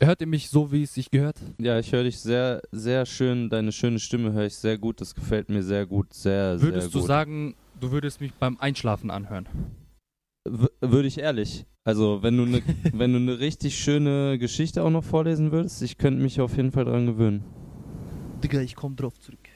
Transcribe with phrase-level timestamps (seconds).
[0.00, 1.36] Hört ihr mich so, wie es sich gehört?
[1.58, 3.48] Ja, ich höre dich sehr, sehr schön.
[3.48, 5.00] Deine schöne Stimme höre ich sehr gut.
[5.00, 6.12] Das gefällt mir sehr gut.
[6.12, 7.08] Sehr, Würdest sehr du gut.
[7.08, 9.48] sagen, du würdest mich beim Einschlafen anhören?
[10.46, 11.64] W würde ich ehrlich.
[11.84, 12.62] Also, wenn du eine
[12.92, 16.72] wenn du eine richtig schöne Geschichte auch noch vorlesen würdest, ich könnte mich auf jeden
[16.72, 17.44] Fall dran gewöhnen.
[18.42, 19.48] Digga, ich komm drauf zurück.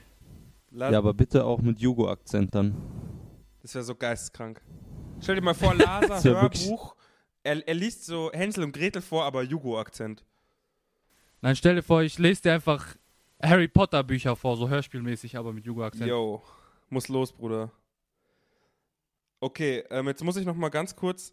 [0.70, 2.75] La Ja, aber bitte auch mit Jugo-Akzent dann.
[3.61, 4.62] Das wäre so geisteskrank.
[5.20, 6.95] Stell dir mal vor, Laser, Hörbuch.
[7.43, 10.25] Er, er liest so Hänsel und Gretel vor, aber Jugo-Akzent.
[11.40, 12.96] Nein, stell dir vor, ich lese dir einfach
[13.40, 16.08] Harry Potter Bücher vor, so hörspielmäßig, aber mit Jugo-Akzent.
[16.08, 16.42] Yo,
[16.88, 17.70] muss los, Bruder.
[19.40, 21.32] Okay, ähm, jetzt muss ich noch mal ganz kurz.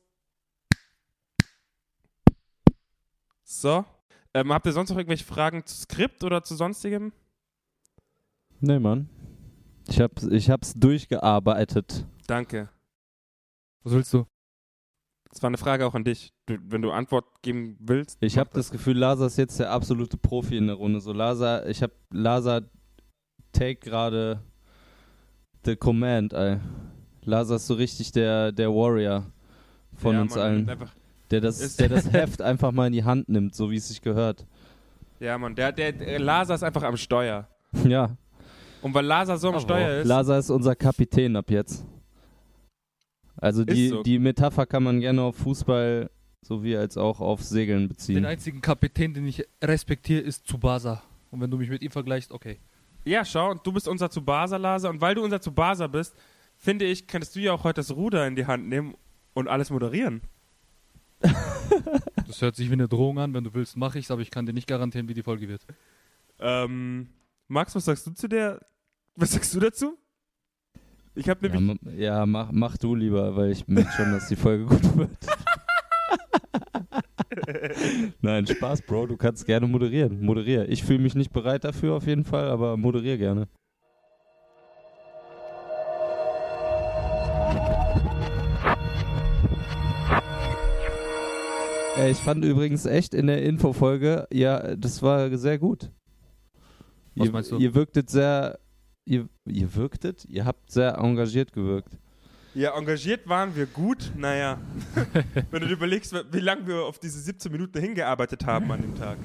[3.43, 3.85] So.
[4.33, 7.13] Ähm, habt ihr sonst noch irgendwelche Fragen zu Skript oder zu sonstigem?
[8.59, 9.09] Nee, Mann.
[9.87, 12.05] Ich hab's, ich hab's durchgearbeitet.
[12.27, 12.69] Danke.
[13.83, 14.25] Was willst du?
[15.35, 16.31] Das war eine Frage auch an dich.
[16.45, 18.17] Du, wenn du Antwort geben willst.
[18.21, 21.01] Ich habe das Gefühl, Lasa ist jetzt der absolute Profi in der Runde.
[21.01, 22.61] So Lasa, ich habe Lasa
[23.51, 24.39] take gerade
[25.65, 26.57] the command, ey.
[27.25, 29.25] Lasa ist so richtig der, der Warrior
[29.93, 30.71] von Ja, uns Mann, allen.
[31.31, 34.01] Der das, der das Heft einfach mal in die Hand nimmt, so wie es sich
[34.01, 34.45] gehört.
[35.19, 37.49] ja, Mann, der, der, der Laser ist einfach am Steuer.
[37.83, 38.15] Ja,
[38.81, 40.07] Und weil Laser so am Steuer ist.
[40.07, 41.85] Lasa ist unser Kapitän ab jetzt.
[43.37, 44.03] Also die, so.
[44.03, 46.09] die Metapher kann man gerne auf Fußball
[46.41, 48.25] sowie als auch auf Segeln Den beziehen.
[48.25, 51.01] einzigen Kapitän, den ich respektiere, ist Tsubasa.
[51.31, 52.59] Und wenn du mich mit ihm vergleichst, okay.
[53.03, 54.89] Ja, schau, und du bist unser Tsubasa, Laser.
[54.89, 56.15] Und weil du unser Tsubasa bist,
[56.57, 58.95] finde ich, könntest du ja auch heute das Ruder in die Hand nehmen
[59.33, 60.21] und alles moderieren.
[62.27, 63.33] Das hört sich wie eine Drohung an.
[63.33, 65.65] Wenn du willst, mache ich's, aber ich kann dir nicht garantieren, wie die Folge wird.
[66.39, 67.09] Ähm,
[67.47, 68.59] Max, was sagst du zu der?
[69.15, 69.97] Was sagst du dazu?
[71.15, 71.81] Ich habe Ja, nämlich.
[71.81, 75.09] ma- ja mach, mach du lieber, weil ich merke schon, dass die Folge gut wird.
[78.21, 79.07] Nein, Spaß, Bro.
[79.07, 80.21] Du kannst gerne moderieren.
[80.21, 80.67] Moderier.
[80.69, 83.47] Ich fühle mich nicht bereit dafür auf jeden Fall, aber moderier gerne.
[91.97, 95.91] Ey, ich fand übrigens echt in der Infofolge, ja, das war sehr gut.
[97.15, 97.57] Was ihr, meinst du?
[97.57, 98.59] Ihr wirktet sehr,
[99.05, 100.25] ihr, ihr wirktet?
[100.25, 101.97] Ihr habt sehr engagiert gewirkt.
[102.53, 104.11] Ja, engagiert waren wir gut.
[104.15, 104.59] Naja,
[105.51, 108.95] wenn du dir überlegst, wie lange wir auf diese 17 Minuten hingearbeitet haben an dem
[108.95, 109.17] Tag.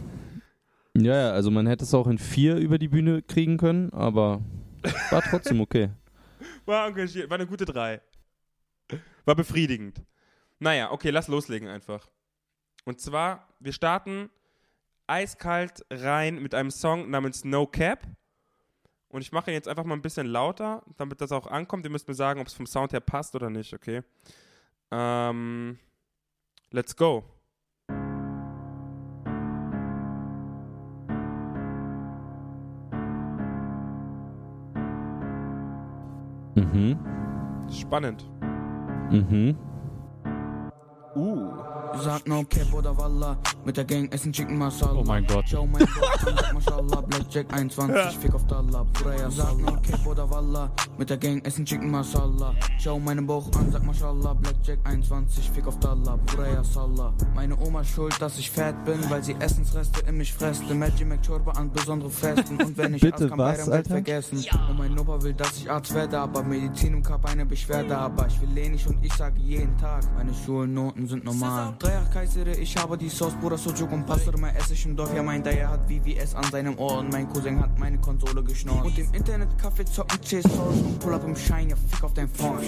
[0.97, 4.43] Ja, ja, also man hätte es auch in vier über die Bühne kriegen können, aber
[5.11, 5.91] war trotzdem okay.
[6.65, 8.01] War engagiert, war eine gute 3.
[9.25, 10.03] War befriedigend.
[10.59, 12.09] Naja, okay, lass loslegen einfach.
[12.85, 14.31] Und zwar, wir starten
[15.07, 18.07] eiskalt rein mit einem Song namens No Cap.
[19.11, 21.85] Und ich mache ihn jetzt einfach mal ein bisschen lauter, damit das auch ankommt.
[21.85, 24.03] Ihr müsst mir sagen, ob es vom Sound her passt oder nicht, okay?
[24.93, 25.79] Ähm,
[26.71, 27.25] let's go.
[36.55, 36.99] Mhm.
[37.69, 38.29] Spannend.
[39.11, 39.57] Mhm.
[41.17, 41.51] Uh.
[42.05, 45.01] Sag no Cap oder Walla, mit der Gang essen Chicken Masala.
[45.01, 45.45] Oh mein Gott.
[45.49, 49.77] Schau mein Bock an, sag Mashallah, Blackjack 21, Fick auf Dollar, Bruder, ja Sag no
[49.83, 52.55] Cap oder Walla, mit der Gang essen Chicken Masala.
[52.79, 57.13] Schau meinen Bauch an, sag Mashallah, Blackjack 21, Fick auf Dollar, Bruder, ja Sallah.
[57.35, 60.73] Meine Oma schuld, dass ich fett bin, weil sie Essensreste in mich fresste.
[60.75, 63.91] Magic McChorba an besondere Festen und wenn ich Bitte Arzt kann, was, Alter?
[63.91, 64.45] vergessen.
[64.69, 67.99] Und mein Opa will, dass ich Arzt werde, aber Medizin im Cup eine Beschwerde.
[67.99, 71.75] Aber ich will eh nicht und ich sage jeden Tag, meine Schulnoten sind normal.
[72.13, 75.15] Kaisere, ich habe die Sauce, Bruder, Sujuk und Pastrma esse ich im Dorf.
[75.15, 78.85] Ja, mein Daya hat VVS an seinem Ohr und mein Cousin hat meine Konsole geschnorrt.
[78.85, 82.15] Und im Internet Kaffee zocken, Chase Source und Pull up im Schein, ja, fick auf
[82.15, 82.59] dein Phone.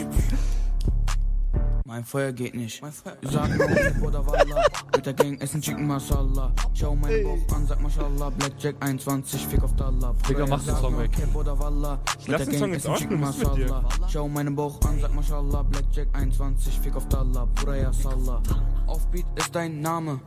[1.92, 2.82] Mein Feuer geht nicht.
[3.20, 4.64] Sag Cap oder Walla.
[4.97, 6.50] Mit der Gang essen Chicken Masala.
[6.72, 8.30] Schau meinen Bauch an, sag Mashallah.
[8.30, 10.14] Blackjack 21, Fick auf Dollar.
[10.26, 11.10] Digga, mach den Song weg.
[11.34, 12.00] Oder Walla.
[12.06, 14.08] lass Mit der den Song jetzt essen Chicken ausspielen, was mit dir?
[14.08, 15.62] Schau meinen Bauch an, sag Mashallah.
[15.64, 17.47] Blackjack 21, Fick auf Dollar.
[17.48, 18.42] Bruder, ja Sallah.
[18.86, 20.19] Offbeat ist dein Name.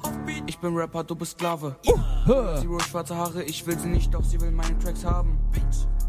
[0.45, 1.77] Ich bin Rapper, du bist Sklave.
[2.27, 5.39] Zero schwarze Haare, ich will sie nicht, doch sie will meine Tracks haben.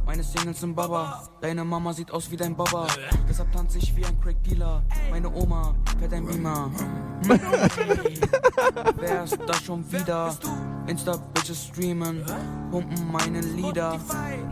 [0.07, 2.87] Meine Singles sind Baba, deine Mama sieht aus wie dein Baba.
[3.29, 4.85] Deshalb tanze ich wie ein Crack-Dealer.
[5.11, 6.71] Meine Oma fährt ein Beamer.
[8.97, 10.33] Wer ist da schon wieder?
[10.87, 12.25] Insta-Bitches streamen,
[12.71, 13.99] pumpen meine Lieder.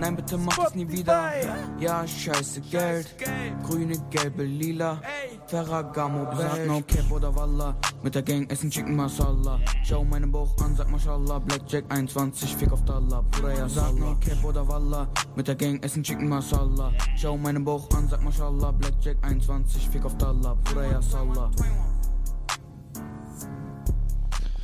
[0.00, 1.30] Nein, bitte mach es nie wieder.
[1.78, 3.14] Ja, scheiße Geld,
[3.62, 5.00] grüne, gelbe, lila.
[5.46, 7.76] Ferragamo, Sag no Cap oder Walla.
[8.02, 9.60] Mit der Gang essen Chicken Masala.
[9.84, 11.38] Schau meinen Bauch an, sag Mashallah.
[11.38, 13.24] Blackjack 21, Fick auf Dollar.
[13.68, 15.06] Sag no Cap oder Walla.
[15.36, 16.92] Mit der Gang essen Chicken Masala.
[17.16, 18.72] Schau meinen Bauch an, sag Mashallah.
[18.72, 20.56] Blackjack 21, Fick auf Dollar.
[20.64, 21.50] Bruder, ja Sallah.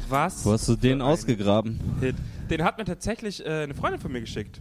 [0.08, 0.44] Was?
[0.44, 1.78] Wo hast du den ausgegraben?
[2.00, 2.16] Hit.
[2.48, 4.60] Den hat mir tatsächlich äh, eine Freundin von mir geschickt.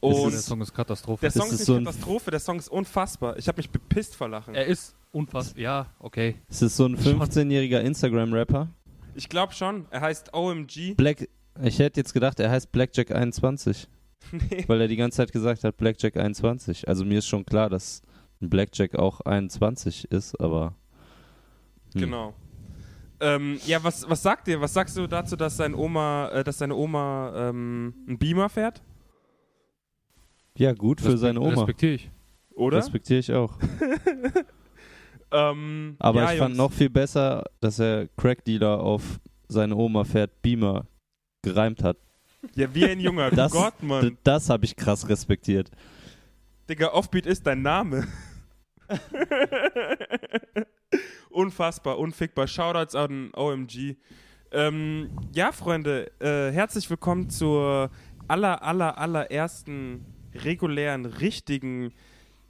[0.00, 1.20] Und der Song ist Katastrophe.
[1.22, 3.38] der Song Ist ist so Katastrophe, der Song ist unfassbar.
[3.38, 4.54] Ich habe mich bepisst vor Lachen.
[4.54, 5.62] er ist unfassbar.
[5.62, 6.34] Ja, okay.
[6.48, 8.68] Ist es so ein 15-jähriger Instagram-Rapper?
[9.14, 9.86] Ich glaube schon.
[9.90, 10.94] Er heißt OMG.
[10.96, 11.28] Black.
[11.62, 13.86] Ich hätte jetzt gedacht, er heißt Blackjack21,
[14.32, 14.64] nee.
[14.66, 16.86] weil er die ganze Zeit gesagt hat Blackjack21.
[16.86, 18.02] Also mir ist schon klar, dass
[18.40, 20.74] ein Blackjack auch 21 ist, aber.
[21.94, 22.00] Hm.
[22.00, 22.34] Genau.
[23.20, 24.60] Ähm, ja, was, was sagt ihr?
[24.60, 28.82] Was sagst du dazu, dass dein Oma, äh, dass deine Oma ähm, einen Beamer fährt?
[30.56, 31.52] Ja, gut für Respe- seine Oma.
[31.54, 32.10] Respektiere ich.
[32.54, 32.78] Oder?
[32.78, 33.58] Respektiere ich auch.
[35.32, 36.58] ähm, Aber ja, ich fand Jungs.
[36.58, 40.86] noch viel besser, dass er Crack-Dealer auf seine Oma fährt Beamer
[41.42, 41.96] gereimt hat.
[42.54, 43.30] Ja, wie ein Junge.
[43.30, 44.16] Das- Gott, Mann.
[44.24, 45.70] das habe ich krass respektiert.
[46.68, 48.06] Digga, Offbeat ist dein Name.
[51.30, 52.46] Unfassbar, unfickbar.
[52.46, 53.96] Shoutouts an OMG.
[54.52, 57.90] Ähm, ja, Freunde, äh, herzlich willkommen zur
[58.28, 60.04] aller, aller, allerersten
[60.34, 61.92] regulären, richtigen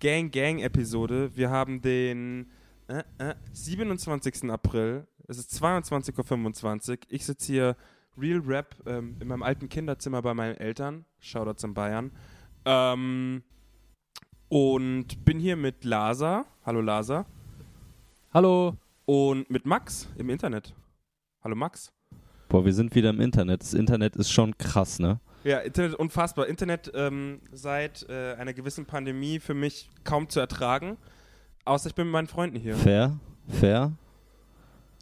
[0.00, 1.30] Gang-Gang-Episode.
[1.34, 2.50] Wir haben den
[2.88, 4.50] äh, äh, 27.
[4.50, 5.06] April.
[5.28, 6.96] Es ist 22.25 Uhr.
[7.08, 7.76] Ich sitze hier
[8.16, 11.04] Real Rap ähm, in meinem alten Kinderzimmer bei meinen Eltern.
[11.20, 12.10] Shoutouts in Bayern.
[12.64, 13.42] Ähm,
[14.48, 16.44] und bin hier mit Lasa.
[16.64, 17.26] Hallo Lasa.
[18.32, 18.76] Hallo.
[19.06, 20.74] Und mit Max im Internet.
[21.42, 21.92] Hallo Max.
[22.48, 23.62] Boah, wir sind wieder im Internet.
[23.62, 25.20] Das Internet ist schon krass, ne?
[25.42, 26.46] Ja, Internet unfassbar.
[26.46, 30.96] Internet ähm, seit äh, einer gewissen Pandemie für mich kaum zu ertragen.
[31.64, 32.76] Außer ich bin mit meinen Freunden hier.
[32.76, 33.18] Fair,
[33.48, 33.92] fair.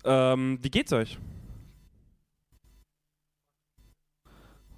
[0.05, 1.19] Ähm, wie geht's euch?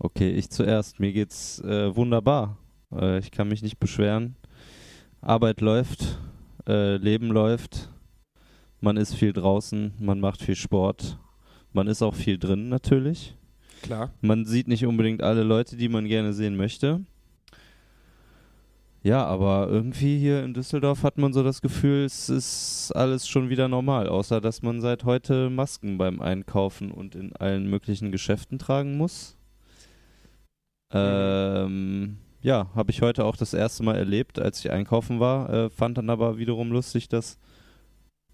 [0.04, 1.00] Okay, ich zuerst.
[1.00, 2.58] Mir geht's äh, wunderbar.
[2.94, 4.36] Äh, ich kann mich nicht beschweren.
[5.22, 6.18] Arbeit läuft,
[6.68, 7.88] äh, Leben läuft.
[8.82, 11.18] Man ist viel draußen, man macht viel Sport.
[11.72, 13.34] Man ist auch viel drin natürlich.
[13.80, 14.12] Klar.
[14.20, 17.00] Man sieht nicht unbedingt alle Leute, die man gerne sehen möchte.
[19.02, 23.48] Ja, aber irgendwie hier in Düsseldorf hat man so das Gefühl, es ist alles schon
[23.48, 28.58] wieder normal, außer dass man seit heute Masken beim Einkaufen und in allen möglichen Geschäften
[28.58, 29.38] tragen muss.
[30.92, 35.50] Ähm, ja, habe ich heute auch das erste Mal erlebt, als ich einkaufen war.
[35.50, 37.38] Äh, fand dann aber wiederum lustig, dass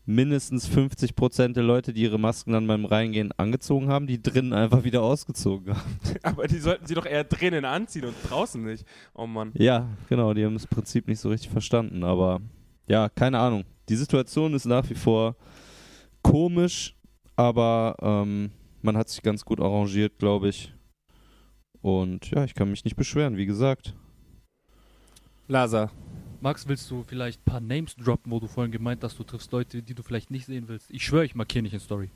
[0.07, 4.53] mindestens 50 Prozent der Leute, die ihre Masken dann beim Reingehen angezogen haben, die drinnen
[4.53, 5.99] einfach wieder ausgezogen haben.
[6.23, 8.85] Aber die sollten sie doch eher drinnen anziehen und draußen nicht.
[9.15, 9.53] Oh Mann.
[9.55, 12.41] Ja, genau, die haben das Prinzip nicht so richtig verstanden, aber
[12.89, 13.65] ja, keine Ahnung.
[13.89, 15.37] Die Situation ist nach wie vor
[16.23, 16.97] komisch,
[17.37, 18.51] aber ähm,
[18.83, 20.73] man hat sich ganz gut arrangiert, glaube ich.
[21.83, 23.95] Und ja, ich kann mich nicht beschweren, wie gesagt.
[25.49, 25.91] Lasa.
[26.41, 29.53] Max, willst du vielleicht ein paar Names droppen, wo du vorhin gemeint hast, du triffst
[29.53, 30.91] Leute, die du vielleicht nicht sehen willst?
[30.91, 32.11] Ich schwöre, ich markiere nicht in Story.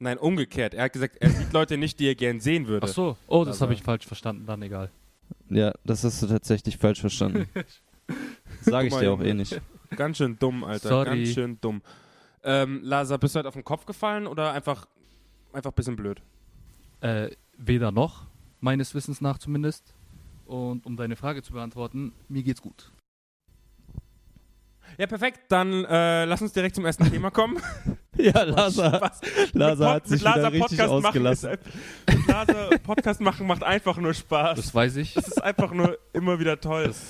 [0.00, 0.74] Nein, umgekehrt.
[0.74, 2.86] Er hat gesagt, er sieht Leute nicht, die er gern sehen würde.
[2.88, 3.16] Ach so.
[3.26, 4.90] Oh, das Also- habe ich falsch verstanden, dann egal.
[5.50, 7.46] Ja, das hast du tatsächlich falsch verstanden.
[8.62, 9.60] Sage ich dir auch eh nicht.
[9.96, 10.88] Ganz schön dumm, Alter.
[10.88, 11.04] Sorry.
[11.24, 11.82] Ganz schön dumm.
[12.44, 14.86] Ähm, Lasa, bist du heute auf den Kopf gefallen oder einfach,
[15.52, 16.22] einfach ein bisschen blöd?
[17.00, 18.26] Äh, weder noch,
[18.60, 19.94] meines Wissens nach zumindest.
[20.46, 22.90] Und um deine Frage zu beantworten, mir geht's gut.
[24.96, 25.40] Ja, perfekt.
[25.48, 27.58] Dann äh, lass uns direkt zum ersten Thema kommen.
[28.16, 29.12] Ja, Lasa.
[29.52, 31.50] Lasa hat sich mit wieder richtig Podcast ausgelassen.
[31.50, 31.60] Machen
[32.06, 34.56] ist, mit Lasa Podcast machen macht einfach nur Spaß.
[34.56, 35.14] Das weiß ich.
[35.14, 36.86] Das ist einfach nur immer wieder toll.
[36.86, 37.02] Das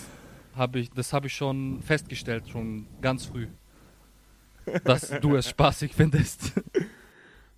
[0.54, 3.46] habe ich, das hab ich schon festgestellt, schon ganz früh.
[4.84, 6.52] Dass du es spaßig findest.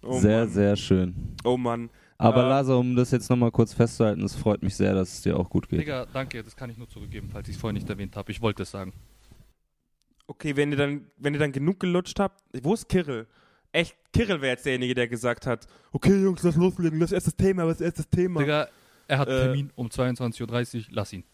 [0.02, 0.48] Oh sehr, Mann.
[0.50, 1.36] sehr schön.
[1.42, 1.90] Oh Mann.
[2.20, 5.22] Aber Äh, Lasa, um das jetzt nochmal kurz festzuhalten, es freut mich sehr, dass es
[5.22, 5.80] dir auch gut geht.
[5.80, 8.30] Digga, danke, das kann ich nur zurückgeben, falls ich es vorhin nicht erwähnt habe.
[8.30, 8.92] Ich wollte es sagen.
[10.26, 13.26] Okay, wenn ihr dann, wenn ihr dann genug gelutscht habt, wo ist Kirill?
[13.72, 17.36] Echt, Kirill wäre jetzt derjenige, der gesagt hat, okay Jungs, lass loslegen, lass erst das
[17.36, 18.40] Thema, was erst das Thema.
[18.40, 18.68] Digga,
[19.08, 21.24] er hat Äh, Termin um 22.30 Uhr, lass ihn.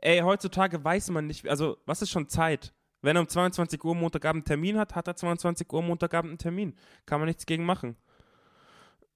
[0.00, 2.72] Ey, heutzutage weiß man nicht, also was ist schon Zeit?
[3.02, 6.38] Wenn er um 22 Uhr Montagabend einen Termin hat, hat er 22 Uhr Montagabend einen
[6.38, 6.74] Termin.
[7.06, 7.96] Kann man nichts gegen machen.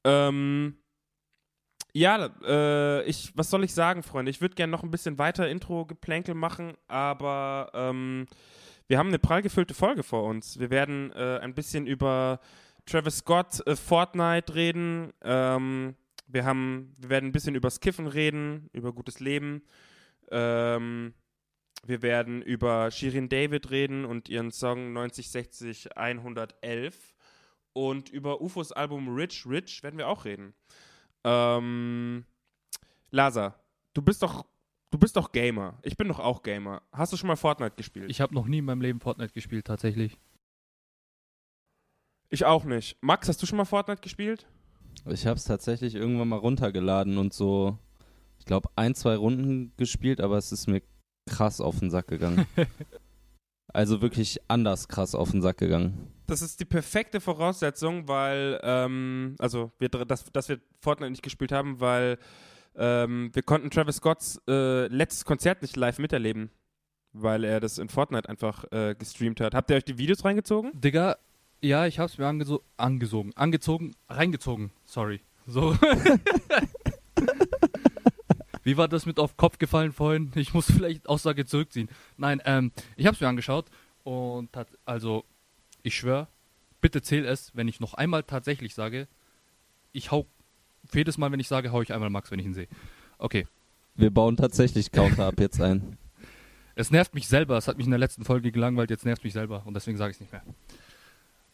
[0.05, 0.77] Ähm,
[1.93, 4.31] ja, äh, ich, was soll ich sagen, Freunde?
[4.31, 8.27] Ich würde gerne noch ein bisschen weiter Intro-Geplänkel machen, aber ähm,
[8.89, 10.59] wir haben eine prall gefüllte Folge vor uns.
[10.59, 12.41] Wir werden äh, ein bisschen über
[12.85, 15.13] Travis Scott, äh, Fortnite reden.
[15.23, 15.95] Ähm,
[16.27, 19.63] wir, haben, wir werden ein bisschen über Skiffen reden, über gutes Leben.
[20.31, 21.15] Ähm,
[21.87, 27.14] wir werden über Shirin David reden und ihren Song 9060 111.
[27.75, 30.55] Und über UFOs Album Rich Rich werden wir auch reden.
[31.25, 32.25] Ähm,
[33.11, 33.57] Lasa,
[33.95, 34.47] du bist doch,
[34.91, 35.79] du bist doch Gamer.
[35.83, 36.83] Ich bin doch auch Gamer.
[36.93, 38.11] Hast du schon mal Fortnite gespielt?
[38.11, 40.19] Ich habe noch nie in meinem Leben Fortnite gespielt, tatsächlich.
[42.31, 42.97] Ich auch nicht.
[43.01, 44.47] Max, hast du schon mal Fortnite gespielt?
[45.07, 47.79] Ich habe es tatsächlich irgendwann mal runtergeladen und so,
[48.39, 50.83] ich glaube, ein, zwei Runden gespielt, aber es ist mir
[51.27, 52.47] krass auf den Sack gegangen.
[53.73, 56.14] also wirklich anders krass auf den Sack gegangen.
[56.27, 61.53] Das ist die perfekte Voraussetzung, weil, ähm, also, wir, dass, dass wir Fortnite nicht gespielt
[61.53, 62.19] haben, weil
[62.77, 66.51] ähm, wir konnten Travis Scotts äh, letztes Konzert nicht live miterleben,
[67.13, 69.55] weil er das in Fortnite einfach äh, gestreamt hat.
[69.55, 70.73] Habt ihr euch die Videos reingezogen?
[70.81, 71.17] Digga,
[71.61, 73.33] ja, ich hab's mir angeso angesogen.
[73.37, 75.21] Angezogen, reingezogen, sorry.
[75.47, 75.77] So.
[78.63, 80.33] Wie war das mit auf Kopf gefallen vorhin?
[80.35, 81.89] Ich muss vielleicht Aussage zurückziehen.
[82.17, 83.67] Nein, ähm, ich hab's mir angeschaut
[84.03, 85.25] und hat, also,
[85.85, 86.27] ich schwör,
[86.81, 89.07] bitte zähl es, wenn ich noch einmal tatsächlich sage,
[89.93, 90.27] ich hau,
[90.93, 92.69] jedes Mal, wenn ich sage, hau ich einmal Max, wenn ich ihn sehe.
[93.19, 93.47] Okay.
[93.95, 95.97] Wir bauen tatsächlich Counter ab jetzt ein.
[96.77, 99.33] Es nervt mich selber, es hat mich in der letzten Folge gelangweilt, jetzt nervt mich
[99.33, 100.43] selber und deswegen sage ich es nicht mehr.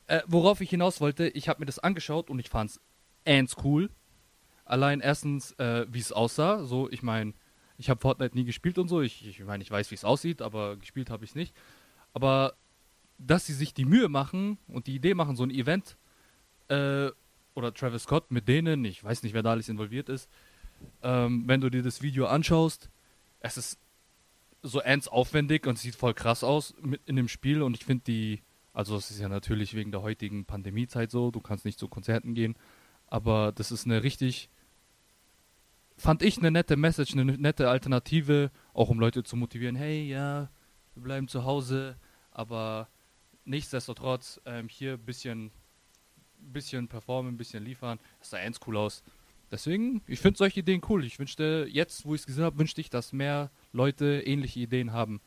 [0.07, 2.81] Äh, worauf ich hinaus wollte, ich habe mir das angeschaut und ich fand's
[3.27, 3.91] ends cool.
[4.65, 6.65] Allein erstens, äh, wie es aussah.
[6.65, 7.35] So, ich meine,
[7.77, 9.03] ich habe Fortnite nie gespielt und so.
[9.03, 11.55] Ich meine, ich, mein, ich weiß, wie es aussieht, aber gespielt habe ich es nicht.
[12.15, 12.55] Aber
[13.21, 15.97] dass sie sich die Mühe machen und die Idee machen, so ein Event
[16.69, 17.11] äh,
[17.55, 20.29] oder Travis Scott mit denen, ich weiß nicht, wer da alles involviert ist,
[21.03, 22.91] ähm, wenn du dir das Video anschaust,
[23.41, 23.79] es ist
[24.63, 28.05] so ends aufwendig und sieht voll krass aus mit in dem Spiel und ich finde
[28.07, 31.89] die, also es ist ja natürlich wegen der heutigen Pandemiezeit so, du kannst nicht zu
[31.89, 32.57] Konzerten gehen,
[33.07, 34.49] aber das ist eine richtig
[36.01, 40.49] fand ich eine nette Message, eine nette Alternative, auch um Leute zu motivieren, hey, ja,
[40.95, 41.97] wir bleiben zu Hause,
[42.31, 42.89] aber
[43.45, 45.51] nichtsdestotrotz ähm, hier ein bisschen,
[46.39, 47.99] bisschen performen, ein bisschen liefern.
[48.19, 49.03] Das sah eins cool aus.
[49.51, 51.05] Deswegen, ich finde solche Ideen cool.
[51.05, 54.93] Ich wünschte, jetzt, wo ich es gesehen habe, wünschte ich, dass mehr Leute ähnliche Ideen
[54.93, 55.21] haben.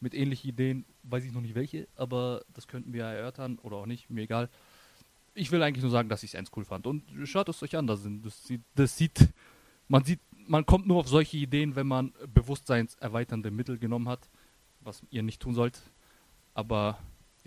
[0.00, 3.86] Mit ähnlichen Ideen, weiß ich noch nicht welche, aber das könnten wir erörtern oder auch
[3.86, 4.48] nicht, mir egal.
[5.34, 6.86] Ich will eigentlich nur sagen, dass ich es eins cool fand.
[6.86, 9.28] Und schaut es euch an, das, sieht, das sieht
[9.88, 14.28] man sieht, man kommt nur auf solche Ideen, wenn man bewusstseinserweiternde Mittel genommen hat,
[14.80, 15.80] was ihr nicht tun sollt.
[16.54, 16.98] Aber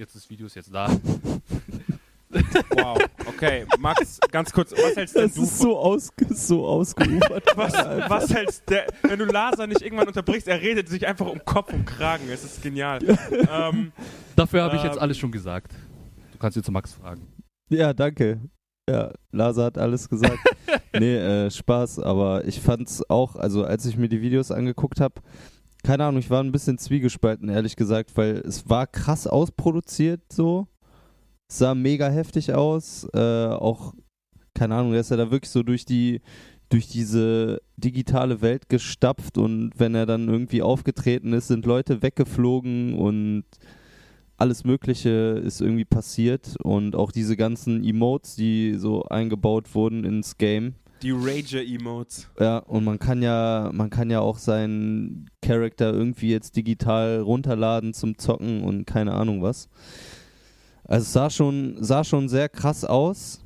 [0.01, 0.89] jetzt das Video ist jetzt da.
[2.77, 3.65] Wow, okay.
[3.77, 7.43] Max, ganz kurz, was hältst denn das du ist so, ausge so ausgeufert.
[7.57, 11.43] was, was hältst der, wenn du Laser nicht irgendwann unterbrichst, er redet sich einfach um
[11.43, 12.29] Kopf und Kragen.
[12.29, 12.99] Es ist genial.
[13.51, 13.91] ähm,
[14.37, 15.01] Dafür habe ich jetzt Ähm.
[15.01, 15.73] alles schon gesagt.
[16.31, 17.27] Du kannst jetzt zu Max fragen.
[17.67, 18.39] Ja, danke.
[18.89, 20.39] Ja, Lasa hat alles gesagt.
[20.97, 25.15] nee, äh, Spaß, aber ich fand's auch, also als ich mir die Videos angeguckt habe,
[25.83, 30.67] keine Ahnung, ich war ein bisschen zwiegespalten, ehrlich gesagt, weil es war krass ausproduziert so.
[31.49, 33.07] Es sah mega heftig aus.
[33.13, 33.93] Äh, auch,
[34.53, 36.21] keine Ahnung, der ist ja da wirklich so durch die
[36.71, 42.97] durch diese digitale Welt gestapft und wenn er dann irgendwie aufgetreten ist, sind Leute weggeflogen
[42.97, 43.43] und
[44.37, 45.09] alles Mögliche
[45.43, 50.75] ist irgendwie passiert und auch diese ganzen Emotes, die so eingebaut wurden ins Game.
[51.03, 52.29] Die Rager-Emotes.
[52.39, 57.93] Ja, und man kann ja, man kann ja auch seinen Charakter irgendwie jetzt digital runterladen
[57.93, 59.69] zum Zocken und keine Ahnung was.
[60.83, 63.43] Also es sah schon, sah schon sehr krass aus,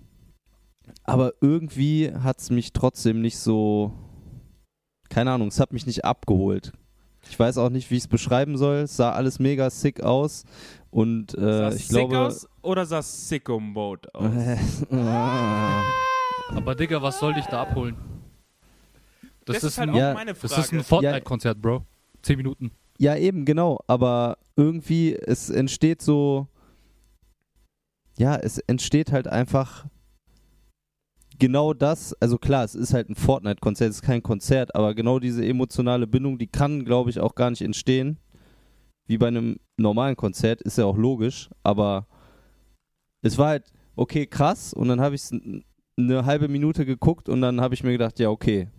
[1.03, 3.91] aber irgendwie hat es mich trotzdem nicht so,
[5.09, 6.73] keine Ahnung, es hat mich nicht abgeholt.
[7.29, 8.77] Ich weiß auch nicht, wie ich es beschreiben soll.
[8.77, 10.43] Es sah alles mega sick aus
[10.91, 12.19] und äh, sah ich sick glaube.
[12.19, 14.31] aus oder sah Sicko-Mode aus?
[16.49, 17.95] Aber Digga, was soll dich da abholen?
[19.45, 20.55] Das, Das, ist, ist halt ein, auch Ja, meine Frage.
[20.55, 21.85] das ist ein Fortnite-Konzert, Bro.
[22.21, 22.71] Zehn Minuten.
[22.97, 23.79] Ja, eben, genau.
[23.87, 26.47] Aber irgendwie, es entsteht so.
[28.17, 29.85] Ja, es entsteht halt einfach
[31.37, 32.13] genau das.
[32.21, 36.07] Also klar, es ist halt ein Fortnite-Konzert, es ist kein Konzert, aber genau diese emotionale
[36.07, 38.17] Bindung, die kann, glaube ich, auch gar nicht entstehen.
[39.07, 41.49] Wie bei einem normalen Konzert, ist ja auch logisch.
[41.61, 42.07] Aber
[43.21, 44.73] es war halt, okay, krass.
[44.73, 45.33] Und dann habe ich es
[45.97, 48.69] eine halbe Minute geguckt und dann habe ich mir gedacht, ja, okay.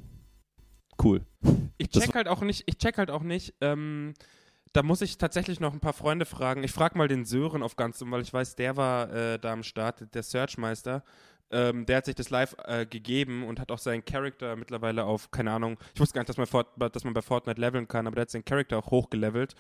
[1.03, 1.23] Cool.
[1.79, 4.15] Ich Das check halt auch nicht, ich check halt auch nicht, ähm,
[4.73, 6.63] da muss ich tatsächlich noch ein paar Freunde fragen.
[6.63, 9.63] Ich frage mal den Sören auf Ganzem, weil ich weiß, der war äh, da am
[9.63, 11.03] Start, der Searchmeister.
[11.51, 15.31] Ähm, der hat sich das live äh, gegeben und hat auch seinen Charakter mittlerweile auf,
[15.31, 18.07] keine Ahnung, ich wusste gar nicht, dass man, Fort, dass man bei Fortnite leveln kann,
[18.07, 19.55] aber der hat seinen Charakter auch hochgelevelt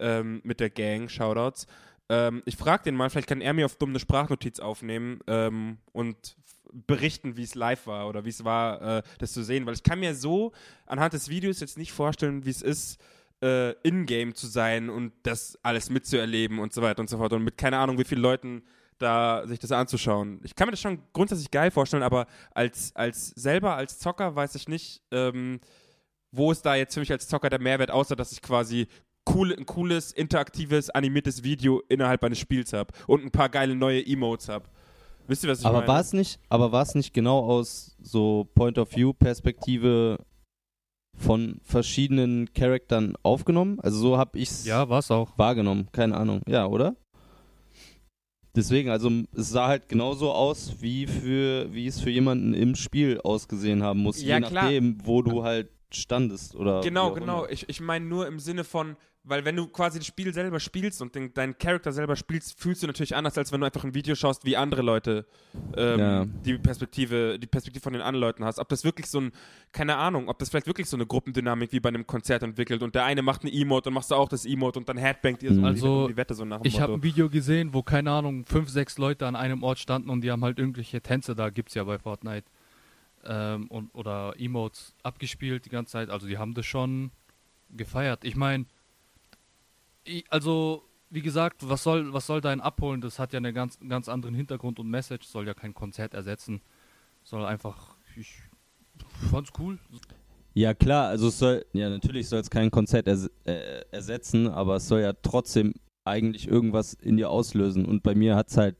[0.00, 1.66] ähm, mit der Gang, Shoutouts.
[2.08, 5.78] Ähm, ich frage den mal, vielleicht kann er mir auf dumm eine Sprachnotiz aufnehmen ähm,
[5.92, 6.36] und
[6.72, 9.82] berichten, wie es live war oder wie es war, äh, das zu sehen, weil ich
[9.82, 10.52] kann mir so
[10.86, 13.00] anhand des Videos jetzt nicht vorstellen, wie es ist,
[13.42, 17.44] äh, in-game zu sein und das alles mitzuerleben und so weiter und so fort und
[17.44, 18.62] mit keine Ahnung, wie vielen Leuten
[18.98, 20.40] da sich das anzuschauen.
[20.42, 24.56] Ich kann mir das schon grundsätzlich geil vorstellen, aber als, als selber als Zocker weiß
[24.56, 25.60] ich nicht, ähm,
[26.32, 28.88] wo ist da jetzt für mich als Zocker der Mehrwert, außer dass ich quasi
[29.34, 34.04] cool, ein cooles, interaktives, animiertes Video innerhalb eines Spiels habe und ein paar geile neue
[34.06, 34.64] Emotes habe.
[35.26, 35.88] Wisst ihr, was ich aber meine?
[35.88, 40.18] war es nicht, aber war es nicht genau aus so Point of View Perspektive
[41.16, 43.78] von verschiedenen Charaktern aufgenommen?
[43.80, 45.36] Also so habe ich es Ja, war's auch.
[45.36, 46.40] wahrgenommen, keine Ahnung.
[46.46, 46.96] Ja, oder?
[48.56, 53.20] Deswegen, also es sah halt genauso aus, wie für wie es für jemanden im Spiel
[53.22, 54.64] ausgesehen haben muss, Ja, je klar.
[54.64, 57.42] nachdem, wo du halt standest oder Genau, genau.
[57.44, 57.52] immer.
[57.52, 61.02] Ich, ich meine nur im Sinne von, weil wenn du quasi das Spiel selber spielst
[61.02, 63.92] und den, deinen Charakter selber spielst, fühlst du natürlich anders, als wenn du einfach ein
[63.92, 65.26] Video schaust, wie andere Leute
[65.76, 66.24] ähm, Ja.
[66.24, 68.58] die Perspektive, die Perspektive von den anderen Leuten hast.
[68.58, 69.32] Ob das wirklich so ein,
[69.72, 72.94] keine Ahnung, ob das vielleicht wirklich so eine Gruppendynamik wie bei einem Konzert entwickelt und
[72.94, 75.52] der eine macht eine Emote, dann machst du auch das Emote und dann headbangt ihr
[75.52, 78.10] so die- Also, die Wette so nach dem Ich habe ein Video gesehen, wo, keine
[78.12, 81.50] Ahnung, fünf, sechs Leute an einem Ort standen und die haben halt irgendwelche Tänze, da
[81.50, 82.46] gibt's ja bei Fortnite,
[83.26, 86.08] ähm, und, oder Emotes abgespielt die ganze Zeit.
[86.08, 87.10] Also die haben das schon
[87.76, 88.24] gefeiert.
[88.24, 88.64] Ich meine,
[90.30, 93.00] also, wie gesagt, was soll, was soll dein Abholen?
[93.00, 96.60] Das hat ja einen ganz, ganz anderen Hintergrund und Message, soll ja kein Konzert ersetzen.
[97.24, 98.42] Soll einfach, ich
[99.30, 99.78] fand's cool.
[100.54, 104.76] Ja, klar, also es soll, ja, natürlich soll es kein Konzert ers äh, ersetzen, aber
[104.76, 105.74] es soll ja trotzdem
[106.04, 107.84] eigentlich irgendwas in dir auslösen.
[107.84, 108.76] Und bei mir hat es halt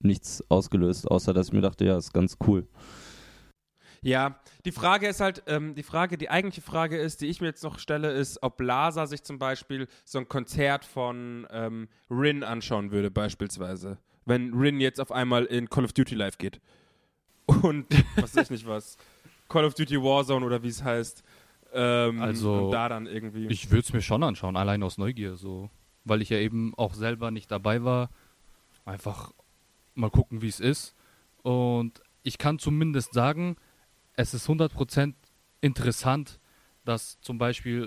[0.00, 2.68] nichts ausgelöst, außer dass ich mir dachte, ja, ist ganz cool.
[4.02, 7.48] Ja, die Frage ist halt, ähm, die Frage, die eigentliche Frage ist, die ich mir
[7.48, 12.44] jetzt noch stelle, ist, ob Lasa sich zum Beispiel so ein Konzert von ähm, Rin
[12.44, 13.98] anschauen würde, beispielsweise.
[14.24, 16.60] Wenn Rin jetzt auf einmal in Call of Duty Live geht.
[17.46, 17.86] Und
[18.16, 18.96] was weiß ich nicht was.
[19.48, 21.22] Call of Duty Warzone oder wie es heißt.
[21.72, 23.46] Ähm, Also, und da dann irgendwie.
[23.48, 25.70] Ich würde es mir schon anschauen, allein aus Neugier, so.
[26.04, 28.10] Weil ich ja eben auch selber nicht dabei war.
[28.84, 29.32] Einfach
[29.94, 30.94] mal gucken, wie es ist.
[31.42, 33.56] Und ich kann zumindest sagen,
[34.18, 35.14] es ist 100%
[35.60, 36.40] interessant,
[36.84, 37.84] dass zum Beispiel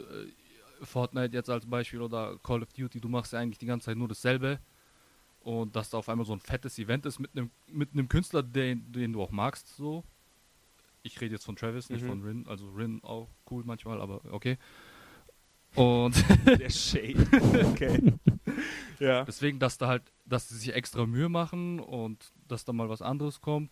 [0.81, 3.85] äh, Fortnite jetzt als Beispiel oder Call of Duty, du machst ja eigentlich die ganze
[3.87, 4.59] Zeit nur dasselbe.
[5.41, 8.43] Und dass da auf einmal so ein fettes Event ist mit einem mit einem Künstler,
[8.43, 10.03] den, den du auch magst, so.
[11.03, 12.07] Ich rede jetzt von Travis, nicht Mhm.
[12.07, 12.45] von Rin.
[12.47, 14.57] Also Rin auch cool manchmal, aber okay.
[15.75, 16.15] Und
[16.45, 17.25] der Shade.
[17.71, 18.13] okay.
[18.99, 19.23] ja.
[19.25, 23.01] deswegen, dass da halt, dass sie sich extra Mühe machen und dass da mal was
[23.01, 23.71] anderes kommt.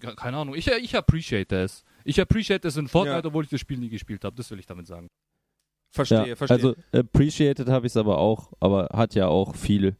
[0.00, 0.54] Ke- Keine Ahnung.
[0.54, 1.84] Ich, ich appreciate es.
[2.04, 3.24] Ich appreciate es in Fortnite, Ja.
[3.24, 4.36] obwohl ich das Spiel nie gespielt habe.
[4.36, 5.08] Das will ich damit sagen.
[5.92, 6.56] Verstehe, ja, verstehe.
[6.56, 9.96] Also appreciated habe ich es aber auch, aber hat ja auch viel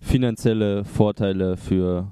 [0.00, 2.10] finanzielle Vorteile für,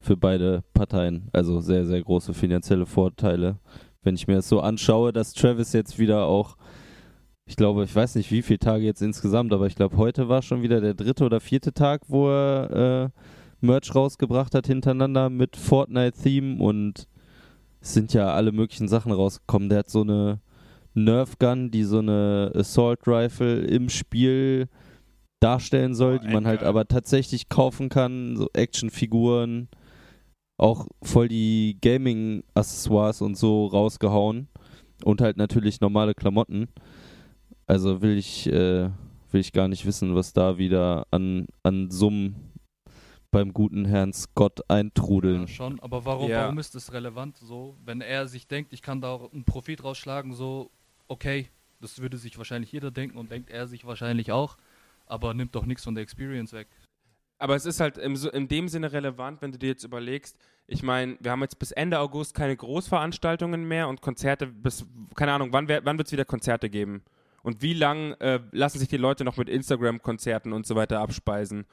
[0.00, 1.28] für beide Parteien.
[1.32, 3.58] Also sehr, sehr große finanzielle Vorteile.
[4.02, 6.56] Wenn ich mir das so anschaue, dass Travis jetzt wieder auch,
[7.46, 10.42] ich glaube, ich weiß nicht wie viele Tage jetzt insgesamt, aber ich glaube, heute war
[10.42, 13.20] schon wieder der dritte oder vierte Tag, wo er äh,
[13.62, 17.08] Merch rausgebracht hat hintereinander mit Fortnite-Theme und
[17.80, 19.68] es sind ja alle möglichen Sachen rausgekommen.
[19.68, 20.40] Der hat so eine
[20.94, 24.68] Nerf Gun, die so eine Assault Rifle im Spiel
[25.40, 26.68] darstellen soll, Boah, die man halt geil.
[26.68, 29.68] aber tatsächlich kaufen kann, so Actionfiguren,
[30.58, 34.48] auch voll die Gaming-Accessoires und so rausgehauen
[35.04, 36.68] und halt natürlich normale Klamotten.
[37.66, 38.90] Also will ich, äh,
[39.30, 42.51] will ich gar nicht wissen, was da wieder an, an Summen
[43.32, 45.42] beim guten Herrn Scott eintrudeln.
[45.42, 46.42] Ja, schon, aber warum, Ja.
[46.42, 47.76] warum ist das relevant so?
[47.84, 50.70] Wenn er sich denkt, ich kann da auch einen Profit rausschlagen, so,
[51.08, 51.48] okay,
[51.80, 54.56] das würde sich wahrscheinlich jeder denken und denkt er sich wahrscheinlich auch,
[55.06, 56.68] aber nimmt doch nichts von der Experience weg.
[57.38, 60.36] Aber es ist halt im, so- in dem Sinne relevant, wenn du dir jetzt überlegst,
[60.68, 65.32] ich meine, wir haben jetzt bis Ende August keine Großveranstaltungen mehr und Konzerte bis, keine
[65.32, 67.02] Ahnung, wann, wann wird es wieder Konzerte geben?
[67.42, 71.64] Und wie lang äh, lassen sich die Leute noch mit Instagram-Konzerten und so weiter abspeisen?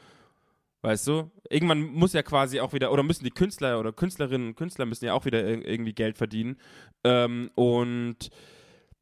[0.81, 1.29] Weißt du?
[1.49, 5.05] Irgendwann muss ja quasi auch wieder, oder müssen die Künstler oder Künstlerinnen und Künstler müssen
[5.05, 6.57] ja auch wieder ir- irgendwie Geld verdienen.
[7.03, 8.29] Ähm, und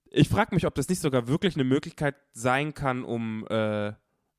[0.10, 3.94] ich frage mich, ob das nicht sogar wirklich eine Möglichkeit sein kann, um äh,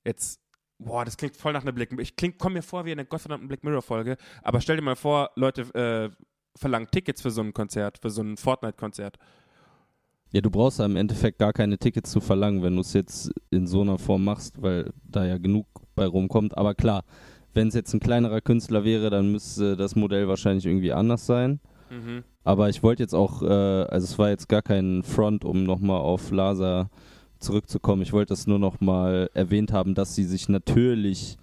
[0.05, 0.41] jetzt
[0.81, 3.09] Boah, das klingt voll nach einer Black Ich kling, komm mir vor wie in einer
[3.09, 6.11] gottverdammten Black Mirror-Folge, aber stell dir mal vor, Leute äh,
[6.57, 9.19] verlangen Tickets für so ein Konzert, für so ein Fortnite-Konzert.
[10.31, 13.31] Ja, du brauchst ja im Endeffekt gar keine Tickets zu verlangen, wenn du es jetzt
[13.51, 16.57] in so einer Form machst, weil da ja genug bei rumkommt.
[16.57, 17.05] Aber klar,
[17.55, 21.61] wenn es jetzt ein kleinerer Künstler wäre, dann müsste das Modell wahrscheinlich irgendwie anders sein.
[21.91, 22.25] Mhm.
[22.45, 26.01] Aber ich wollte jetzt auch, äh, also es war jetzt gar kein Front, um nochmal
[26.01, 26.91] auf Lasa
[27.39, 28.03] zurückzukommen.
[28.03, 31.37] Ich wollte das nur nochmal erwähnt haben, dass sie sich natürlich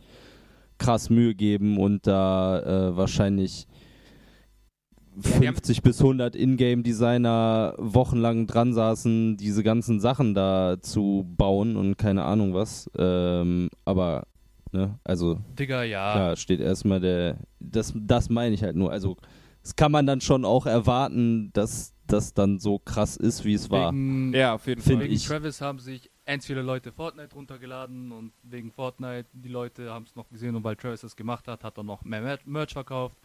[0.77, 3.67] krass Mühe geben und da äh, wahrscheinlich
[5.19, 12.23] 50 bis 100 Ingame-Designer wochenlang dran saßen, diese ganzen Sachen da zu bauen und keine
[12.23, 12.89] Ahnung was.
[12.97, 14.27] Ähm, aber,
[14.71, 16.13] ne, also Digga, ja.
[16.13, 17.37] Klar, steht erstmal der.
[17.59, 18.91] Das, das meine ich halt nur.
[18.91, 19.17] Also,
[19.61, 23.71] das kann man dann schon auch erwarten, dass das dann so krass ist, wie es
[23.71, 23.91] war.
[23.91, 24.99] Wegen, Ja, auf jeden Fall.
[24.99, 25.25] wegen ich.
[25.25, 30.15] Travis haben sich ganz viele Leute Fortnite runtergeladen und wegen Fortnite, die Leute haben es
[30.15, 33.17] noch gesehen und weil Travis es gemacht hat, hat er noch mehr Mer- Merch verkauft.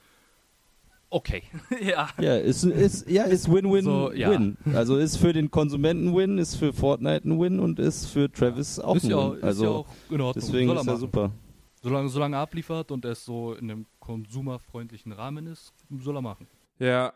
[1.12, 1.42] Okay.
[1.82, 2.08] ja.
[2.20, 3.84] Ja, ist, ist, ja, ist Win-Win-Win.
[3.84, 4.40] So, ja.
[4.74, 8.78] Also ist für den Konsumenten Win, ist für Fortnite ein Win und ist für Travis
[8.78, 9.38] auch ist ein ja, Win.
[9.38, 10.32] ist also ja auch in Ordnung.
[10.44, 11.00] deswegen Soll ist er machen.
[11.00, 11.32] super.
[11.82, 16.46] Solange, solange er abliefert und es so in einem konsumerfreundlichen Rahmen ist, soll er machen.
[16.78, 17.12] Ja.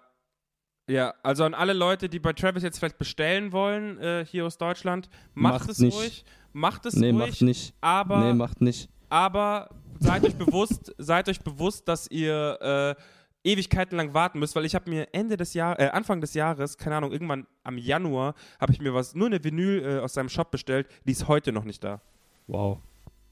[0.89, 4.59] Ja, also an alle Leute, die bei Travis jetzt vielleicht bestellen wollen, äh, hier aus
[4.59, 5.97] Deutschland, macht Macht es nicht.
[5.97, 6.25] ruhig.
[6.53, 7.19] Macht es Nee, ruhig.
[7.31, 7.75] macht nicht.
[7.81, 8.91] Aber, Nee, macht nicht.
[9.09, 13.03] aber seid euch bewusst, seid euch bewusst, dass ihr äh,
[13.45, 16.79] Ewigkeiten lang warten müsst, weil ich habe mir Ende des Jahres, äh, Anfang des Jahres,
[16.79, 20.31] keine Ahnung, irgendwann am Januar, habe ich mir was, nur eine Vinyl äh, aus seinem
[20.31, 22.01] Shop bestellt, die ist heute noch nicht da.
[22.47, 22.81] Wow.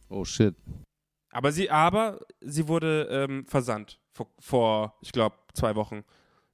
[0.09, 0.55] Oh shit.
[1.31, 6.05] Aber sie, aber sie wurde ähm, versandt vor, vor ich glaube, zwei Wochen.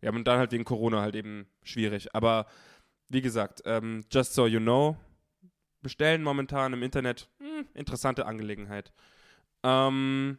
[0.01, 2.15] Ja, und dann halt wegen Corona halt eben schwierig.
[2.15, 2.47] Aber
[3.09, 4.97] wie gesagt, ähm, just so you know,
[5.83, 8.93] bestellen momentan im Internet, hm, interessante Angelegenheit.
[9.65, 10.39] Ähm,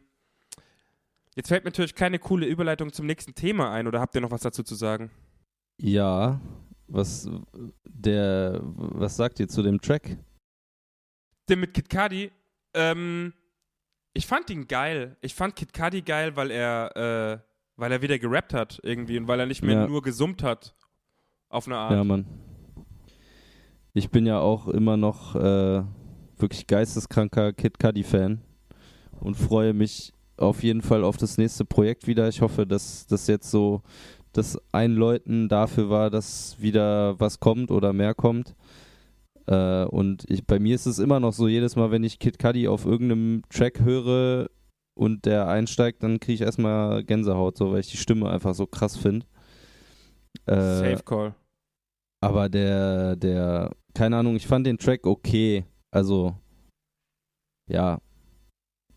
[1.36, 4.30] jetzt fällt mir natürlich keine coole Überleitung zum nächsten Thema ein, oder habt ihr noch
[4.30, 5.10] was dazu zu sagen?
[5.80, 6.40] Ja,
[6.88, 7.28] was
[7.84, 10.18] der was sagt ihr zu dem Track?
[11.48, 12.30] Den mit Kid Cudi,
[12.74, 13.32] ähm,
[14.12, 15.16] ich fand ihn geil.
[15.20, 17.38] Ich fand Kid Cudi geil, weil er, äh,
[17.76, 19.86] weil er wieder gerappt hat irgendwie und weil er nicht mehr Ja.
[19.86, 20.74] nur gesummt hat.
[21.48, 21.92] Auf eine Art.
[21.92, 22.26] Ja, Mann.
[23.92, 25.82] Ich bin ja auch immer noch äh,
[26.36, 28.40] wirklich geisteskranker Kid Cudi Fan
[29.20, 32.28] und freue mich auf jeden Fall auf das nächste Projekt wieder.
[32.28, 33.82] Ich hoffe, dass das jetzt so
[34.32, 38.54] das Einläuten dafür war, dass wieder was kommt oder mehr kommt.
[39.46, 42.38] Äh, und ich, bei mir ist es immer noch so, jedes Mal, wenn ich Kid
[42.38, 44.48] Cudi auf irgendeinem Track höre
[44.94, 48.66] und der einsteigt, dann kriege ich erstmal Gänsehaut, so weil ich die Stimme einfach so
[48.66, 49.26] krass finde.
[50.46, 51.34] Äh, Safe Call.
[52.22, 55.64] aber der, der, keine Ahnung, ich fand den Track okay.
[55.90, 56.36] Also,
[57.68, 57.98] ja,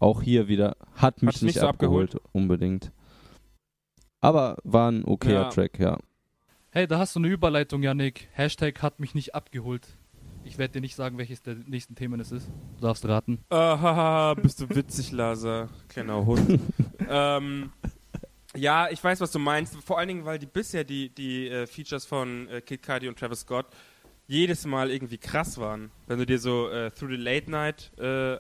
[0.04, 2.92] auch hier wieder, hat mich Hat's nicht, nicht so abgeholt, unbedingt.
[4.22, 5.50] Aber war ein okayer Ja.
[5.50, 5.98] Track, ja.
[6.72, 8.30] Hey, da hast du eine Überleitung, Yannick.
[8.34, 9.88] Hashtag hat mich nicht abgeholt.
[10.44, 12.50] Ich werde dir nicht sagen, welches der nächsten Themen es ist.
[12.78, 13.40] Du darfst raten.
[13.50, 15.70] Ah, bist du witzig, Laser.
[15.88, 16.60] Kleiner Hund.
[17.10, 17.72] ähm,
[18.56, 19.76] ja, ich weiß, was du meinst.
[19.84, 23.18] Vor allen Dingen, weil die bisher die, die äh, Features von äh, Kid Cudi und
[23.18, 23.68] Travis Scott
[24.28, 25.92] jedes Mal irgendwie krass waren.
[26.08, 28.38] Wenn du dir so äh, Through the Late Night äh,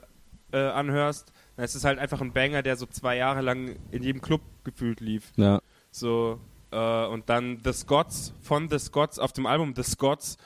[1.56, 4.42] dann ist es halt einfach ein Banger, der so zwei Jahre lang in jedem Club
[4.64, 5.32] gefühlt lief.
[5.36, 5.62] Ja,
[5.92, 6.40] So,
[6.72, 10.38] äh, und dann The Scots, von The Scots auf dem Album The Scots,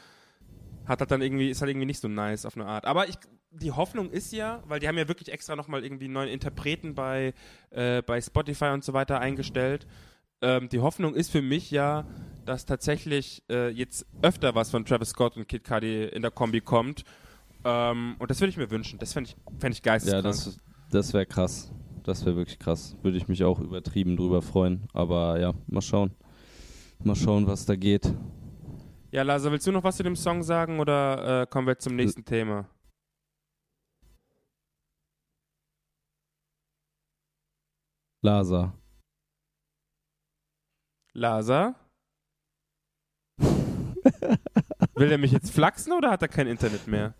[0.85, 2.85] hat halt dann irgendwie, ist halt irgendwie nicht so nice auf eine Art.
[2.85, 3.15] Aber ich,
[3.51, 7.33] die Hoffnung ist ja, weil die haben ja wirklich extra nochmal irgendwie neuen Interpreten bei,
[7.71, 9.87] äh, bei Spotify und so weiter eingestellt.
[10.41, 12.05] Ähm, die Hoffnung ist für mich ja,
[12.45, 16.61] dass tatsächlich äh, jetzt öfter was von Travis Scott und Kid Cudi in der Kombi
[16.61, 17.03] kommt.
[17.65, 18.99] Ähm, und das würde ich mir wünschen.
[18.99, 20.23] Das fände ich, fänd ich ja geisteskrank.
[20.23, 20.59] das,
[20.91, 21.71] das wäre krass.
[22.03, 22.95] Das wäre wirklich krass.
[23.01, 24.87] Würde ich mich auch übertrieben drüber freuen.
[24.93, 26.11] Aber ja, mal schauen.
[27.03, 28.13] Mal schauen, was da geht.
[29.11, 31.95] Ja, Lasa, willst du noch was zu dem Song sagen oder äh, kommen wir zum
[31.95, 32.69] nächsten Thema?
[38.21, 38.73] Lasa.
[41.13, 41.75] Lasa?
[44.95, 47.13] Will er mich jetzt flachsen oder hat er kein Internet mehr?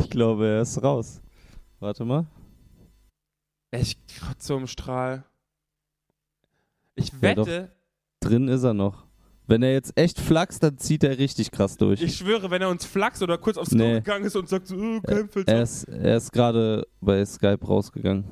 [0.00, 1.22] Ich glaube, er ist raus.
[1.80, 2.26] Warte mal.
[3.70, 5.24] Ich kotze um Strahl.
[6.94, 7.72] Ich Ja, wette,
[8.20, 9.06] Drin ist er noch.
[9.46, 12.02] Wenn er jetzt echt flaxt, dann zieht er richtig krass durch.
[12.02, 13.94] ich schwöre, wenn er uns flachst oder kurz aufs Klo Nee.
[13.94, 15.52] gegangen ist und sagt so, oh, kein Filter.
[15.54, 18.24] Er ist, er ist gerade bei Skype rausgegangen.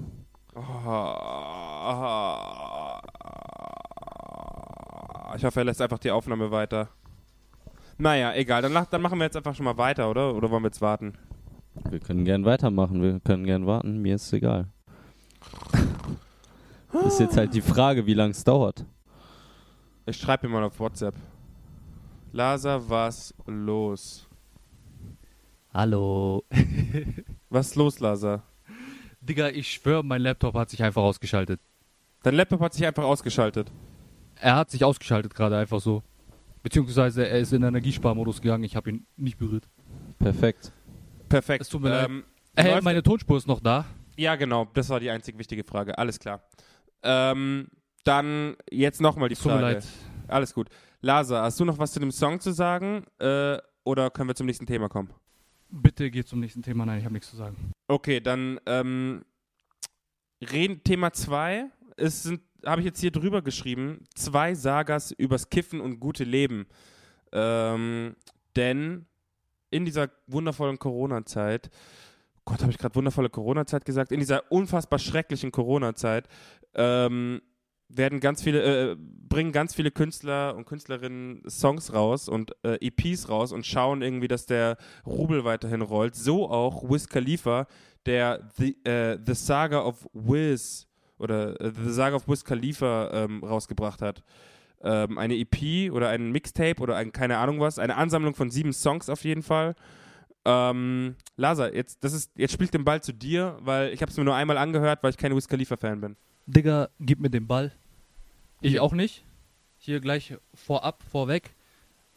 [5.37, 6.89] Ich hoffe, er lässt einfach die Aufnahme weiter.
[7.99, 8.63] Naja, egal.
[8.63, 10.35] Dann, dann machen wir jetzt einfach schon mal weiter, oder?
[10.35, 11.15] Oder wollen wir jetzt warten?
[11.91, 14.69] Wir können gern weitermachen, wir können gern warten, mir ist egal.
[17.07, 18.85] Ist jetzt halt die Frage, wie lange es dauert.
[20.07, 21.15] Ich schreibe ihm mal auf WhatsApp.
[22.33, 24.27] Lasa, was los?
[25.73, 26.45] Hallo.
[27.51, 28.43] Was ist los, Lasa?
[29.21, 31.61] Digga, ich schwöre, mein Laptop hat sich einfach ausgeschaltet.
[32.23, 33.71] Dein Laptop hat sich einfach ausgeschaltet.
[34.37, 36.03] Er hat sich ausgeschaltet gerade einfach so.
[36.63, 38.65] Beziehungsweise er ist in Energiesparmodus gegangen.
[38.65, 39.69] Ich habe ihn nicht berührt.
[40.19, 40.73] Perfekt.
[41.29, 41.63] Perfekt.
[41.63, 42.09] Es tut mir leid.
[42.09, 42.25] ähm,
[42.57, 43.85] Hey, läuft- meine Tonspur ist noch da.
[44.17, 44.67] Ja, genau.
[44.75, 45.97] Das war die einzig wichtige Frage.
[45.99, 46.43] Alles klar.
[47.03, 47.69] Ähm,
[48.05, 49.75] dann jetzt nochmal die Es tut mir Frage.
[49.75, 49.87] leid.
[50.29, 50.69] Alles gut.
[51.01, 53.05] Lasa, hast du noch was zu dem Song zu sagen?
[53.19, 55.11] Äh, oder können wir zum nächsten Thema kommen?
[55.69, 56.87] Bitte geh zum nächsten Thema.
[56.87, 57.73] Nein, ich habe nichts zu sagen.
[57.89, 59.25] Okay, dann ähm,
[60.51, 61.67] reden Thema 2.
[61.97, 66.67] Es sind, habe ich jetzt hier drüber geschrieben, zwei Sagas übers Kiffen und gute Leben.
[67.33, 68.17] Ähm,
[68.55, 69.07] denn
[69.71, 71.71] in dieser wundervollen Corona-Zeit,
[72.47, 76.29] Gott, habe ich gerade wundervolle Corona-Zeit gesagt, in dieser unfassbar schrecklichen Corona-Zeit,
[76.75, 77.43] ähm,
[77.89, 83.29] werden ganz viele, äh, bringen ganz viele Künstler und Künstlerinnen Songs raus und äh, EPs
[83.29, 86.15] raus und schauen irgendwie, dass der Rubel weiterhin rollt.
[86.15, 87.67] So auch Wiz Khalifa,
[88.07, 90.87] der The, äh, The Saga of Wiz
[91.19, 94.23] oder äh, The Saga of Wiz Khalifa ähm, rausgebracht hat.
[94.83, 98.73] Ähm, eine EP oder ein Mixtape oder ein, keine Ahnung was, eine Ansammlung von sieben
[98.73, 99.75] Songs auf jeden Fall.
[100.49, 104.17] Ähm, Lasa, jetzt, das ist, jetzt spielt den Ball zu dir, weil ich habe es
[104.17, 106.17] mir nur einmal angehört, weil ich kein Wiz Khalifa-Fan bin.
[106.47, 107.73] Digga, gib mir den Ball.
[108.61, 109.25] Ich auch nicht.
[109.79, 111.53] Hier gleich vorab, vorweg.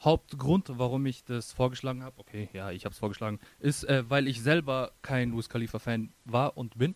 [0.02, 4.28] Hauptgrund, warum ich das vorgeschlagen habe, okay, ja, ich habe es vorgeschlagen, ist, äh, weil
[4.28, 6.94] ich selber kein Wiz Khalifa-Fan war und bin.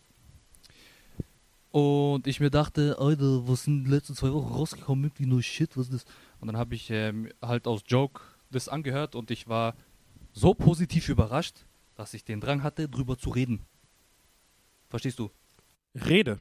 [1.72, 5.06] Und ich mir dachte, Alter, was sind die letzten zwei Wochen rausgekommen?
[5.06, 6.14] Irgendwie nur Shit, was ist das?
[6.38, 9.74] Und dann habe ich ähm, halt aus Joke das angehört und ich war
[10.34, 13.60] so positiv überrascht, dass ich den Drang hatte, drüber zu reden.
[14.88, 15.30] Verstehst du?
[15.94, 16.40] Rede.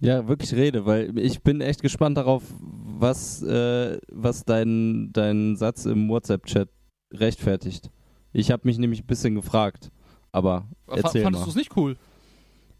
[0.00, 5.84] Ja, wirklich rede, weil ich bin echt gespannt darauf, was, äh, was dein, dein Satz
[5.84, 6.68] im WhatsApp-Chat
[7.12, 7.90] rechtfertigt.
[8.32, 9.90] Ich habe mich nämlich ein bisschen gefragt,
[10.32, 11.44] aber erzähl Fandest mal.
[11.44, 11.96] du es nicht cool?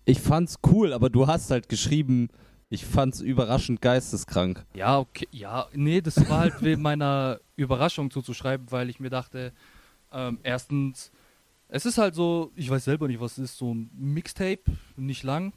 [0.07, 2.29] Ich fand's cool, aber du hast halt geschrieben,
[2.71, 4.65] ich fand's überraschend geisteskrank.
[4.75, 9.53] Ja, okay, ja, nee, das war halt wegen meiner Überraschung zuzuschreiben, weil ich mir dachte,
[10.13, 11.11] ähm, erstens,
[11.69, 14.63] es ist halt so, ich weiß selber nicht, was es ist, so ein Mixtape,
[14.97, 15.53] nicht lang.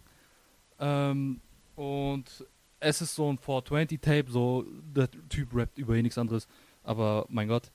[0.80, 1.42] Ähm,
[1.76, 2.46] und
[2.80, 6.48] es ist so ein 420-Tape, so der Typ rappt über eh nichts anderes,
[6.84, 7.72] aber mein Gott.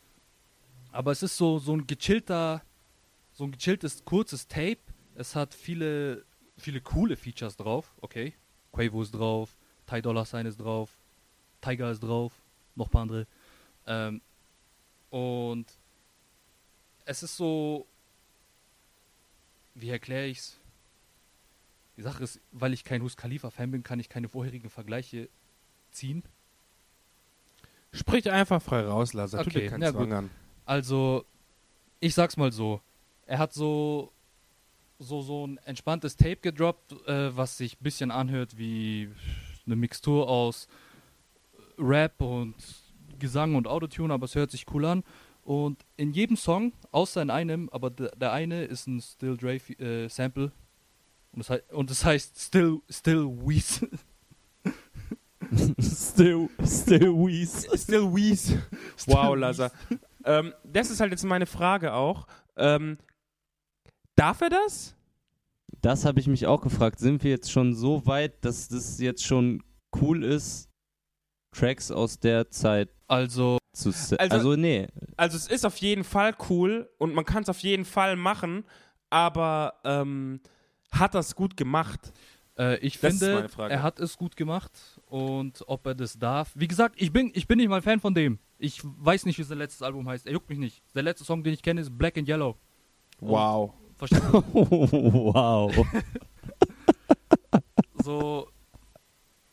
[0.92, 2.62] Aber es ist so, so ein gechillter,
[3.32, 4.78] so ein gechilltes, kurzes Tape.
[5.14, 6.24] Es hat viele,
[6.56, 8.34] viele coole Features drauf, okay.
[8.72, 10.98] Quavo ist drauf, Ty Dollar Sign ist drauf,
[11.60, 12.32] Tiger ist drauf,
[12.74, 13.26] noch ein paar andere.
[13.86, 14.20] Ähm,
[15.10, 15.66] und
[17.08, 17.86] es ist so,
[19.74, 20.60] wie erkläre ich's?
[21.96, 25.30] Die Sache ist, weil ich kein Hus Khalifa Fan bin, kann ich keine vorherigen Vergleiche
[25.90, 26.22] ziehen.
[27.92, 29.42] Sprich einfach frei raus, Lasa.
[29.42, 30.12] Tu Okay, dir keinen na Zwang gut.
[30.12, 30.30] an.
[30.66, 31.24] Also,
[31.98, 32.82] ich sag's mal so.
[33.26, 34.12] Er hat so
[34.98, 39.08] so, so ein entspanntes Tape gedroppt, äh, was sich ein bisschen anhört wie
[39.64, 40.68] eine Mixtur aus
[41.78, 42.54] Rap und
[43.18, 45.04] Gesang und Autotune, aber es hört sich cool an.
[45.48, 49.54] Und in jedem Song, außer in einem, aber der, der eine ist ein Still Dre
[49.54, 50.52] äh, Sample.
[51.32, 53.80] Und es, hei- und es heißt Still, Still Weez.
[55.80, 57.66] still, still Weez.
[57.82, 58.52] Still Weez.
[59.06, 59.72] Wow, Lasa.
[60.26, 62.26] ähm, das ist halt jetzt meine Frage auch.
[62.58, 62.98] Ähm,
[64.16, 64.94] darf er das?
[65.80, 66.98] Das habe ich mich auch gefragt.
[66.98, 69.62] Sind wir jetzt schon so weit, dass das jetzt schon
[69.98, 70.68] cool ist,
[71.52, 73.88] Tracks aus der Zeit Also, zu.
[74.18, 74.86] Also- Also, nee.
[75.16, 78.64] Also es ist auf jeden Fall cool und man kann es auf jeden Fall machen,
[79.10, 80.40] aber ähm,
[80.92, 82.12] hat das gut gemacht?
[82.58, 83.72] Äh, ich Das ist finde, meine Frage.
[83.74, 84.72] er hat es gut gemacht
[85.06, 86.50] und ob er das darf.
[86.54, 88.38] Wie gesagt, ich bin, ich bin nicht mal Fan von dem.
[88.58, 90.26] Ich weiß nicht, wie sein letztes Album heißt.
[90.26, 90.82] Er juckt mich nicht.
[90.94, 92.56] Der letzte Song, den ich kenne, ist Black and Yellow.
[93.20, 93.72] Wow.
[93.96, 94.42] Verstehst du?
[94.52, 95.72] wow.
[98.02, 98.48] so.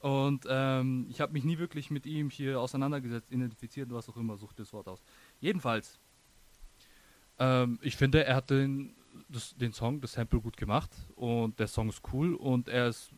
[0.06, 4.38] Und ähm, ich habe mich nie wirklich mit ihm hier auseinandergesetzt, identifiziert, was auch immer,
[4.38, 5.02] sucht das Wort aus.
[5.39, 5.98] Jedenfalls,
[7.39, 8.94] ähm, ich finde, er hat den,
[9.30, 13.10] das, den Song, das Sample gut gemacht und der Song ist cool und er ist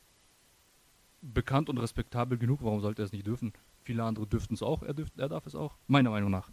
[1.22, 2.60] bekannt und respektabel genug.
[2.64, 3.52] Warum sollte er es nicht dürfen?
[3.84, 6.50] Viele andere dürften es auch, er, dürft, er darf es auch, meiner Meinung nach.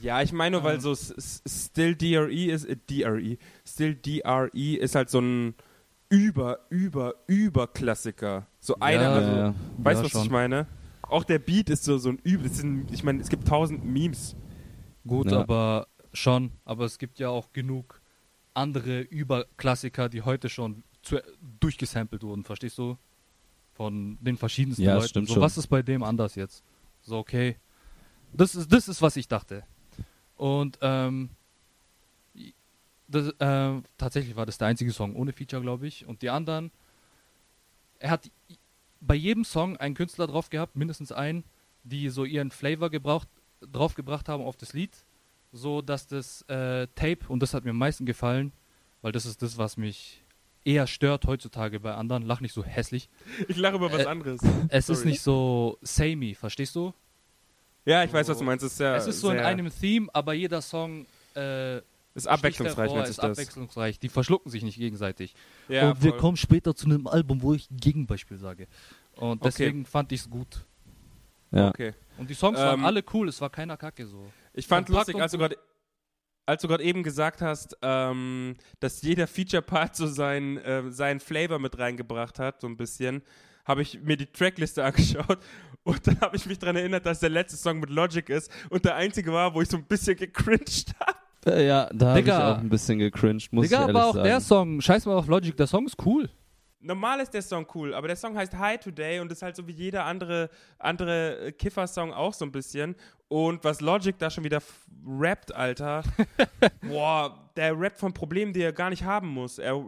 [0.00, 0.80] Ja, ich meine nur, weil Ähm.
[0.80, 5.54] so Still DRE ist, äh, DRE, Still DRE ist halt so ein
[6.14, 8.46] über, über, über Klassiker.
[8.60, 9.54] So einer, Ja, also, ja.
[9.78, 10.22] weißt du, ja, was schon.
[10.22, 10.66] ich meine?
[11.02, 12.48] Auch der Beat ist so, so ein Übel.
[12.92, 14.36] Ich meine, es gibt tausend Memes.
[15.06, 15.40] Gut, Ja.
[15.40, 16.52] aber schon.
[16.64, 18.00] Aber es gibt ja auch genug
[18.54, 21.20] andere Überklassiker, die heute schon zu,
[21.60, 22.96] durchgesampelt wurden, verstehst du?
[23.72, 25.08] Von den verschiedensten Ja, Leuten.
[25.08, 25.42] stimmt so, schon.
[25.42, 26.62] was ist bei dem anders jetzt?
[27.02, 27.56] So, okay.
[28.32, 29.64] Das ist, das ist, was ich dachte.
[30.36, 31.30] Und ähm,
[33.08, 36.06] das, ähm, tatsächlich war das der einzige Song ohne Feature, glaube ich.
[36.06, 36.70] Und die anderen,
[37.98, 38.30] er hat
[39.00, 41.44] bei jedem Song einen Künstler drauf gehabt, mindestens einen,
[41.82, 43.28] die so ihren Flavor gebraucht,
[43.60, 44.92] draufgebracht haben auf das Lied,
[45.52, 48.52] so dass das äh, Tape, und das hat mir am meisten gefallen,
[49.02, 50.22] weil das ist das, was mich
[50.64, 53.10] eher stört heutzutage bei anderen, lach nicht so hässlich.
[53.48, 54.40] Ich lache über was Äh, anderes.
[54.68, 55.10] Es ist Sorry.
[55.10, 56.94] nicht so samey, verstehst du?
[57.84, 58.64] Ja, ich weiß, was du meinst.
[58.64, 61.82] Es ist, sehr, es ist so in einem Theme, aber jeder Song äh,
[62.14, 63.38] ist abwechslungsreich, nennt sich ist das.
[63.38, 63.98] abwechslungsreich.
[63.98, 65.34] Die verschlucken sich nicht gegenseitig.
[65.68, 66.20] Ja, und wir voll.
[66.20, 68.68] kommen später zu einem Album, wo ich ein Gegenbeispiel sage.
[69.16, 69.44] Und Okay.
[69.44, 70.64] deswegen fand ich es gut.
[71.50, 71.68] Ja.
[71.68, 71.94] Okay.
[72.18, 74.30] Und die Songs Ähm, waren alle cool, es war keiner Kacke so.
[74.52, 75.56] Ich fand Kompakt lustig, und als du gerade
[76.46, 81.58] als du gerade eben gesagt hast, ähm, dass jeder Feature-Part so seinen, äh, seinen Flavor
[81.58, 83.22] mit reingebracht hat, so ein bisschen,
[83.64, 85.38] habe ich mir die Trackliste angeschaut
[85.84, 88.84] und dann habe ich mich daran erinnert, dass der letzte Song mit Logic ist und
[88.84, 91.18] der einzige war, wo ich so ein bisschen gecringed habe.
[91.46, 94.14] Äh, ja, da habe ich auch ein bisschen gecringed, muss Digga, ich ehrlich aber auch
[94.14, 94.24] sagen.
[94.24, 96.28] der Song, scheiß mal auf Logic, der Song ist cool.
[96.80, 99.66] Normal ist der Song cool, aber der Song heißt Hi Today und ist halt so
[99.66, 102.94] wie jeder andere, andere äh, Kiffer-Song auch so ein bisschen.
[103.28, 104.60] Und was Logic da schon wieder
[105.06, 106.02] rappt, Alter.
[106.82, 109.58] boah, der rappt von Problemen, die er gar nicht haben muss.
[109.58, 109.82] Er,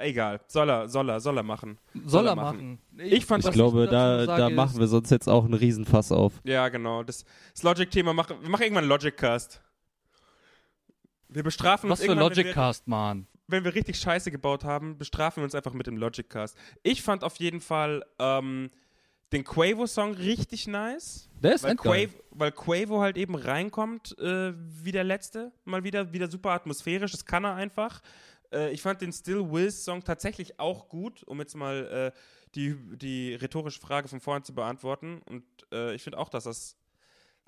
[0.00, 1.78] egal, soll er, soll er, soll er machen.
[2.04, 2.80] Soll, er er machen.
[2.98, 6.32] Ich fand- ich glaube, dazu da, da machen wir sonst jetzt auch einen Riesenfass auf.
[6.42, 7.04] Ja, genau.
[7.04, 9.62] Das, das Logic-Thema machen wir machen irgendwann einen Logic-Cast.
[11.32, 13.26] Wir bestrafen Was uns für wir- Logic-Cast, Mann.
[13.46, 16.56] wenn wir richtig Scheiße gebaut haben, bestrafen wir uns einfach mit dem Logic Cast.
[16.82, 18.70] Ich fand auf jeden Fall ähm,
[19.32, 21.28] den Quavo-Song richtig nice.
[21.40, 21.76] Der ist Weil.
[21.76, 25.52] Quavo, weil Quavo halt eben reinkommt äh, wie der letzte.
[25.64, 27.12] Mal wieder, wieder super atmosphärisch.
[27.12, 28.02] Das kann er einfach.
[28.52, 32.18] Äh, ich fand den Still Wills-Song tatsächlich auch gut, um jetzt mal äh,
[32.56, 35.22] die, die rhetorische Frage von vorhin zu beantworten.
[35.26, 36.76] Und äh, ich finde auch, dass das.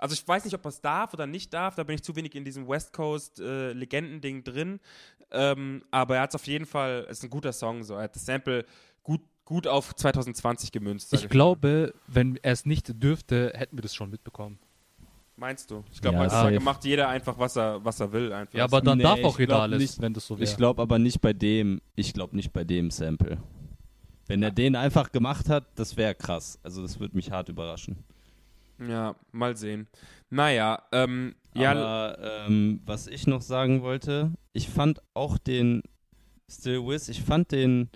[0.03, 2.13] Also ich weiß nicht, ob er es darf oder nicht darf, da bin ich zu
[2.17, 4.81] wenig in diesem West Coast äh, Legenden-Ding drin.
[5.31, 7.93] Ähm, aber er hat es auf jeden Fall, es ist ein guter Song, so.
[7.95, 8.65] Er hat das Sample
[9.01, 11.13] gut, gut auf 2020 gemünzt.
[11.13, 11.29] Ich mal.
[11.29, 14.59] glaube, wenn er es nicht dürfte, hätten wir das schon mitbekommen.
[15.37, 15.85] Meinst du?
[15.93, 18.33] Ich glaube, Ja, heutzutage macht jeder einfach, was er, was er will.
[18.33, 18.53] Einfach.
[18.57, 20.01] Ja, aber dann Nee, darf ich auch jeder alles, nicht.
[20.01, 20.43] wenn das so wäre.
[20.43, 23.37] Ich glaube aber nicht bei dem, ich glaube nicht bei dem Sample.
[24.27, 26.59] Wenn er den einfach gemacht hat, das wäre krass.
[26.61, 28.03] Also das würde mich hart überraschen.
[28.89, 29.87] Ja, mal sehen.
[30.29, 32.17] Naja, ähm, ja, Aber
[32.47, 35.83] ähm, was ich noch sagen wollte, ich fand auch den
[36.51, 37.89] Still Wiz, ich fand den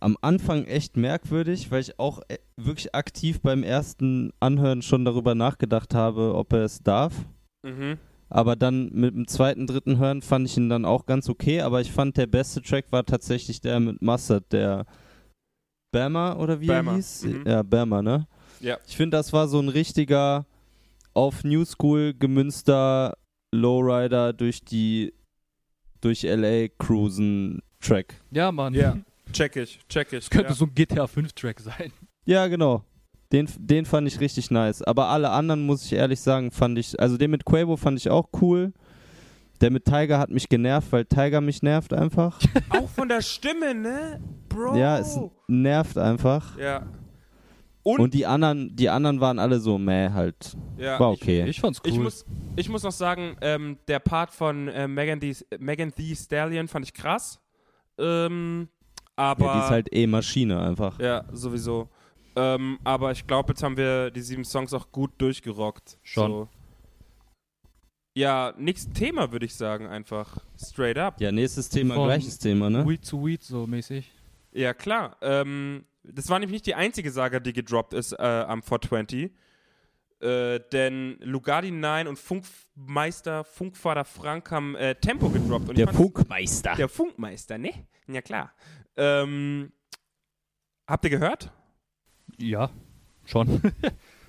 [0.00, 5.34] am Anfang echt merkwürdig, weil ich auch äh, wirklich aktiv beim ersten Anhören schon darüber
[5.34, 7.14] nachgedacht habe, ob er es darf.
[7.62, 7.98] mhm.
[8.28, 11.60] Aber dann mit dem zweiten, dritten Hören fand ich ihn dann auch ganz okay.
[11.60, 14.86] Aber ich fand, der beste Track war tatsächlich der mit Mustard, der
[15.92, 17.24] Bama oder wie Bama, er hieß?
[17.24, 17.44] mhm.
[17.46, 18.26] Ja, Bama, ne?
[18.62, 18.78] Ja.
[18.86, 20.46] Ich finde, das war so ein richtiger
[21.14, 23.16] auf New School gemünzter
[23.52, 25.12] Lowrider durch die
[26.00, 28.14] durch LA cruisen Track.
[28.30, 28.74] ja, Mann.
[28.74, 28.96] Ja.
[29.32, 30.20] check ich, check ich.
[30.20, 30.54] Das könnte ja.
[30.54, 31.92] so ein GTA 5-Track sein.
[32.24, 32.84] Ja, genau.
[33.32, 34.82] Den, den fand ich richtig nice.
[34.82, 36.98] Aber alle anderen, muss ich ehrlich sagen, fand ich.
[37.00, 38.72] Also den mit Quavo fand ich auch cool.
[39.60, 42.38] Der mit Tiger hat mich genervt, weil Tiger mich nervt einfach.
[42.68, 44.20] Auch von der Stimme, ne?
[44.48, 44.76] Bro.
[44.76, 46.58] Ja, es nervt einfach.
[46.58, 46.86] Ja.
[47.84, 50.56] Und, Und die anderen, die anderen waren alle so, meh, halt.
[50.78, 51.48] ja, War ich- okay.
[51.48, 51.92] Ich fand's cool.
[51.92, 56.14] Ich muss, ich muss noch sagen, ähm, der Part von äh, Megan, Thee, Megan Thee
[56.14, 57.40] Stallion fand ich krass.
[57.98, 58.68] Ähm,
[59.16, 59.46] aber.
[59.46, 60.98] ja, die ist halt eh Maschine einfach.
[61.00, 61.88] Ja, sowieso.
[62.36, 65.98] Ähm, aber ich glaube, jetzt haben wir die sieben Songs auch gut durchgerockt.
[66.02, 66.30] Schon.
[66.30, 66.48] So.
[68.14, 70.38] Ja, nächstes Thema würde ich sagen, einfach.
[70.62, 71.20] Straight up.
[71.20, 72.86] Ja, nächstes Thema, Von gleiches Thema, ne?
[72.86, 74.10] Weed to Weed so mäßig.
[74.52, 75.16] Ja, klar.
[75.22, 79.30] Ähm, das war nämlich nicht die einzige Saga, die gedroppt ist äh, am 420.
[80.20, 85.68] Äh, denn Lugardi 9 und Funkmeister, Funkvater Frank haben äh, Tempo gedroppt.
[85.70, 86.74] Und Der Funkmeister.
[86.76, 87.72] Der Funkmeister, ne?
[88.06, 88.52] Ja, klar.
[88.96, 89.72] Ähm,
[90.86, 91.52] habt ihr gehört?
[92.38, 92.70] Ja,
[93.24, 93.60] schon.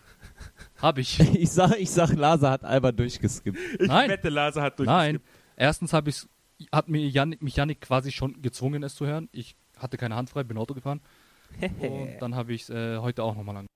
[0.81, 1.19] Hab ich.
[1.35, 3.57] Ich sag, ich sag, Lasa hat Albert durchgeskippt.
[3.79, 4.09] Ich Nein.
[4.09, 5.15] wette, Lase hat Nein.
[5.15, 5.43] durchgeskippt.
[5.55, 6.25] Erstens habe ich
[6.71, 9.29] hat mir Janik, mich Janik quasi schon gezwungen, es zu hören.
[9.31, 11.01] Ich hatte keine Hand frei, bin Auto gefahren.
[11.61, 13.67] Und dann habe ich es äh, heute auch nochmal an.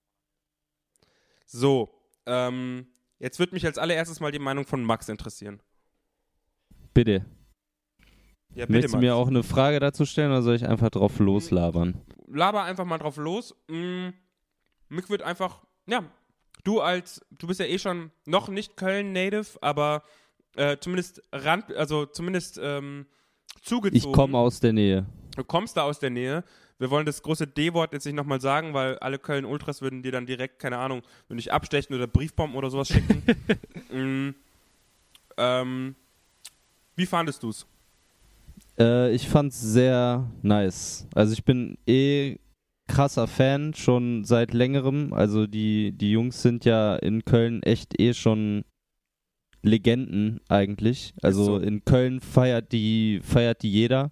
[1.46, 1.90] So,
[2.26, 2.88] ähm,
[3.20, 5.62] jetzt würde mich als allererstes mal die Meinung von Max interessieren.
[6.94, 7.26] Bitte.
[8.54, 12.02] Ja, Möchtest du mir auch eine Frage dazu stellen oder soll ich einfach drauf loslabern?
[12.28, 13.56] Laber einfach mal drauf los.
[13.68, 14.10] Mm,
[14.90, 16.04] mich wird einfach, ja,
[16.64, 20.04] du als, du bist ja eh schon noch nicht Köln-Native, aber
[20.56, 23.06] äh, zumindest Rand, also zumindest ähm,
[23.62, 24.10] zugezogen.
[24.10, 25.06] Ich komme aus der Nähe.
[25.36, 26.44] Du kommst da aus der Nähe.
[26.80, 30.26] Wir wollen das große D-Wort jetzt nicht nochmal sagen, weil alle Köln-Ultras würden dir dann
[30.26, 33.24] direkt, keine Ahnung, würden dich abstechen oder Briefbomben oder sowas schicken.
[33.92, 34.36] mm,
[35.38, 35.96] ähm,
[36.96, 37.66] wie fandest du's?
[38.80, 41.08] Äh, ich fand's sehr nice.
[41.16, 42.38] Also ich bin eh
[42.88, 45.14] krasser Fan, schon seit längerem.
[45.14, 48.64] Also die, die Jungs sind ja in Köln echt eh schon
[49.62, 51.14] Legenden eigentlich.
[51.22, 51.58] Also so.
[51.58, 54.12] in Köln feiert die, feiert die jeder.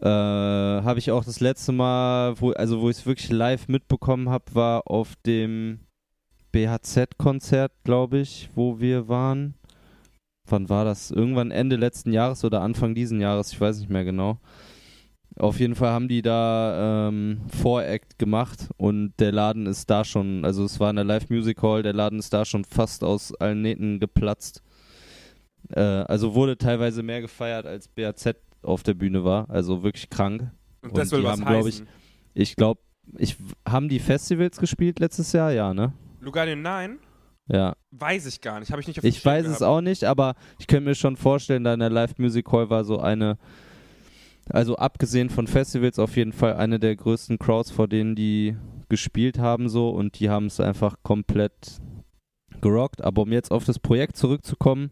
[0.00, 4.28] Äh, habe ich auch das letzte Mal, wo, also wo ich es wirklich live mitbekommen
[4.28, 5.80] habe, war auf dem
[6.52, 9.54] BHZ-Konzert, glaube ich, wo wir waren.
[10.48, 11.10] Wann war das?
[11.10, 14.38] Irgendwann Ende letzten Jahres oder Anfang diesen Jahres, ich weiß nicht mehr genau.
[15.36, 20.44] Auf jeden Fall haben die da ähm, Voract gemacht und der Laden ist da schon,
[20.44, 23.34] also es war in der Live Music Hall, der Laden ist da schon fast aus
[23.34, 24.62] allen Nähten geplatzt.
[25.70, 29.48] Äh, also wurde teilweise mehr gefeiert, als BAZ auf der Bühne war.
[29.50, 30.50] Also wirklich krank.
[30.82, 31.88] Und, Und das will die was haben, glaub heißen.
[32.34, 32.80] Ich glaube,
[33.16, 33.36] ich,
[33.66, 35.50] haben die Festivals gespielt letztes Jahr?
[35.52, 35.92] Ja, ne?
[36.20, 36.98] Lugardio, nein,
[37.48, 37.74] Ja.
[37.90, 38.70] weiß ich gar nicht.
[38.70, 39.62] Habe ich nicht auf Ich Schirm weiß es gehabt.
[39.70, 42.84] auch nicht, aber ich könnte mir schon vorstellen, da in der Live Music Hall war
[42.84, 43.38] so eine,
[44.50, 48.56] also abgesehen von Festivals auf jeden Fall eine der größten Crowds, vor denen die
[48.88, 51.78] gespielt haben so und die haben es einfach komplett
[52.60, 53.02] gerockt.
[53.02, 54.90] Aber um jetzt auf das Projekt zurückzukommen,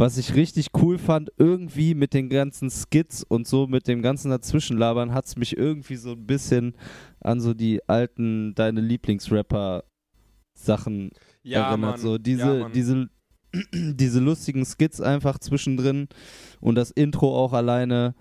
[0.00, 4.30] was ich richtig cool fand, irgendwie mit den ganzen Skits und so, mit dem ganzen
[4.30, 6.74] Dazwischenlabern, hat es mich irgendwie so ein bisschen
[7.20, 9.84] an so die alten, deine Lieblingsrapper
[10.54, 11.10] Sachen
[11.42, 11.90] Ja, erinnert.
[11.92, 12.00] Mann.
[12.00, 13.08] So diese, ja, diese,
[13.72, 16.08] diese lustigen Skits einfach zwischendrin
[16.60, 18.14] und das Intro auch alleine.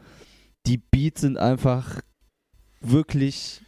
[0.66, 2.02] Die Beats sind einfach
[2.82, 3.62] wirklich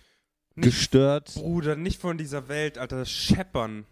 [0.55, 1.33] Nicht- gestört.
[1.35, 2.97] Bruder, nicht von dieser Welt, Alter.
[2.99, 3.85] Das Scheppern.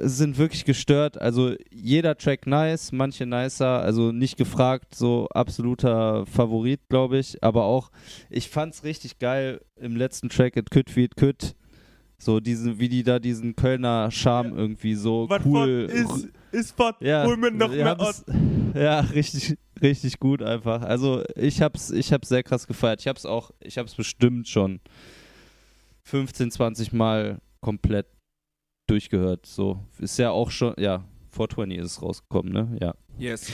[0.00, 1.20] Sind wirklich gestört.
[1.20, 7.42] Also jeder Track nice, manche nicer, also nicht gefragt, so absoluter Favorit, glaube ich.
[7.42, 7.90] Aber auch,
[8.30, 11.54] ich fand's richtig geil im letzten Track, It Could Wie It Could.
[12.18, 15.86] So diesen, wie die da diesen Kölner Charme irgendwie so cool.
[16.50, 16.96] ist fort.
[17.00, 18.24] ja, Hol mir noch ja, mehr hab's-
[18.74, 20.80] ja, richtig, richtig gut einfach.
[20.80, 23.00] Also ich hab's, ich hab's sehr krass gefeiert.
[23.00, 24.80] Ich hab's auch, ich hab's bestimmt schon
[26.04, 28.06] 15, 20 Mal komplett
[28.86, 29.46] durchgehört.
[29.46, 32.76] So ist ja auch schon, ja, 420 ist es rausgekommen, ne?
[32.80, 32.94] Ja.
[33.18, 33.52] Yes.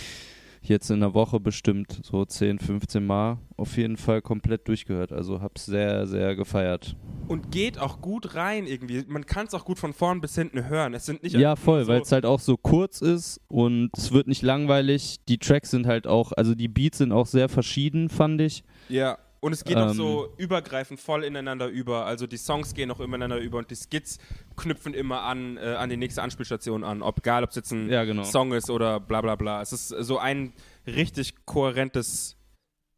[0.65, 5.11] Jetzt in der Woche bestimmt so 10, 15 Mal auf jeden Fall komplett durchgehört.
[5.13, 6.95] Also hab's sehr, sehr gefeiert.
[7.27, 9.03] Und geht auch gut rein irgendwie.
[9.09, 10.95] Man kann es auch gut von vorn bis hinten hören.
[10.95, 14.13] Es sind nicht Ja, voll, so, weil es halt auch so kurz ist und es
[14.13, 15.17] wird nicht langweilig.
[15.29, 18.63] Die Tracks sind halt auch, also die Beats sind auch sehr verschieden, fand ich.
[18.89, 19.95] Ja, und es geht auch Ähm.
[19.95, 22.07] so übergreifend voll ineinander über.
[22.07, 24.19] Also die Songs gehen auch ineinander über und die Skits
[24.57, 27.03] knüpfen immer an, äh, an die nächste Anspielstation an.
[27.03, 28.23] Ob, egal, ob es jetzt ein Ja, genau.
[28.23, 29.61] Song ist oder bla bla bla.
[29.61, 30.53] Es ist so ein
[30.87, 32.37] richtig kohärentes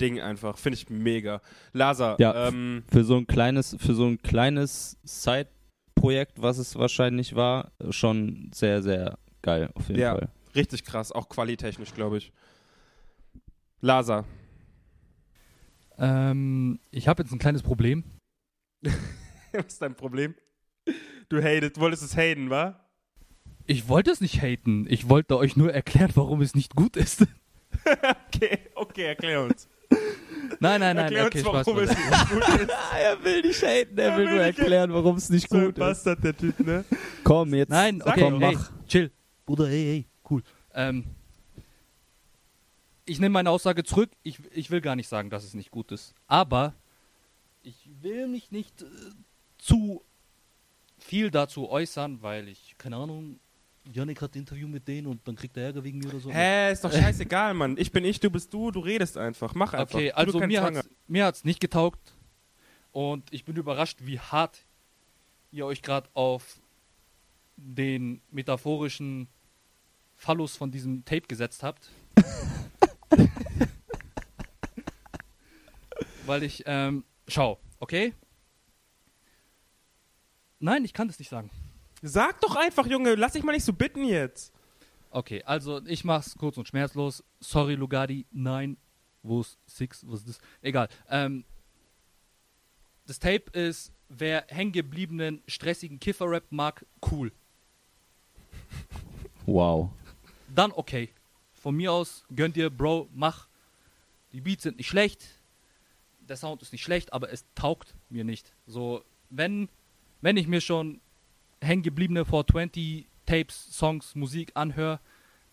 [0.01, 0.59] Ding einfach.
[0.59, 1.41] Finde ich mega.
[1.73, 2.49] Lasa, Ja.
[2.49, 8.51] ähm, Für so ein kleines, für so ein kleines Side-Projekt, was es wahrscheinlich war, schon
[8.53, 10.13] sehr, sehr geil, auf jeden Ja.
[10.17, 10.29] Fall.
[10.55, 11.11] richtig krass.
[11.11, 12.33] Auch qualitechnisch, glaube ich.
[13.81, 14.25] Lasa.
[15.99, 18.05] Ähm, ich habe jetzt ein kleines Problem.
[19.53, 20.35] Was ist dein Problem?
[21.29, 22.81] Du hatet, wolltest es haten, wa?
[23.67, 24.87] Ich wollte es nicht haten.
[24.91, 27.27] Ich wollte euch nur erklären, warum es nicht gut ist.
[28.29, 29.69] Okay, okay, erklär uns.
[30.61, 30.99] nein, nein, nein.
[30.99, 31.67] erklär Okay, uns, Spaß.
[31.67, 32.71] warum es nicht gut ist.
[33.03, 36.59] er will nicht haten, Er will nicht warum es nicht So ein Bastard, der Typ,
[36.61, 36.85] ne?
[37.25, 38.71] Komm, jetzt Nein, okay, hey, mach.
[38.87, 39.11] chill.
[39.45, 40.43] Bruder, hey, hey, cool.
[40.73, 41.05] Ähm,
[43.07, 44.11] ich nehme meine Aussage zurück.
[44.23, 46.15] Ich, ich will gar nicht sagen, dass es nicht gut ist.
[46.27, 46.75] Aber
[47.63, 48.87] ich will mich nicht äh,
[49.59, 50.03] zu
[50.99, 53.39] viel dazu äußern, weil ich, keine Ahnung,
[53.93, 56.31] Janik hat ein Interview mit denen und dann kriegt er Ärger wegen mir oder so.
[56.31, 57.77] Hä, ist doch scheißegal, Mann.
[57.77, 59.55] Ich bin ich, du bist du, du redest einfach.
[59.55, 59.95] Mach einfach.
[59.95, 62.15] Okay, also mir hat's, mir hat's nicht getaugt
[62.93, 64.65] und ich bin überrascht, wie hart
[65.53, 66.61] ihr euch gerade auf
[67.57, 69.29] den metaphorischen
[70.17, 71.91] Phallus von diesem Tape gesetzt habt.
[76.27, 78.15] Weil ich, ähm, schau, okay?
[80.59, 81.51] Nein, ich kann das nicht sagen.
[82.03, 84.53] Sag doch einfach, Junge, lass dich mal nicht so bitten jetzt.
[85.11, 87.23] Okay, also ich mach's kurz und schmerzlos.
[87.41, 88.77] Sorry, Lugardi, nein.
[89.23, 90.05] Wo ist Six?
[90.07, 90.39] Was ist das?
[90.61, 90.89] Egal.
[91.09, 91.45] Ähm,
[93.07, 97.33] das Tape ist, wer hängengebliebenen, stressigen Kiffer-Rap mag, cool.
[99.47, 99.91] Wow.
[100.55, 101.11] Dann okay.
[101.65, 103.49] Von mir aus gönnt ihr, Bro, mach.
[104.33, 105.25] Die Beats sind nicht schlecht.
[106.21, 108.53] Der Sound ist nicht schlecht, aber es taugt mir nicht.
[108.67, 109.71] So, wenn,
[110.21, 111.01] wenn ich mir schon
[111.63, 115.01] hängengebliebene 420 Tapes, Songs, Musik anhöre,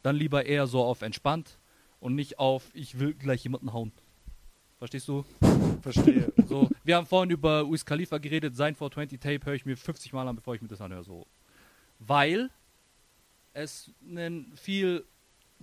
[0.04, 1.58] dann lieber eher so auf entspannt
[2.02, 3.94] und nicht auf, ich will gleich jemanden hauen.
[4.80, 5.24] Verstehst du?
[5.82, 6.34] Verstehe.
[6.46, 10.12] So, wir haben vorhin über Wiz Khalifa geredet, sein 420 Tape höre ich mir 50
[10.12, 11.06] Mal an, bevor ich mir das anhöre.
[11.06, 11.26] So.
[12.00, 12.50] Weil
[13.54, 15.06] es einen viel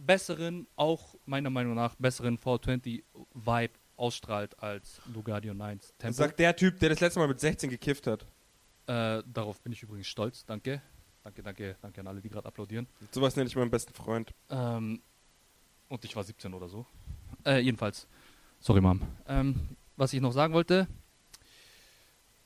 [0.07, 6.14] besseren, auch meiner Meinung nach besseren 420-Vibe ausstrahlt als Lugardio 9's Tempo.
[6.14, 8.26] Sagt der Typ, der das letzte Mal mit 16 gekifft hat.
[8.86, 10.44] Äh, darauf bin ich übrigens stolz.
[10.46, 10.80] Danke.
[11.24, 12.86] Danke, danke, danke an alle, die gerade applaudieren.
[13.11, 14.32] Sowas nenne ich meinen besten Freund.
[14.49, 15.03] Ähm,
[15.88, 16.86] und ich war 17 oder so.
[17.44, 18.07] Äh, jedenfalls.
[18.61, 19.03] Sorry, Mom.
[19.26, 20.86] Ähm, was ich noch sagen wollte.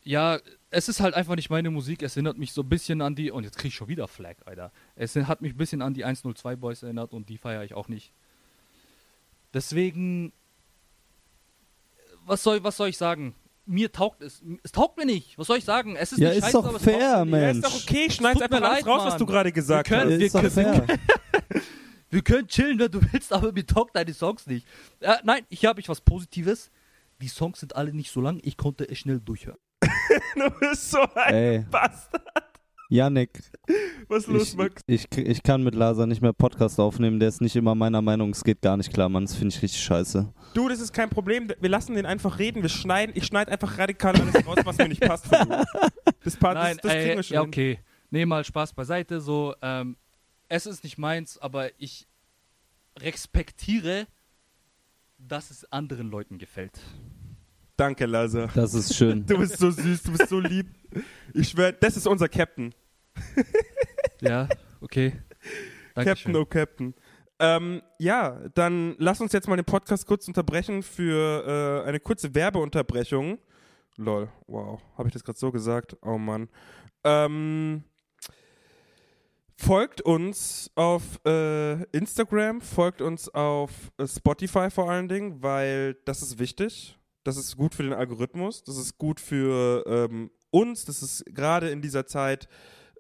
[0.05, 0.39] Ja,
[0.71, 2.03] es ist halt einfach nicht meine Musik.
[2.03, 3.31] Es erinnert mich so ein bisschen an die.
[3.31, 4.73] Und jetzt krieg ich schon wieder Flag, Alter.
[4.97, 7.89] Es hat mich ein bisschen an die 102 Boys erinnert und die feiere ich auch
[7.89, 8.13] nicht.
[9.55, 10.33] Deswegen.
[12.27, 13.35] Was soll, was soll ich sagen?
[13.67, 14.43] Mir taugt es.
[14.63, 15.39] Es taugt mir nicht.
[15.39, 15.95] Was soll ich sagen?
[15.97, 17.33] Es ist Ja, nicht ist scheiße, doch aber es fair, taugt mir nicht.
[17.33, 17.57] Ja, Mensch.
[17.59, 19.19] ist doch okay, mir einfach alles leid, raus, was Mann.
[19.19, 20.19] du gerade gesagt Wir können- hast.
[20.19, 20.99] wir ist doch können- fair.
[22.11, 24.67] wir können chillen, wenn du willst, aber mir taugt deine Songs nicht.
[25.01, 26.71] Äh, nein, hier habe ich was Positives.
[27.21, 29.59] Die Songs sind alle nicht so lang, ich konnte es schnell durchhören.
[30.37, 32.23] Du bist so ein Ey, Bastard.
[32.89, 33.41] Yannick,
[34.09, 34.83] Was ist los, ich, Max?
[34.87, 38.31] ich, ich kann mit Lasa nicht mehr Podcast aufnehmen, der ist nicht immer meiner Meinung,
[38.31, 40.31] es geht gar nicht klar, Mann, das finde ich richtig scheiße.
[40.53, 41.49] Du, das ist kein Problem.
[41.59, 42.61] Wir lassen den einfach reden.
[42.61, 45.27] Wir schneiden, ich schneide einfach radikal alles raus, was mir nicht passt.
[46.23, 47.35] Das Part, Nein, das, das kriegen ey, wir schon.
[47.35, 47.49] ja, hin.
[47.49, 47.79] okay.
[48.11, 49.23] Nee, mal Spaß beiseite.
[49.23, 49.97] So, ähm,
[50.51, 52.07] es ist nicht meins, aber ich
[52.99, 54.07] respektiere,
[55.17, 56.79] dass es anderen Leuten gefällt.
[57.83, 58.49] Danke, Lazar.
[58.55, 59.27] Das ist schön.
[59.27, 60.69] Du bist so süß, du bist so lieb.
[61.35, 62.73] Ich schwör, das ist unser Captain.
[64.21, 64.49] Ja,
[64.81, 65.11] okay.
[65.97, 66.37] Captain, Dankeschön.
[66.37, 66.95] oh Captain.
[67.41, 72.33] Ähm, ja, dann lass uns jetzt mal den Podcast kurz unterbrechen für äh, eine kurze
[72.33, 73.41] Werbeunterbrechung.
[73.97, 75.97] Lol, wow, habe ich das gerade so gesagt?
[76.03, 76.49] Oh Mann.
[77.03, 77.83] Ähm,
[79.57, 86.23] folgt uns auf äh, Instagram, folgt uns auf äh, Spotify vor allen Dingen, weil das
[86.23, 86.97] ist wichtig.
[87.25, 91.71] Das ist gut für den Algorithmus, das ist gut für ähm, uns, das ist gerade
[91.71, 92.49] in dieser Zeit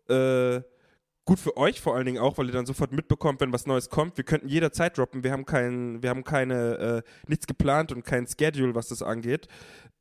[0.09, 0.63] äh,
[1.25, 3.91] gut für euch vor allen Dingen auch, weil ihr dann sofort mitbekommt, wenn was Neues
[3.91, 4.17] kommt.
[4.17, 5.23] Wir könnten jederzeit droppen.
[5.23, 9.47] Wir haben kein, wir haben keine, äh, nichts geplant und kein Schedule, was das angeht.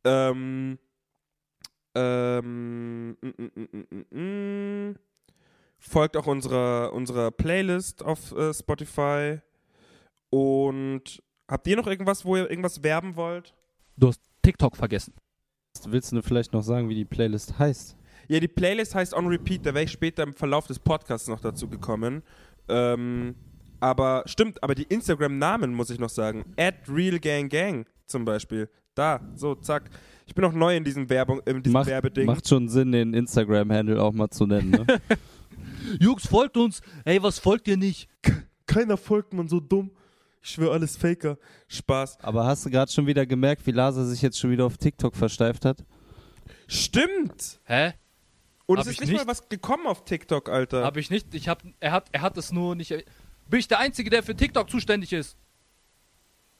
[0.03, 0.80] Ähm,
[1.93, 4.95] ähm, mm, mm, mm, mm, mm.
[5.78, 9.39] folgt auch unserer, unserer Playlist auf äh, Spotify.
[10.30, 13.53] Und habt ihr noch irgendwas, wo ihr irgendwas werben wollt?
[14.02, 15.14] Du hast TikTok vergessen.
[15.86, 17.95] Willst du vielleicht noch sagen, wie die Playlist heißt?
[18.28, 21.39] Ja, die Playlist heißt On Repeat, da wäre ich später im Verlauf des Podcasts noch
[21.39, 22.24] dazu gekommen.
[22.68, 23.36] Ähm,
[23.80, 26.45] aber stimmt, aber die Instagram-Namen muss ich noch sagen.
[26.58, 28.70] At RealGangGang zum Beispiel.
[28.95, 29.91] Da, so, zack.
[30.26, 32.26] Ich bin auch neu in diesem, Werbung, in diesem Macht, Werbeding.
[32.26, 34.86] macht schon Sinn, den Instagram-Handle auch mal zu nennen, ne?
[35.99, 36.82] Jungs, folgt uns.
[37.06, 38.10] Ey, was folgt ihr nicht?
[38.66, 39.91] Keiner folgt man so dumm.
[40.42, 41.38] Ich schwöre, alles Faker.
[41.68, 42.20] Spaß.
[42.22, 45.16] Aber hast du gerade schon wieder gemerkt, wie Lasa sich jetzt schon wieder auf TikTok
[45.16, 45.84] versteift hat?
[46.68, 47.60] Stimmt!
[47.66, 47.94] Hä?
[48.66, 49.26] Und Hab es ist ich nicht, nicht.
[49.26, 50.84] mal was gekommen auf TikTok, Alter.
[50.84, 51.34] Habe ich nicht.
[51.36, 52.89] Ich hab, er, hat, er hat es nur nicht.
[53.50, 55.38] Bin ich der Einzige, der für TikTok zuständig ist?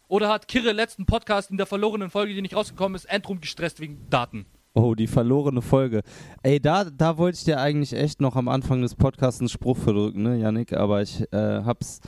[0.08, 3.80] Oder hat Kirre letzten Podcast in der verlorenen Folge, die nicht rausgekommen ist, Endrum gestresst
[3.80, 4.46] wegen Daten?
[4.74, 6.02] Oh, die verlorene Folge.
[6.44, 9.78] Ey, da, da wollte ich dir eigentlich echt noch am Anfang des Podcasts einen Spruch
[9.78, 10.74] verdrücken, ne, Yannick?
[10.74, 12.02] Aber ich äh, hab's.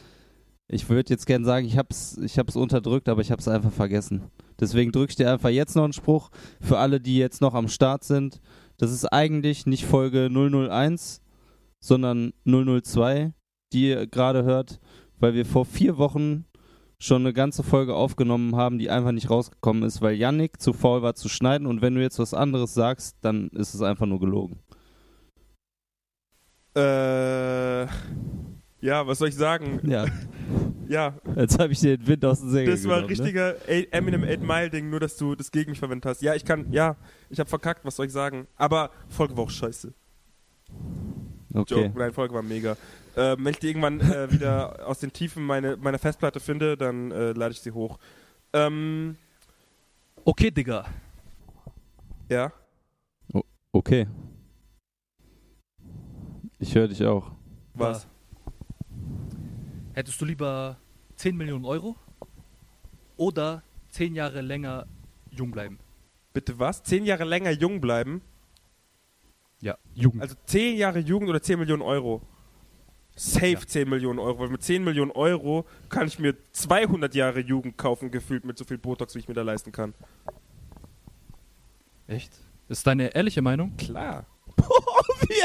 [0.73, 4.23] Ich würde jetzt gern sagen, ich hab's, ich hab's unterdrückt, aber ich hab's einfach vergessen.
[4.59, 7.67] Deswegen drücke ich dir einfach jetzt noch einen Spruch für alle, die jetzt noch am
[7.67, 8.41] Start sind.
[8.77, 11.21] Das ist eigentlich nicht Folge 001,
[11.79, 13.33] sondern 002,
[13.71, 14.79] die ihr gerade hört,
[15.19, 16.45] weil wir vor vier Wochen
[16.97, 21.03] schon eine ganze Folge aufgenommen haben, die einfach nicht rausgekommen ist, weil Yannick zu faul
[21.03, 24.19] war zu schneiden und wenn du jetzt was anderes sagst, dann ist es einfach nur
[24.19, 24.59] gelogen.
[26.75, 27.85] Äh.
[28.83, 29.79] Ja, was soll ich sagen?
[29.89, 30.05] Ja,
[30.89, 33.09] Ja, jetzt habe ich dir den Wind aus dem Segel Das war ein ne?
[33.09, 36.21] richtiger A- Eminem 8 Mile Ding, nur dass du das gegen mich verwendet hast.
[36.21, 36.97] Ja, ich kann, ja,
[37.29, 38.45] ich habe verkackt, was soll ich sagen?
[38.57, 39.93] Aber Folge war auch scheiße.
[41.53, 41.85] Okay.
[41.85, 42.73] Joke, nein, Folge war mega.
[43.15, 47.11] Äh, wenn ich die irgendwann äh, wieder aus den Tiefen meine, meiner Festplatte finde, dann
[47.11, 47.97] äh, lade ich sie hoch.
[48.51, 49.15] Ähm,
[50.25, 50.85] Okay, Digga.
[52.29, 52.51] ja.
[53.71, 54.07] Okay.
[56.59, 57.31] Ich höre dich auch.
[57.73, 58.07] Was?
[59.93, 60.77] Hättest du lieber
[61.15, 61.95] 10 Millionen Euro
[63.17, 64.87] oder 10 Jahre länger
[65.29, 65.79] jung bleiben?
[66.33, 66.81] Bitte was?
[66.83, 68.21] Zehn Jahre länger jung bleiben?
[69.61, 70.21] Ja, Jugend.
[70.23, 72.21] Also zehn Jahre Jugend oder 10 Millionen Euro?
[73.15, 73.59] Safe Ja.
[73.59, 78.09] 10 Millionen Euro, weil mit 10 Millionen Euro kann ich mir 200 Jahre Jugend kaufen,
[78.09, 79.93] gefühlt mit so viel Botox, wie ich mir da leisten kann.
[82.07, 82.33] Echt?
[82.67, 83.77] Ist deine ehrliche Meinung?
[83.77, 84.25] Klar.
[85.27, 85.41] Wie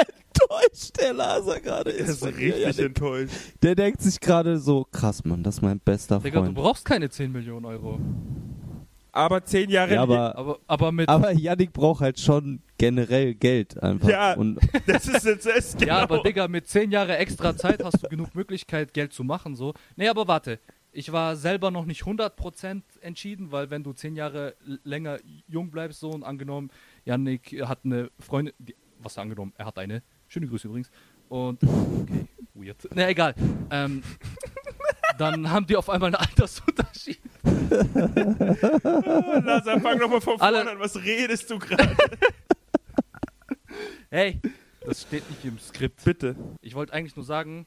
[0.51, 3.35] enttäuscht der Laser gerade Er ist richtig enttäuscht.
[3.63, 6.57] Der denkt sich gerade so, krass, Mann, das ist mein bester Digga, du Freund.
[6.57, 7.99] brauchst keine 10 Millionen Euro.
[9.13, 11.09] Aber 10 Jahre Ja, aber, Aber, aber mit.
[11.09, 14.09] aber Yannick braucht halt schon generell Geld einfach.
[14.09, 14.35] Ja.
[14.35, 15.87] Und Das ist jetzt das genau.
[15.87, 19.57] Ja, aber Digga, mit 10 Jahre extra Zeit hast du genug Möglichkeit, Geld zu machen.
[19.57, 19.75] So.
[19.97, 20.61] Nee, aber warte.
[20.93, 26.01] Ich war selber noch nicht 100% entschieden, weil wenn du 10 Jahre länger jung bleibst,
[26.01, 26.71] so und angenommen,
[27.05, 30.91] Yannick hat eine Freundin, die, was angenommen, er hat eine, schöne Grüße übrigens,
[31.29, 33.35] und, okay, weird, ne, egal,
[33.71, 34.03] ähm,
[35.19, 37.21] dann haben die auf einmal einen Altersunterschied.
[39.45, 40.79] Lazar, fang nochmal von vorne an.
[40.79, 41.97] Was redest du gerade?
[44.11, 44.41] Hey,
[44.87, 46.03] das steht nicht im Skript.
[46.03, 46.35] Bitte.
[46.63, 47.67] Ich wollte eigentlich nur sagen,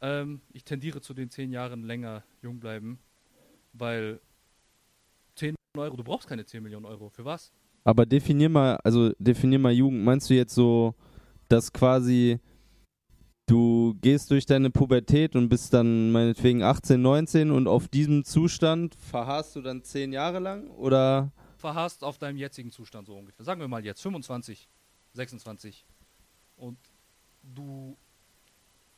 [0.00, 2.98] ähm, ich tendiere zu den 10 Jahren länger jung bleiben,
[3.72, 4.18] weil
[5.36, 7.08] 10 Millionen Euro, du brauchst keine 10 Millionen Euro.
[7.08, 7.52] Für was?
[7.84, 10.04] Aber definier mal, also definier mal Jugend.
[10.04, 10.96] Meinst du jetzt so,
[11.48, 12.40] dass quasi
[13.46, 18.94] du gehst durch deine Pubertät und bist dann meinetwegen 18, 19 und auf diesem Zustand
[18.96, 23.44] verharrst du dann zehn Jahre lang oder Verhasst auf deinem jetzigen Zustand so ungefähr.
[23.44, 24.68] Sagen wir mal jetzt 25,
[25.14, 25.86] 26
[26.56, 26.78] und
[27.42, 27.96] du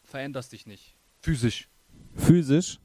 [0.02, 0.96] veränderst dich nicht.
[1.22, 1.68] Physisch.
[2.16, 2.80] physisch?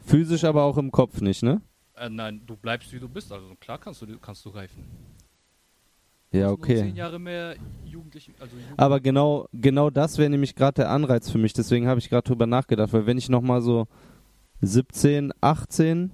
[0.00, 1.60] Physisch aber auch im Kopf nicht, ne?
[1.94, 3.32] Äh, nein, du bleibst wie du bist.
[3.32, 4.84] Also klar kannst du kannst du reifen.
[6.38, 6.80] Ja, Zehn okay.
[8.38, 11.52] Also Aber genau, genau das wäre nämlich gerade der Anreiz für mich.
[11.52, 13.86] Deswegen habe ich gerade drüber nachgedacht, weil wenn ich nochmal so
[14.62, 16.12] 17, 18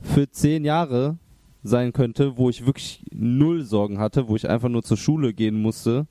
[0.00, 1.18] für 10 Jahre
[1.62, 5.60] sein könnte, wo ich wirklich null Sorgen hatte, wo ich einfach nur zur Schule gehen
[5.60, 6.06] musste,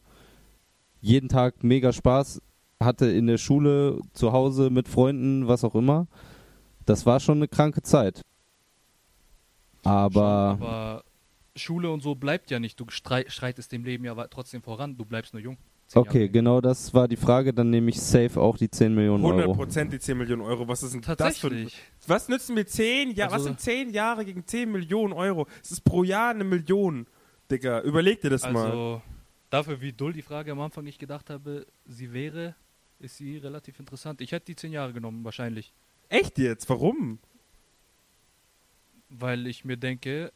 [1.02, 2.42] jeden Tag mega Spaß
[2.80, 6.08] hatte in der Schule, zu Hause mit Freunden, was auch immer.
[6.86, 8.22] Das war schon eine kranke Zeit.
[9.84, 11.04] Aber, aber
[11.56, 12.80] Schule und so bleibt ja nicht.
[12.80, 14.98] Du schreitest dem Leben ja trotzdem voran.
[14.98, 15.58] Du bleibst nur jung.
[15.96, 16.30] Okay, Jahre.
[16.30, 17.54] genau das war die Frage.
[17.54, 19.54] Dann nehme ich safe auch die 10 Millionen Euro.
[19.54, 20.68] 100% die 10 Millionen Euro.
[20.68, 21.78] Was ist denn das für Tatsächlich.
[22.08, 23.30] Was nützen mir 10 Jahre?
[23.32, 25.46] was Also- sind 10 Jahre gegen 10 Millionen Euro?
[25.62, 27.06] Es ist pro Jahr eine Million,
[27.52, 27.82] Digga.
[27.82, 28.66] Überleg dir das mal.
[28.72, 29.02] Also,
[29.52, 32.56] dafür, wie dull die Frage am Anfang ich gedacht habe, sie wäre,
[33.00, 34.22] ist sie relativ interessant.
[34.22, 35.72] Ich hätte die zehn Jahre genommen, wahrscheinlich.
[36.10, 36.68] Echt jetzt?
[36.70, 37.20] Warum?
[39.10, 40.32] Weil ich mir denke,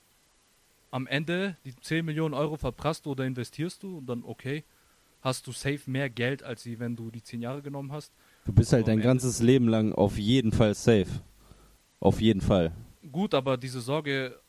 [0.92, 4.64] am Ende die 10 Millionen Euro verprasst oder investierst du und dann okay,
[5.22, 8.14] hast du safe mehr Geld, als sie, wenn du die 10 Jahre genommen hast.
[8.46, 11.08] Du bist halt dein Ende- ganzes Leben lang auf jeden Fall safe.
[12.00, 12.72] Auf jeden Fall.
[13.12, 14.40] Gut, aber diese Sorge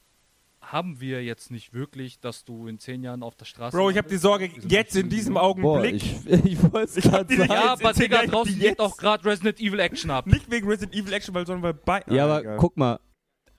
[0.61, 3.77] haben wir jetzt nicht wirklich, dass du in 10 Jahren auf der Straße.
[3.77, 5.63] Bro, ich habe die Sorge jetzt in 15 diesem Millionen.
[5.63, 6.03] Boah, Augenblick.
[6.03, 7.51] ich, ich wollte es gerade sagen.
[7.53, 10.27] Ja, aber Digga, draußen geht auch gerade Resident Evil Action ab.
[10.27, 12.03] Nicht wegen Resident Evil Action, weil sondern weil bei.
[12.13, 12.57] Ja, aber egal.
[12.59, 13.01] guck mal,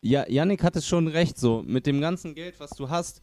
[0.02, 3.22] ja, Yannick hatte schon recht, so mit dem ganzen Geld, was du hast.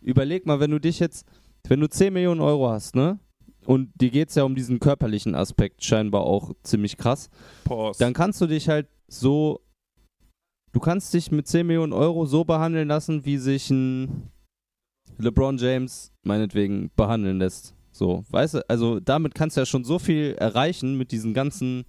[0.00, 1.26] Überleg mal, wenn du dich jetzt,
[1.66, 3.18] wenn du 10 Millionen Euro hast, ne?
[3.64, 7.28] Und dir geht es ja um diesen körperlichen Aspekt scheinbar auch ziemlich krass.
[7.64, 7.98] Pause.
[7.98, 9.60] Dann kannst du dich halt so,
[10.72, 14.30] du kannst dich mit 10 Millionen Euro so behandeln lassen, wie sich ein
[15.18, 17.74] LeBron James meinetwegen behandeln lässt.
[17.92, 21.84] So, weißt du, also damit kannst du ja schon so viel erreichen mit diesen ganzen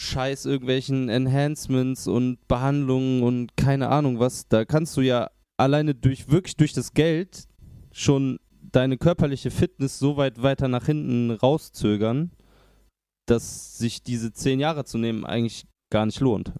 [0.00, 4.48] Scheiß, irgendwelchen Enhancements und Behandlungen und keine Ahnung was.
[4.48, 7.44] Da kannst du ja alleine durch, wirklich durch das Geld
[7.92, 8.38] schon
[8.72, 12.30] deine körperliche Fitness so weit weiter nach hinten rauszögern,
[13.26, 16.52] dass sich diese 10 Jahre zu nehmen eigentlich gar nicht lohnt.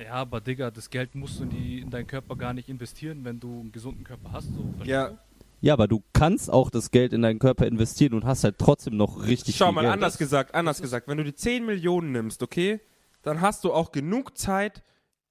[0.00, 3.24] Ja, aber Digga, das Geld musst du in, die, in deinen Körper gar nicht investieren,
[3.24, 4.48] wenn du einen gesunden Körper hast.
[4.54, 5.18] So, Ja.
[5.64, 8.98] Ja, aber du kannst auch das Geld in deinen Körper investieren und hast halt trotzdem
[8.98, 9.94] noch richtig Schau viel mal, Geld.
[9.94, 11.08] anders gesagt, anders gesagt.
[11.08, 12.82] Wenn du die 10 Millionen nimmst, okay,
[13.22, 14.82] dann hast du auch genug Zeit.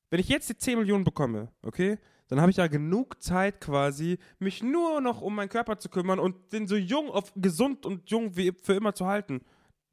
[0.10, 4.18] Wenn ich jetzt die 10 Millionen bekomme, okay, dann habe ich ja genug Zeit quasi,
[4.40, 8.10] mich nur noch um meinen Körper zu kümmern und den so jung, auf gesund und
[8.10, 9.42] jung wie für immer zu halten.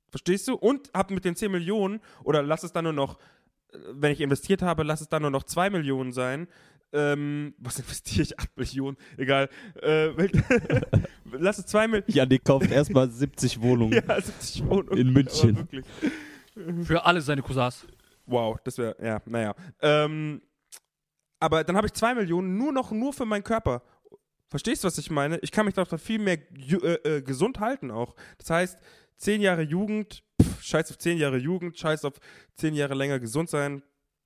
[0.09, 0.55] Verstehst du?
[0.55, 3.18] Und hab mit den 10 Millionen, oder lass es dann nur noch,
[3.74, 6.49] äh, wenn ich investiert habe, lass es dann nur noch 2 Millionen sein.
[6.93, 8.38] Ähm, was investiere ich?
[8.38, 8.97] 8 Millionen?
[9.16, 9.49] Egal.
[9.80, 10.09] Äh,
[11.32, 12.12] lass es 2 Millionen.
[12.12, 13.93] Janik kauft erstmal 70 Wohnungen.
[14.09, 14.99] Ja, 70 Wohnungen.
[14.99, 15.68] In München.
[16.82, 17.86] Für alle seine Cousins.
[18.26, 19.55] Wow, das wäre, ja, naja.
[19.80, 20.43] Ähm,
[21.38, 23.82] aber dann habe ich zwei Millionen nur noch nur für meinen Körper.
[24.49, 25.38] Verstehst du, was ich meine?
[25.38, 28.14] Ich kann mich doch viel mehr äh, äh, gesund halten auch.
[28.38, 28.78] Das heißt,
[29.16, 32.14] zehn Jahre Jugend, pff, scheiß auf zehn Jahre Jugend, scheiß auf
[32.57, 33.82] zehn Jahre länger gesund sein.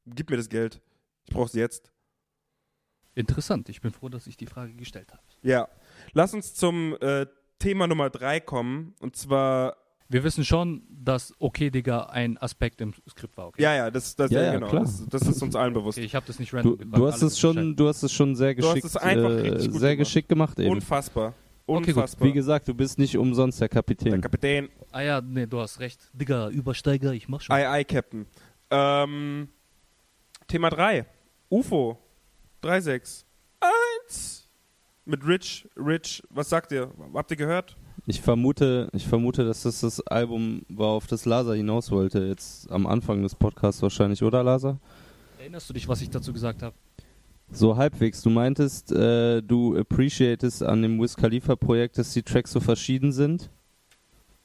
[0.07, 0.81] Gib mir das Geld.
[1.27, 1.94] Ich brauch's jetzt.
[3.15, 3.69] Interessant.
[3.69, 5.23] Ich bin froh, dass ich die Frage gestellt habe.
[5.43, 5.69] Ja.
[6.13, 7.27] Lass uns zum äh,
[7.59, 8.95] Thema Nummer drei kommen.
[9.01, 9.77] Und zwar,
[10.09, 13.47] Wir wissen schon, dass okay, Digga, ein Aspekt im Skript war.
[13.49, 14.69] Okay, ja, ja, das, das, Ja, ja, genau.
[14.69, 14.83] klar.
[14.83, 15.97] Das, das ist uns allen bewusst.
[15.99, 16.97] okay ich habe das nicht Du, random gefragt.
[16.99, 19.41] du hast es schon, du hast es schon sehr Du hast geschickt, es einfach äh,
[19.51, 20.09] richtig gut sehr gemacht.
[20.09, 20.71] geschickt gemacht eben.
[20.71, 21.35] Unfassbar.
[21.67, 21.89] Okay, gut.
[21.97, 22.29] Unfassbar.
[22.29, 24.21] Wie gesagt, du bist nicht umsonst der Der Kapitän.
[24.21, 24.69] Kapitän.
[24.93, 26.11] Ah ja, nee, du hast recht.
[26.13, 27.55] Digga, Übersteiger, ich mach schon.
[27.57, 28.27] Ei, ei, Captain.
[28.71, 29.49] Ähm,
[30.47, 31.07] Thema 3.
[31.49, 31.99] UFO.
[32.65, 33.27] 361.
[35.05, 35.69] Mit Rich.
[35.77, 36.91] Rich, was sagt ihr?
[37.13, 37.77] Habt ihr gehört?
[38.07, 42.25] Ich vermute, ich vermute, dass das das Album war, auf das Lasa hinaus wollte.
[42.25, 44.79] Jetzt am Anfang des Podcasts wahrscheinlich, oder Lasa?
[45.39, 46.75] Erinnerst du dich, was ich dazu gesagt habe?
[47.51, 48.23] So halbwegs.
[48.23, 53.13] Du meintest, äh, du appreciatest an dem Wiz Khalifa Projekt, dass die Tracks so verschieden
[53.13, 53.51] sind.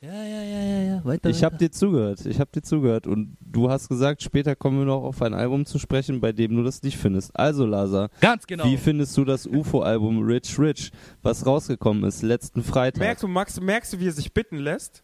[0.01, 1.05] Ja, ja, ja, ja, ja.
[1.05, 1.29] Weiter.
[1.29, 2.25] Ich habe dir zugehört.
[2.25, 5.65] Ich habe dir zugehört und du hast gesagt, später kommen wir noch auf ein Album
[5.65, 7.37] zu sprechen, bei dem du das nicht findest.
[7.37, 8.63] Also Lasa, Ganz genau.
[8.63, 10.91] wie findest du das UFO-Album Rich Rich,
[11.21, 12.99] was rausgekommen ist letzten Freitag?
[13.01, 15.03] Merkst du, Max, merkst du, wie er sich bitten lässt?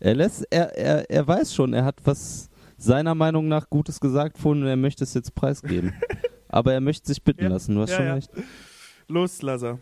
[0.00, 4.38] Er lässt, er, er, er weiß schon, er hat was seiner Meinung nach Gutes gesagt
[4.38, 5.92] vorhin und er möchte es jetzt preisgeben.
[6.48, 7.76] Aber er möchte sich bitten Ja, lassen.
[7.76, 8.14] Du hast ja, schon ja.
[8.14, 8.30] recht.
[9.06, 9.78] Los, Lazar.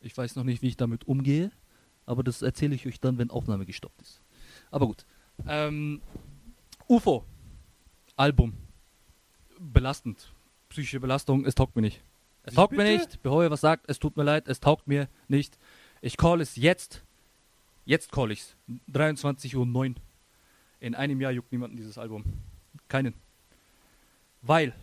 [0.00, 1.52] Ich weiß noch nicht, wie ich damit umgehe.
[2.06, 4.22] Aber das erzähle ich euch dann, wenn Aufnahme gestoppt ist.
[4.70, 5.04] Aber gut.
[5.46, 6.00] Ähm,
[6.88, 7.24] UFO.
[8.16, 8.54] Album.
[9.58, 10.32] Belastend.
[10.68, 12.00] Psychische Belastung, es taugt mir nicht.
[12.42, 13.04] Es taugt mir bitte?
[13.04, 13.22] nicht.
[13.22, 15.58] Bevor ihr was sagt, es tut mir leid, es taugt mir nicht.
[16.00, 17.04] Ich call es jetzt.
[17.84, 18.56] Jetzt call ich's.
[18.92, 19.94] 23.09 Uhr.
[20.80, 22.24] In einem Jahr juckt niemanden dieses Album.
[22.88, 23.14] Keinen.
[24.42, 24.74] Weil.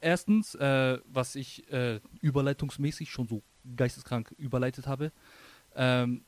[0.00, 3.42] Erstens, äh, was ich äh, überleitungsmäßig schon so
[3.76, 5.12] geisteskrank überleitet habe.
[5.76, 6.22] Ähm,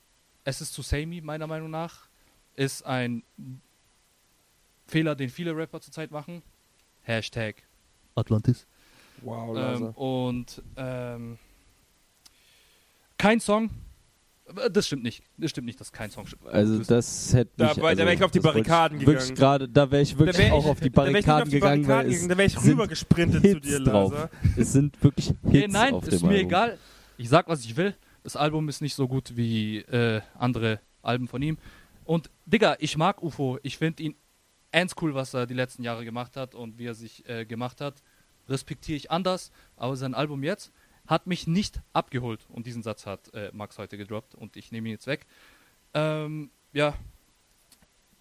[0.44, 2.08] es ist zu samey, meiner Meinung nach.
[2.56, 3.22] Ist ein
[4.86, 6.42] Fehler, den viele Rapper zurzeit machen.
[7.02, 7.56] Hashtag
[8.14, 8.66] Atlantis.
[9.22, 11.38] Wow, Ähm, und ähm,
[13.18, 13.70] kein Song.
[14.56, 15.22] äh, Das stimmt nicht.
[15.38, 16.46] Das stimmt nicht, dass kein Song stimmt.
[16.46, 19.34] Also das hätte Da- mich, da also, wär ich auf die ich Barrikaden Wirklich gegangen.
[19.36, 22.10] gerade, da wäre ich wirklich wär auch ich- wär ich Barrikaden auf die gegangen, Barrikaden
[22.10, 24.12] gegangen, da wäre ich sind rübergesprintet zu dir, drauf.
[24.12, 24.30] Laser.
[24.56, 26.48] Es sind wirklich Hits Nee, nein, auf ist dem mir Album.
[26.48, 26.78] egal.
[27.16, 27.94] Ich sag, was ich will.
[28.24, 31.58] Das Album ist nicht so gut wie äh, andere Alben von ihm.
[32.06, 33.58] Und Digga, ich mag UFO.
[33.62, 34.16] Ich finde ihn
[34.72, 37.82] ernst cool, was er die letzten Jahre gemacht hat und wie er sich äh, gemacht
[37.82, 38.02] hat.
[38.48, 39.52] Respektiere ich anders.
[39.76, 40.72] Aber sein Album jetzt
[41.06, 42.46] hat mich nicht abgeholt.
[42.48, 45.26] Und diesen Satz hat äh, Max heute gedroppt und ich nehme ihn jetzt weg.
[45.92, 46.94] Ähm, ja.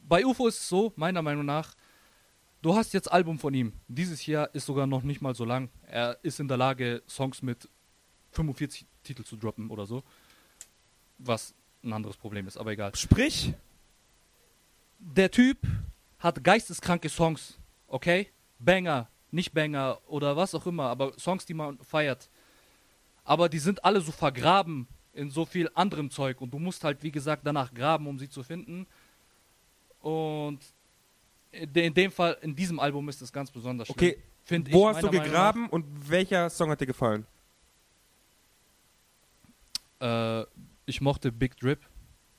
[0.05, 1.75] Bei UFO ist es so, meiner Meinung nach,
[2.61, 3.71] du hast jetzt Album von ihm.
[3.87, 5.69] Dieses Jahr ist sogar noch nicht mal so lang.
[5.83, 7.69] Er ist in der Lage, Songs mit
[8.31, 10.03] 45 Titel zu droppen oder so.
[11.19, 12.95] Was ein anderes Problem ist, aber egal.
[12.95, 13.53] Sprich,
[14.99, 15.57] Der Typ
[16.19, 18.29] hat geisteskranke Songs, okay?
[18.59, 22.29] Banger, nicht Banger oder was auch immer, aber Songs, die man feiert.
[23.25, 27.03] Aber die sind alle so vergraben in so viel anderem Zeug und du musst halt,
[27.03, 28.87] wie gesagt, danach graben, um sie zu finden.
[30.01, 30.59] Und
[31.51, 33.97] in de- in dem Fall, in diesem Album ist es ganz besonders schlimm.
[33.97, 37.25] okay, Find wo ich hast du gegraben und welcher Song hat dir gefallen?
[40.03, 40.45] Äh,
[40.85, 41.79] ich mochte Big Drip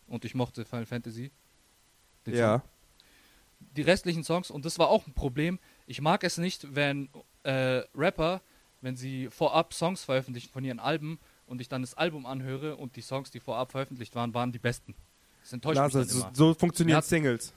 [0.06, 1.30] und ich mochte Final Fantasy.
[2.26, 2.40] Den Song.
[2.40, 2.62] Ja.
[3.76, 7.08] die restlichen Songs, und das war auch ein Problem, ich mag es nicht, wenn
[7.42, 8.40] äh, Rapper,
[8.82, 12.96] wenn sie vorab Songs veröffentlichen von ihren Alben und ich dann das Album anhöre und
[12.96, 14.94] die Songs, die vorab veröffentlicht waren, waren die besten.
[15.42, 16.34] Das enttäuscht Laser, mich dann so, immer.
[16.34, 17.02] so funktionieren Ja.
[17.02, 17.52] Singles.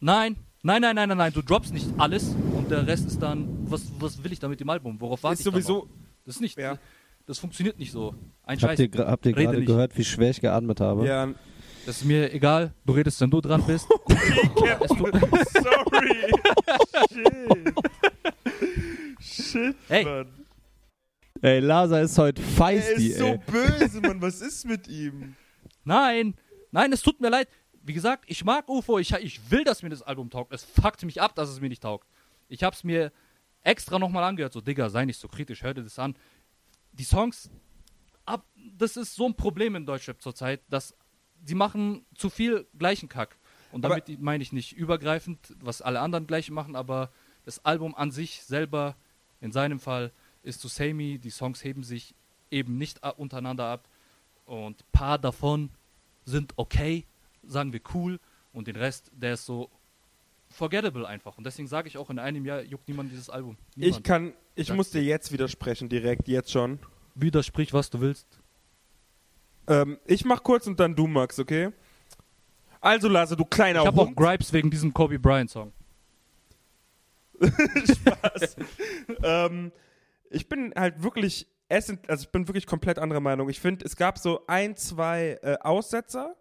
[0.00, 3.70] Nein, nein, nein, nein, nein, nein, du droppst nicht alles und der Rest ist dann,
[3.70, 5.00] was, was will ich da mit dem Album?
[5.00, 5.88] Worauf warte Ist ich sowieso.
[6.24, 6.78] Das ist nicht, Ja.
[7.28, 8.14] Das funktioniert nicht so.
[8.42, 8.80] Ein Habt Scheiß.
[8.80, 11.06] ihr, habt ihr gerade gehört, wie schwer ich geatmet habe?
[11.06, 11.28] Ja,
[11.86, 13.86] Das ist mir egal, du redest, wenn du dran bist.
[14.88, 16.32] sorry.
[17.12, 17.74] Shit.
[19.20, 20.04] Shit, Hey.
[20.04, 20.26] Mann.
[21.40, 23.38] Ey, Lasa ist heute Er feisty, ist so ey.
[23.46, 24.20] böse, Mann.
[24.22, 25.36] Was ist mit ihm?
[25.84, 26.34] Nein,
[26.72, 27.48] nein, es tut mir leid.
[27.82, 30.52] Wie gesagt, ich mag UFO, ich, ich will, dass mir das Album taugt.
[30.52, 32.06] Es fuckt mich ab, dass es mir nicht taugt.
[32.48, 33.12] Ich hab's mir
[33.62, 34.52] extra nochmal angehört.
[34.52, 36.14] So, Digga, sei nicht so kritisch, hör dir das an.
[36.98, 37.50] Die Songs,
[38.24, 38.46] ab,
[38.76, 40.94] das ist so ein Problem in Deutschrap zurzeit, dass
[41.44, 43.36] sie machen zu viel gleichen Kack.
[43.72, 47.10] Und Aber- damit meine ich nicht übergreifend, was alle anderen gleich machen, aber
[47.44, 48.96] das Album an sich selber,
[49.40, 51.18] in seinem Fall, ist zu samey.
[51.18, 52.14] Die Songs heben sich
[52.50, 53.88] eben nicht untereinander ab.
[54.46, 55.70] Und ein paar davon
[56.24, 57.06] sind okay,
[57.42, 58.18] sagen wir cool.
[58.52, 59.70] Und den Rest, der ist so
[60.58, 61.38] forgettable einfach.
[61.38, 63.56] Und deswegen sage ich auch, in einem Jahr juckt niemand dieses Album.
[63.70, 64.04] Ich Niemand.
[64.04, 66.78] kann, ich Sag's muss dir jetzt widersprechen, direkt, jetzt schon.
[67.14, 68.26] Widersprich, was du willst.
[69.68, 71.70] Ähm, ich mach kurz und dann du, Max, okay?
[72.80, 74.14] Also, Lasse, du kleiner Ich habe auch.
[74.14, 75.72] Gripes wegen diesem Kobe Bryant Song.
[77.40, 78.56] Spaß.
[79.22, 79.72] ähm,
[80.30, 83.48] ich bin halt wirklich, also ich bin wirklich komplett anderer Meinung.
[83.48, 86.34] Ich finde, es gab so ein, zwei äh, Aussetzer.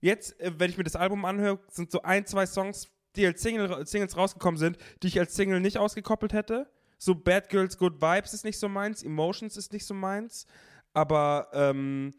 [0.00, 3.42] Jetzt, äh, wenn ich mir das Album anhöre, sind so ein, zwei Songs, die als
[3.42, 6.68] Single, Singles rausgekommen sind, die ich als Single nicht ausgekoppelt hätte.
[6.98, 10.46] So Bad Girls Good Vibes ist nicht so meins, Emotions ist nicht so meins,
[10.94, 12.14] aber ähm,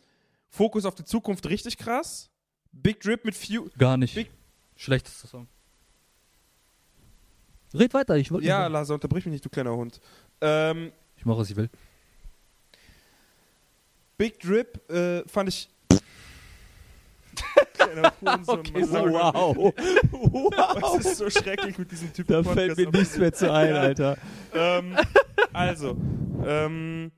[0.50, 2.30] Fokus auf die Zukunft richtig krass.
[2.72, 3.70] Big Drip mit Few.
[3.78, 4.16] Gar nicht.
[4.16, 4.32] Big-
[4.76, 5.48] Schlechtester Song.
[7.74, 8.46] Red weiter, ich wollte.
[8.48, 10.00] Ja, Lasse, unterbrich mich nicht, du kleiner Hund.
[10.42, 11.70] Ähm, Ich mache, was ich will.
[14.18, 15.70] Big Drip äh, fand ich.
[18.22, 18.44] Mann.
[18.44, 18.64] sorry.
[19.14, 19.56] Wow.
[20.12, 20.98] wow.
[20.98, 22.32] Das ist so schrecklich mit diesem Typen.
[22.34, 24.18] Da fällt mir nichts mehr zu ein, Alter.
[24.54, 24.96] Ähm,
[25.54, 25.96] also,
[26.46, 27.12] ähm,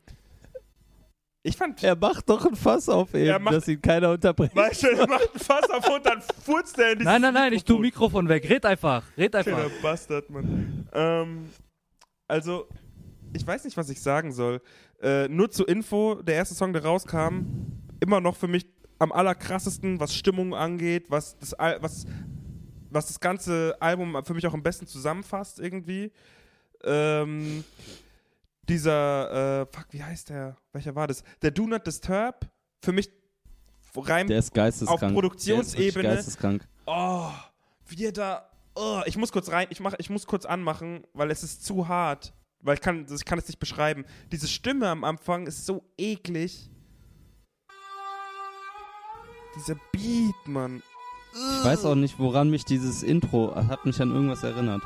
[1.43, 1.83] ich fand.
[1.83, 4.55] Er macht doch ein Fass auf eben, Er macht- dass ihn keiner unterbricht.
[4.55, 7.33] Weißt du, er macht ein Fass auf und dann furzt er in dieses Nein, nein,
[7.33, 8.25] nein, ich tu Mikrofon.
[8.25, 8.49] Mikrofon weg.
[8.49, 9.03] Red einfach.
[9.17, 9.51] Red einfach.
[9.51, 10.87] Kleiner Bastard, Mann.
[10.93, 11.49] Ähm,
[12.27, 12.67] also,
[13.33, 14.59] ich weiß nicht, was ich sagen soll.
[15.01, 17.41] Äh, nur zur Info, der erste Song, der rauskam,
[17.99, 18.65] immer noch für mich
[18.99, 22.05] am allerkrassesten, was Stimmung angeht, was das, Al was,
[22.89, 26.11] was das ganze Album für mich auch am besten zusammenfasst irgendwie.
[26.83, 27.63] Ähm,
[28.67, 30.57] dieser, äh, fuck, wie heißt der?
[30.71, 31.23] Welcher war das?
[31.41, 32.49] Der Do Not Disturb,
[32.81, 33.09] für mich
[33.95, 35.03] rein Der ist geisteskrank.
[35.03, 36.03] auf Produktionsebene.
[36.03, 36.67] Der ist geisteskrank.
[36.85, 37.31] Oh,
[37.87, 38.49] wie er da.
[38.75, 41.87] Oh, ich muss kurz rein, ich, mach, ich muss kurz anmachen, weil es ist zu
[41.87, 42.33] hart.
[42.59, 44.05] Weil ich kann, ich kann es nicht beschreiben.
[44.31, 46.69] Diese Stimme am Anfang ist so eklig.
[49.55, 50.83] Dieser Beat, Mann.
[51.33, 54.81] Ich weiß auch nicht, woran mich dieses Intro hat mich an irgendwas erinnert.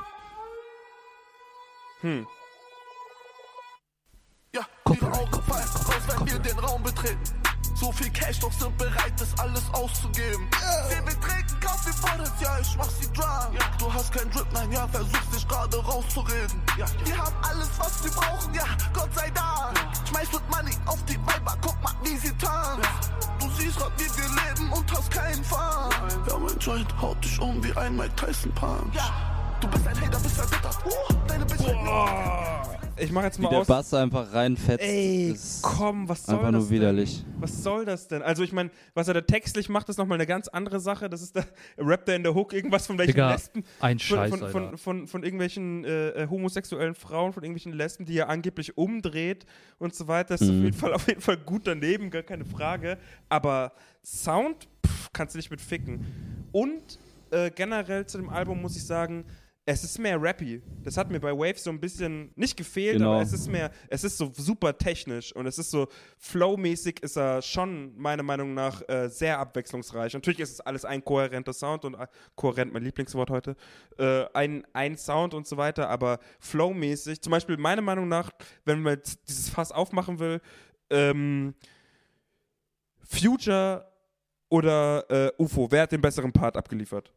[2.01, 2.25] Hm.
[4.55, 4.61] Ja,
[4.91, 7.19] ihre Augen fallen raus, wenn wir den Raum betreten.
[7.75, 10.49] So viel Cash, doch sind bereit, das alles auszugeben.
[10.89, 13.57] Sie will trinken, Kaffee vor das, ja, ich mach sie drunk.
[13.77, 16.61] Du hast kein Drip, nein, ja, versuchst dich gerade rauszureden.
[16.75, 19.77] Wir haben alles, was wir brauchen, ja, Gott sei Dank.
[20.09, 23.11] Schmeiß mit Money auf die Weiber, guck mal, wie sie tanzt.
[23.18, 23.18] Du
[23.59, 25.89] siehst wie wir leben und hast keinen Fun.
[26.27, 28.95] Ja, mein Joint haut dich um wie ein Mike Tyson Punch.
[29.59, 30.77] Du bist ein Hater, bist verbittert.
[30.85, 32.78] Uh, deine Bitch Oh.
[33.01, 33.67] Ich mach jetzt Wie mal der aus.
[33.67, 34.83] Bass einfach reinfetzt.
[34.83, 37.23] Ey, komm, was soll einfach das nur widerlich.
[37.23, 37.41] Denn?
[37.41, 38.21] Was soll das denn?
[38.21, 41.09] Also ich meine, was er da textlich macht, ist nochmal eine ganz andere Sache.
[41.09, 41.43] Das ist da,
[41.77, 44.51] rappt er in der Hook irgendwas von welchen Digga, Lesben, ein von, Scheiß, von, Alter.
[44.51, 49.45] von, von, von irgendwelchen äh, äh, homosexuellen Frauen, von irgendwelchen Lesben, die er angeblich umdreht
[49.77, 50.29] und so weiter.
[50.35, 50.63] Das ist auf Mhm.
[50.65, 52.97] jeden Fall auf jeden Fall gut daneben, gar keine Frage.
[53.29, 53.71] Aber
[54.03, 56.05] Sound, pff, kannst du nicht mit ficken.
[56.51, 56.99] Und
[57.31, 59.23] äh, generell zu dem Album muss ich sagen,
[59.71, 60.63] es ist mehr rappy.
[60.83, 63.13] Das hat mir bei Wave so ein bisschen nicht gefehlt, Genau.
[63.13, 67.15] aber es ist mehr, es ist so super technisch und es ist so flowmäßig ist
[67.17, 70.15] er schon meiner Meinung nach äh, sehr abwechslungsreich.
[70.15, 73.55] Natürlich ist es alles ein kohärenter Sound und äh, kohärent mein Lieblingswort heute,
[73.99, 78.31] äh, ein, ein Sound und so weiter, aber flowmäßig, zum Beispiel meiner Meinung nach,
[78.65, 80.41] wenn man jetzt dieses Fass aufmachen will,
[80.89, 81.53] ähm,
[83.03, 83.85] Future
[84.49, 87.13] oder äh, UFO, wer hat den besseren Part abgeliefert?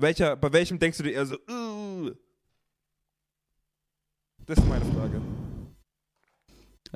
[0.00, 2.10] Welcher, bei welchem denkst du dir eher so, "Uh"?
[4.46, 5.20] Das ist meine Frage.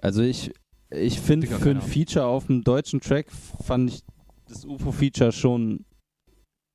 [0.00, 0.52] Also ich,
[0.90, 1.82] ich finde für ein.
[1.82, 4.02] Feature auf dem deutschen Track fand ich
[4.48, 5.84] das UFO-Feature schon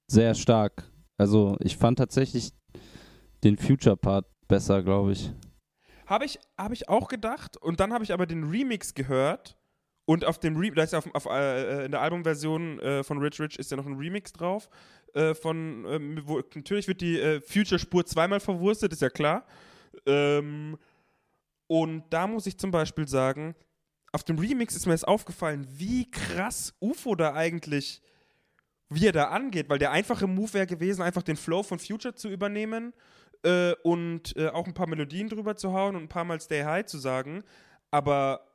[0.08, 0.90] sehr stark.
[1.18, 2.52] Also ich fand tatsächlich
[3.44, 5.32] den Future-Part besser, glaube ich.
[6.06, 9.58] Habe ich, hab ich auch gedacht und dann habe ich aber den Remix gehört
[10.06, 13.40] und auf dem Re da ist auf, auf, äh, in der Albumversion äh, von Rich
[13.40, 14.70] Rich ist ja noch ein Remix drauf.
[15.14, 19.46] Äh, von, ähm, wo, natürlich wird die äh, Future-Spur zweimal verwurstet, ist ja klar.
[20.06, 20.78] Ähm,
[21.68, 23.56] und da muss ich zum Beispiel sagen,
[24.12, 28.02] auf dem Remix ist mir jetzt aufgefallen, wie krass UFO da eigentlich,
[28.90, 32.16] wie er da angeht, weil der einfache Move wäre gewesen, einfach den Flow von Future
[32.16, 32.94] zu übernehmen
[33.44, 36.64] äh, und äh, auch ein paar Melodien drüber zu hauen und ein paar Mal Stay
[36.64, 37.44] High zu sagen.
[37.92, 38.48] Aber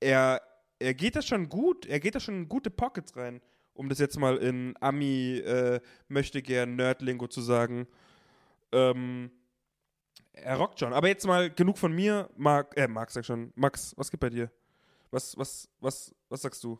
[0.00, 0.40] er,
[0.78, 3.40] er geht da schon gut, er geht da schon in gute Pockets rein,
[3.74, 7.86] um das jetzt mal in Ami äh, möchte gern Nerdlingo zu sagen.
[8.72, 9.30] Ähm,
[10.32, 10.92] er rockt schon.
[10.92, 12.28] Aber jetzt mal genug von mir.
[12.36, 13.52] Marc, äh, Marc sag schon.
[13.54, 14.50] Max, was geht bei dir?
[15.10, 16.78] Was, was, was, was sagst du?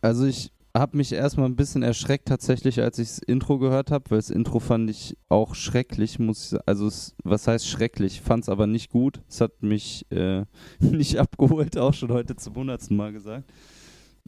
[0.00, 4.10] Also ich habe mich erstmal ein bisschen erschreckt tatsächlich, als ich das Intro gehört habe,
[4.10, 6.64] weil das Intro fand ich auch schrecklich, muss ich sagen.
[6.66, 8.20] Also es, was heißt schrecklich?
[8.20, 9.20] Fand es aber nicht gut.
[9.28, 10.44] Es hat mich äh,
[10.80, 13.52] nicht abgeholt, auch schon heute zum hundertsten Mal gesagt.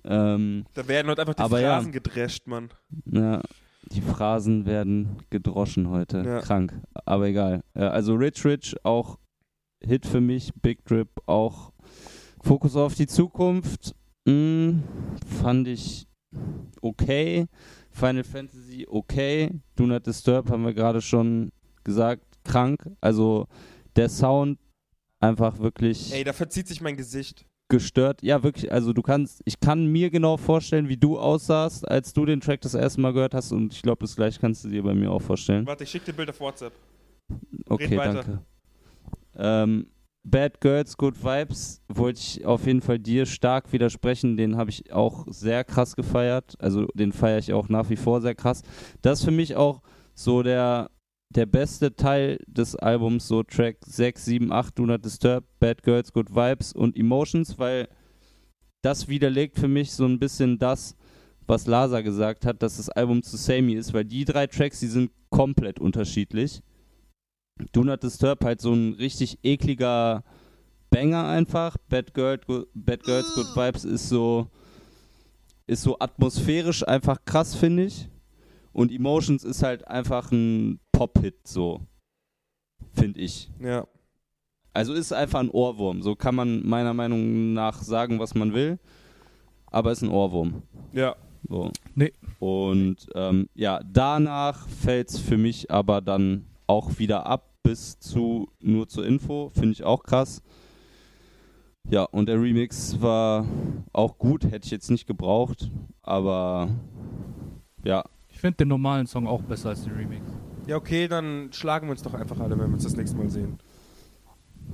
[0.04, 1.74] Ähm, Da werden heute einfach die Aber ja.
[1.76, 2.70] Phrasen gedrescht, Mann.
[3.06, 3.40] Ja,
[3.92, 6.22] die Phrasen werden gedroschen heute.
[6.24, 6.40] Ja.
[6.40, 6.74] Krank.
[7.04, 7.62] Aber egal.
[7.74, 9.18] Also Rich Rich auch
[9.82, 10.52] Hit für mich.
[10.62, 11.72] Big Drip auch
[12.42, 13.94] Fokus auf die Zukunft.
[14.26, 14.80] Mh,
[15.42, 16.06] fand ich
[16.80, 17.46] okay.
[17.90, 19.50] Final Fantasy okay.
[19.76, 21.52] Do Not Disturb haben wir gerade schon
[21.84, 22.24] gesagt.
[22.44, 22.90] Krank.
[23.00, 23.46] Also
[23.96, 24.58] der Sound
[25.20, 27.46] einfach wirklich Ey, da verzieht sich mein Gesicht.
[27.68, 28.22] Gestört.
[28.22, 28.70] Ja, wirklich.
[28.70, 32.60] Also du kannst, ich kann mir genau vorstellen, wie du aussahst, als du den Track
[32.60, 35.10] das erste Mal gehört hast und ich glaube, das gleiche kannst du dir bei mir
[35.10, 35.66] auch vorstellen.
[35.66, 36.72] Warte, ich schick dir Bild auf WhatsApp.
[37.68, 38.40] Okay, danke.
[39.36, 39.86] Ähm,
[40.24, 44.36] Bad Girls, Good Vibes wollte ich auf jeden Fall dir stark widersprechen.
[44.36, 46.54] Den habe ich auch sehr krass gefeiert.
[46.60, 48.62] Also den feiere ich auch nach wie vor sehr krass.
[49.02, 49.82] Das ist für mich auch
[50.14, 50.90] so der,
[51.30, 56.12] der beste Teil des Albums, so Track 6, 7, 8, Do Not Disturb, Bad Girls,
[56.12, 57.88] Good Vibes und Emotions, weil
[58.82, 60.96] das widerlegt für mich so ein bisschen das,
[61.46, 64.86] was Lasa gesagt hat, dass das Album zu Samey ist, weil die drei Tracks, die
[64.86, 66.62] sind komplett unterschiedlich.
[67.72, 70.24] Do Not Disturb halt so ein richtig ekliger
[70.90, 71.76] Banger einfach.
[71.88, 74.48] Bad, Girl, Go- Bad Girls Good Vibes ist so
[75.66, 78.08] ist so atmosphärisch einfach krass, finde ich.
[78.72, 81.80] Und Emotions ist halt einfach ein Pop-Hit, so.
[82.92, 83.50] Finde ich.
[83.60, 83.86] Ja.
[84.72, 86.02] Also ist einfach ein Ohrwurm.
[86.02, 88.78] So kann man meiner Meinung nach sagen, was man will.
[89.66, 90.62] Aber ist ein Ohrwurm.
[90.92, 91.16] Ja.
[91.48, 91.70] So.
[91.94, 92.12] Nee.
[92.38, 98.48] Und ähm, ja, danach fällt es für mich aber dann auch wieder ab bis zu
[98.60, 99.50] nur zur Info.
[99.54, 100.42] Finde ich auch krass.
[101.90, 103.46] Ja, und der Remix war
[103.92, 105.70] auch gut, hätte ich jetzt nicht gebraucht,
[106.02, 106.68] aber
[107.84, 110.24] ja, Ich finde den normalen Song auch besser als den Remix.
[110.66, 113.28] Ja, okay, dann schlagen wir uns doch einfach alle, wenn wir uns das nächste Mal
[113.28, 113.58] sehen.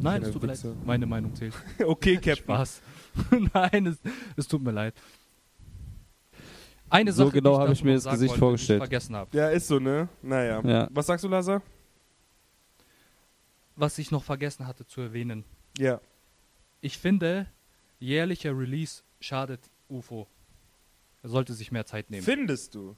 [0.01, 0.65] Nein, es tut mir leid.
[0.85, 1.55] Meine Meinung zählt.
[1.85, 2.37] okay, Captain.
[2.37, 2.83] Spaß.
[3.55, 3.99] Nein, es,
[4.37, 4.95] es tut mir leid.
[6.89, 8.81] Eine So Sache, genau die ich habe ich mir noch das Gesicht wollte, vorgestellt.
[8.81, 9.37] Vergessen habe.
[9.37, 10.09] Ja, ist so, ne?
[10.23, 10.61] Naja.
[10.65, 10.89] Ja.
[10.91, 11.63] Was sagst du, Lasa?
[13.77, 15.45] Was ich noch vergessen hatte zu erwähnen.
[15.79, 16.01] Ja.
[16.81, 17.47] Ich finde,
[17.99, 20.27] jährlicher Release schadet UFO.
[21.23, 22.23] Er sollte sich mehr Zeit nehmen.
[22.23, 22.97] Findest du?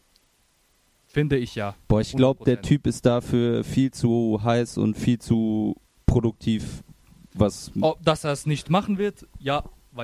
[1.12, 1.74] Finde ich ja.
[1.88, 2.62] boah, ich glaube, der 100%.
[2.62, 5.74] Typ ist dafür viel zu heiß und viel zu
[6.06, 6.82] produktiv,
[7.34, 9.62] was Oh, dass er es nicht machen wird, ja,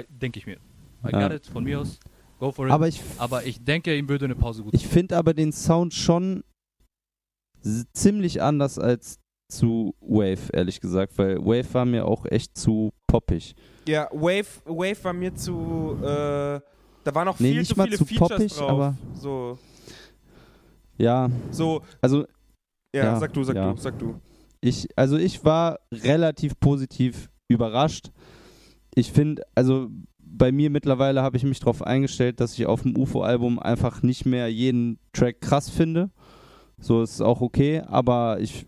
[0.08, 0.56] denke ich mir.
[1.04, 1.28] I Ja.
[1.28, 1.98] got it, von mir aus.
[2.38, 2.72] Go for it.
[2.72, 5.92] aber ich Aber ich denke, ihm würde eine Pause gut Ich finde aber den Sound
[5.94, 6.44] schon
[7.92, 9.18] ziemlich anders als
[9.50, 13.54] zu Wave, ehrlich gesagt, weil Wave war mir auch echt zu poppig.
[13.88, 15.96] Ja, Wave, Wave war mir zu.
[16.02, 16.04] Äh,
[17.04, 18.70] da waren noch Nee, viel nicht zu mal viele zu Features poppig, drauf.
[18.70, 19.58] aber- So,
[20.98, 22.26] Ja, so, also
[22.94, 23.72] ja, Ja, sag du, sag ja.
[23.72, 24.20] du, sag du.
[24.60, 28.10] ich, also ich war relativ positiv überrascht.
[28.94, 29.88] Ich finde, also
[30.18, 34.26] bei mir mittlerweile habe ich mich darauf eingestellt, dass ich auf dem UFO-Album einfach nicht
[34.26, 36.10] mehr jeden Track krass finde.
[36.80, 38.66] So ist auch okay, aber ich,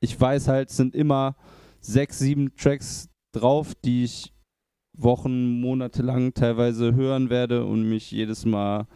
[0.00, 1.36] ich weiß halt, es sind immer
[1.80, 4.32] sechs, sieben Tracks drauf, die ich
[4.96, 8.86] Wochen, Monate lang teilweise hören werde und mich jedes Mal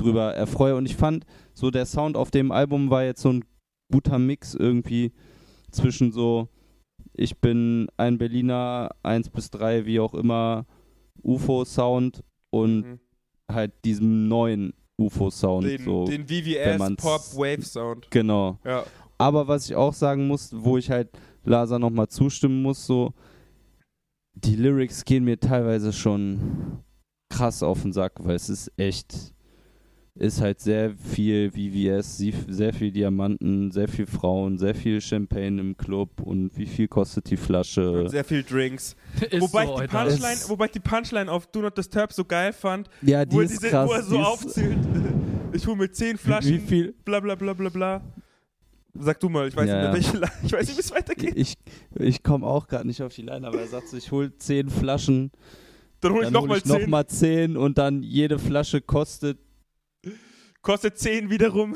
[0.00, 0.76] drüber erfreue.
[0.76, 1.24] Und ich fand,
[1.54, 3.44] so der Sound auf dem Album war jetzt so ein
[3.92, 5.12] guter Mix irgendwie
[5.70, 6.48] zwischen so,
[7.14, 10.66] ich bin ein Berliner 1 bis 3, wie auch immer,
[11.22, 13.00] UFO-Sound und Mhm.
[13.50, 15.64] halt diesem neuen UFO-Sound.
[15.66, 16.04] Den, so.
[16.06, 18.10] den wenn VVS man's- Pop Wave Sound.
[18.10, 18.58] Genau.
[18.64, 18.84] Ja.
[19.18, 21.08] Aber was ich auch sagen muss, wo ich halt
[21.44, 23.12] Lasa nochmal zustimmen muss, so,
[24.34, 26.80] die Lyrics gehen mir teilweise schon
[27.30, 29.34] krass auf den Sack, weil es ist echt,
[30.16, 35.76] ist halt sehr viel VVS, sehr viel Diamanten, sehr viel Frauen, sehr viel Champagne im
[35.76, 38.02] Club und wie viel kostet die Flasche?
[38.02, 38.96] Und sehr viel Drinks.
[39.38, 39.86] Wobei, so, ich die.
[39.96, 43.40] Punchline, wobei ich die Punchline auf Do Not Disturb so geil fand, Ja, die wo,
[43.40, 43.88] er ist diese, krass.
[43.88, 44.78] wo er so aufzählt.
[45.52, 46.94] Ich hole mir zehn Flaschen, wie viel?
[47.04, 48.00] bla bla bla bla bla.
[48.94, 50.20] Sag du mal, ich weiß Ja, nicht, ja.
[50.44, 51.32] ich weiß nicht, wie es weitergeht.
[51.34, 51.54] Ich,
[51.98, 54.70] ich komme auch gerade nicht auf die Line, aber er sagt so, ich hole zehn
[54.70, 55.32] Flaschen,
[56.00, 56.90] Dann hole ich dann hol nochmal ich noch zehn.
[56.90, 59.38] mal zehn und dann jede Flasche kostet
[60.62, 61.74] Kostet zehn wiederum.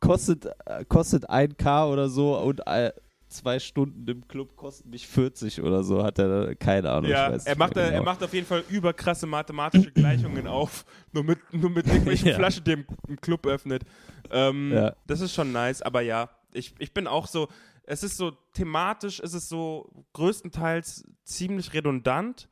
[0.00, 2.92] kostet, äh, kostet 1K oder so und äh,
[3.28, 7.10] zwei Stunden im Club kosten mich 40 oder so, hat er keine Ahnung.
[7.10, 8.02] Ja, er macht, da, er genau.
[8.02, 12.34] macht auf jeden Fall überkrasse mathematische Gleichungen auf, nur mit, nur mit irgendwelchen Ja.
[12.34, 13.84] Flaschen, die im Club öffnet.
[14.30, 14.94] Ähm, Ja.
[15.06, 17.48] Das ist schon nice, aber ja, ich, ich bin auch so,
[17.84, 22.48] es ist so, thematisch ist es so größtenteils ziemlich redundant,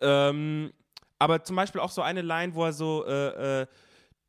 [0.00, 0.72] ähm,
[1.18, 3.66] aber zum Beispiel auch so eine Line, wo er so, äh, äh,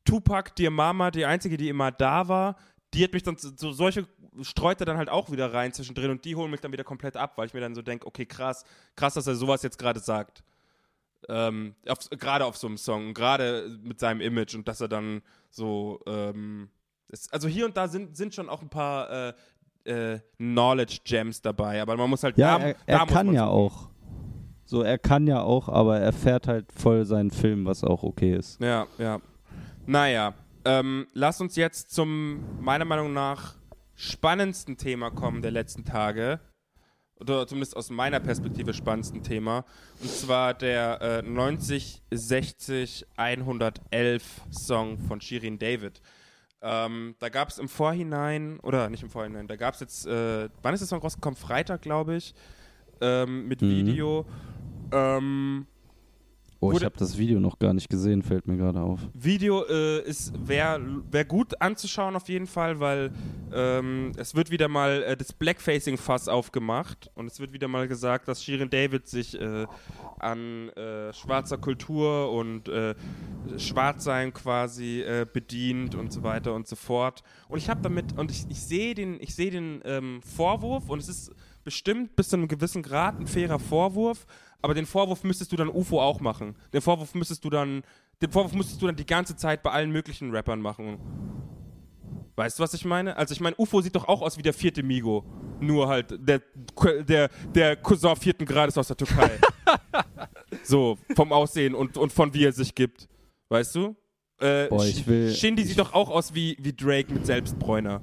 [0.08, 2.56] Tupac, Dear Mama, die einzige, die immer da war,
[2.94, 4.06] die hat mich dann, so, so solche
[4.40, 7.16] streut er dann halt auch wieder rein zwischendrin und die holen mich dann wieder komplett
[7.16, 8.64] ab, weil ich mir dann so denke, okay, krass,
[8.96, 10.42] krass, dass er sowas jetzt gerade sagt.
[11.28, 11.74] Ähm,
[12.10, 16.70] gerade auf so einem Song, gerade mit seinem Image und dass er dann so, ähm,
[17.08, 19.32] es, also hier und da sind, sind schon auch ein paar äh,
[19.84, 23.32] äh, Knowledge Gems dabei, aber man muss halt, Ja, da, er, da er muss kann
[23.32, 23.52] ja suchen.
[23.52, 23.88] auch.
[24.64, 28.34] So, er kann ja auch, aber er fährt halt voll seinen Film, was auch okay
[28.36, 28.60] ist.
[28.60, 29.18] Ja, ja.
[29.88, 30.34] Naja,
[30.66, 33.54] ähm, lass uns jetzt zum, meiner Meinung nach,
[33.94, 36.40] spannendsten Thema kommen der letzten Tage.
[37.18, 39.64] Oder zumindest aus meiner Perspektive spannendsten Thema.
[40.02, 46.02] Und zwar der äh, 90, 60, 111 Song von Shirin David.
[46.60, 50.50] Ähm, da gab es im Vorhinein, oder nicht im Vorhinein, da gab es jetzt, äh,
[50.60, 51.36] wann ist der Song rausgekommen?
[51.38, 52.34] Freitag, glaube ich,
[53.00, 53.70] ähm, mit Mhm.
[53.70, 54.26] Video.
[54.92, 55.66] Ähm,
[56.60, 59.00] Oh, ich habe das Video noch gar nicht gesehen, fällt mir gerade auf.
[59.14, 63.12] Video äh, ist wäre wär gut anzuschauen auf jeden Fall, weil
[63.52, 68.26] ähm, es wird wieder mal äh, das Blackfacing-Fass aufgemacht und es wird wieder mal gesagt,
[68.26, 69.66] dass Shirin David sich äh,
[70.18, 72.96] an äh, schwarzer Kultur und äh,
[73.56, 77.22] Schwarzsein quasi äh, bedient und so weiter und so fort.
[77.48, 80.98] Und ich habe damit und ich, ich sehe den ich sehe den ähm, Vorwurf und
[80.98, 81.32] es ist
[81.62, 84.26] bestimmt bis zu einem gewissen Grad ein fairer Vorwurf,
[84.62, 86.56] aber den Vorwurf müsstest du dann UFO auch machen.
[86.72, 87.82] Den Vorwurf müsstest du dann,
[88.22, 90.98] den Vorwurf müsstest du dann die ganze Zeit bei allen möglichen Rappern machen.
[92.36, 93.16] Weißt du, was ich meine?
[93.16, 95.24] Also ich meine, UFO sieht doch auch aus wie der vierte Migo.
[95.60, 96.40] Nur halt der,
[97.02, 99.30] der, der Cousin vierten Grades aus der Türkei.
[100.62, 103.08] so, vom Aussehen und, und von wie er sich gibt.
[103.48, 103.96] Weißt du?
[104.40, 108.02] Äh, Boah, ich will- Shindy ich- sieht doch auch aus wie, wie Drake mit Selbstbräuner.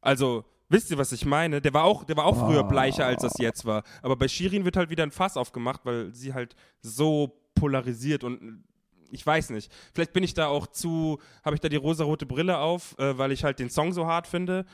[0.00, 1.60] Also, wisst ihr, was ich meine?
[1.60, 2.68] Der war auch, der war auch früher Oh.
[2.68, 3.82] bleicher, als das jetzt war.
[4.02, 8.64] Aber bei Shirin wird halt wieder ein Fass aufgemacht, weil sie halt so polarisiert und
[9.10, 9.70] ich weiß nicht.
[9.92, 13.30] Vielleicht bin ich da auch zu, habe ich da die rosarote Brille auf, äh, weil
[13.30, 14.64] ich halt den Song so hart finde.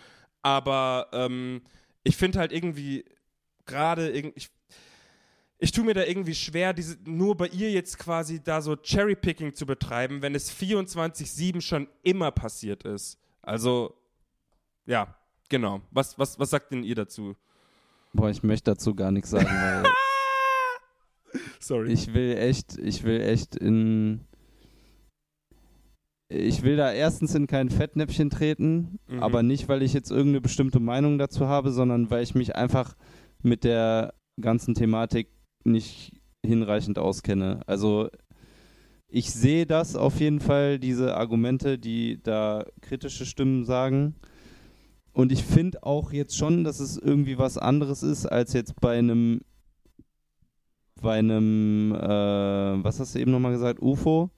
[0.43, 1.61] Aber ähm,
[2.05, 3.05] ich finde halt irgendwie
[3.67, 4.39] gerade irgendwie.
[4.39, 4.51] Ich,
[5.63, 9.55] ich tue mir da irgendwie schwer, diese, nur bei ihr jetzt quasi da so Cherrypicking
[9.55, 13.19] zu betreiben, wenn es 24-7 schon immer passiert ist.
[13.43, 13.95] Also,
[14.87, 15.15] ja,
[15.51, 15.83] genau.
[15.91, 17.37] Was, was, was sagt denn ihr dazu?
[18.15, 19.85] Boah, ich möchte dazu gar nichts sagen, weil
[21.61, 21.93] Sorry.
[21.93, 24.23] ich will echt, ich will echt in.
[26.33, 29.23] Ich will da erstens in kein Fettnäpfchen treten, Mhm.
[29.23, 32.95] aber nicht, weil ich jetzt irgendeine bestimmte Meinung dazu habe, sondern weil ich mich einfach
[33.43, 35.29] mit der ganzen Thematik
[35.65, 36.13] nicht
[36.47, 37.61] hinreichend auskenne.
[37.67, 38.09] Also
[39.09, 44.15] ich sehe das auf jeden Fall, diese Argumente, die da kritische Stimmen sagen.
[45.13, 48.99] Und ich finde auch jetzt schon, dass es irgendwie was anderes ist, als jetzt bei
[48.99, 49.41] einem
[51.01, 54.31] bei einem, äh, was hast du eben nochmal gesagt, UFO?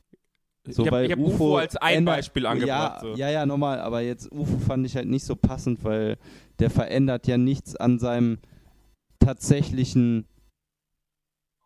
[0.69, 3.03] So, ich habe hab UFO, als ein Beispiel angebracht.
[3.03, 3.17] Ja, so.
[3.17, 6.19] ja, ja, normal, aber jetzt UFO fand ich halt nicht so passend, weil
[6.61, 8.39] der verändert ja nichts an seinem
[9.19, 10.27] tatsächlichen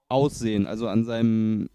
[0.08, 1.68] Aussehen, also an seinem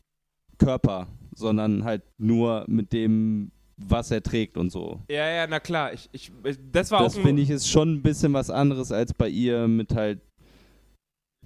[0.58, 3.52] Körper, sondern halt nur mit dem,
[3.88, 5.00] was er trägt und so.
[5.10, 5.94] ja, ja, na klar.
[5.94, 6.32] Ich, ich,
[6.72, 9.94] das war Das finde ich ist schon ein bisschen was anderes als bei ihr mit
[9.96, 10.22] halt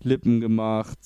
[0.03, 0.99] Lippen gemacht,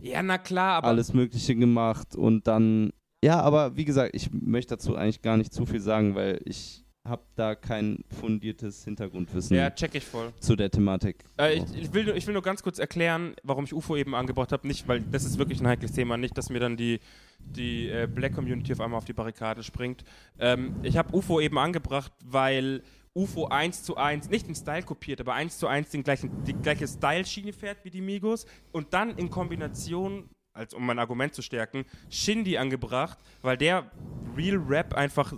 [0.00, 2.92] Ja, na klar, aber alles Mögliche gemacht und dann,
[3.24, 6.84] ja, aber wie gesagt, ich möchte dazu eigentlich gar nicht zu viel sagen, weil ich
[7.04, 10.32] habe da kein fundiertes Hintergrundwissen ja, check ich voll.
[10.38, 11.24] zu der Thematik.
[11.38, 14.14] Äh, ich, ich, will, nur- ich will nur ganz kurz erklären, warum ich UFO eben
[14.14, 14.66] angebracht habe.
[14.68, 16.16] Nicht, weil das ist wirklich ein heikles Thema.
[16.16, 17.00] Nicht, dass mir dann die,
[17.40, 20.04] die äh, Black Community auf einmal auf die Barrikade springt.
[20.38, 22.82] Ähm, ich habe UFO eben angebracht, weil
[23.14, 26.54] UFO 1 zu 1, nicht den Style kopiert, aber 1 zu 1 den gleichen, die
[26.54, 31.42] gleiche Style-Schiene fährt wie die Migos und dann in Kombination, als um mein Argument zu
[31.42, 33.90] stärken, Shindy angebracht, weil der
[34.36, 35.34] Real Rap einfach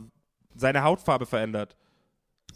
[0.55, 1.77] seine Hautfarbe verändert.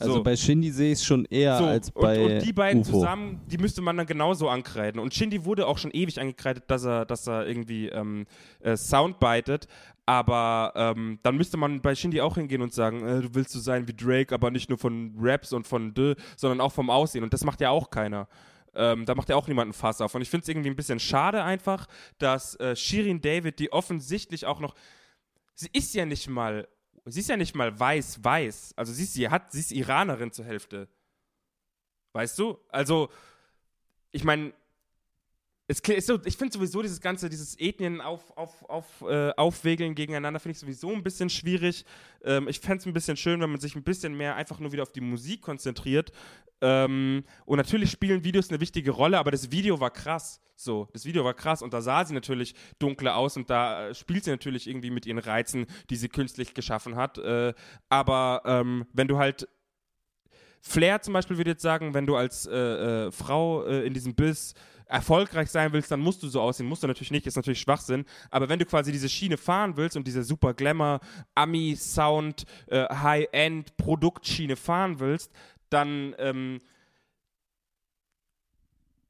[0.00, 0.22] Also So.
[0.22, 2.92] bei Shindy sehe ich es schon eher So, als bei und, und die beiden UFO.
[2.92, 5.00] zusammen, die müsste man dann genauso ankreiden.
[5.00, 8.26] Und Shindy wurde auch schon ewig angekreidet, dass er, dass er irgendwie ähm,
[8.60, 9.66] äh, Soundbitet.
[10.06, 13.58] Aber ähm, dann müsste man bei Shindy auch hingehen und sagen, äh, du willst so
[13.60, 17.24] sein wie Drake, aber nicht nur von Raps und von Dö, sondern auch vom Aussehen.
[17.24, 18.28] Und das macht ja auch keiner.
[18.74, 20.14] Ähm, da macht ja auch niemand einen Fass auf.
[20.14, 21.88] Und ich finde es irgendwie ein bisschen schade einfach,
[22.18, 24.74] dass äh, Shirin David, die offensichtlich auch noch,
[25.54, 26.68] sie ist ja nicht mal,
[27.12, 28.74] sie ist ja nicht mal weiß-weiß.
[28.76, 30.88] Also sie ist, sie hat, sie ist Iranerin zur Hälfte.
[32.12, 32.58] Weißt du?
[32.68, 33.10] Also,
[34.10, 34.52] ich meine,
[35.70, 40.40] es so, ich finde sowieso dieses ganze, dieses Ethnien auf, auf, auf, äh, aufwegeln gegeneinander,
[40.40, 41.84] finde ich sowieso ein bisschen schwierig.
[42.24, 44.72] Ähm, ich fände es ein bisschen schön, wenn man sich ein bisschen mehr einfach nur
[44.72, 46.10] wieder auf die Musik konzentriert.
[46.62, 50.40] Ähm, und natürlich spielen Videos eine wichtige Rolle, aber das Video war krass.
[50.56, 53.94] So, das Video war krass und da sah sie natürlich dunkler aus und da äh,
[53.94, 57.18] spielt sie natürlich irgendwie mit ihren Reizen, die sie künstlich geschaffen hat.
[57.18, 57.52] Äh,
[57.90, 59.46] aber ähm, wenn du halt
[60.60, 64.14] Flair zum Beispiel würde jetzt sagen, wenn du als äh, äh, Frau äh, in diesem
[64.14, 64.54] Biss
[64.88, 66.66] erfolgreich sein willst, dann musst du so aussehen.
[66.66, 68.04] Musst du natürlich nicht, ist natürlich Schwachsinn.
[68.30, 71.00] Aber wenn du quasi diese Schiene fahren willst und diese super Glamour,
[71.34, 75.30] Ami-Sound, äh, High-End Produktschiene fahren willst,
[75.70, 76.58] dann ähm,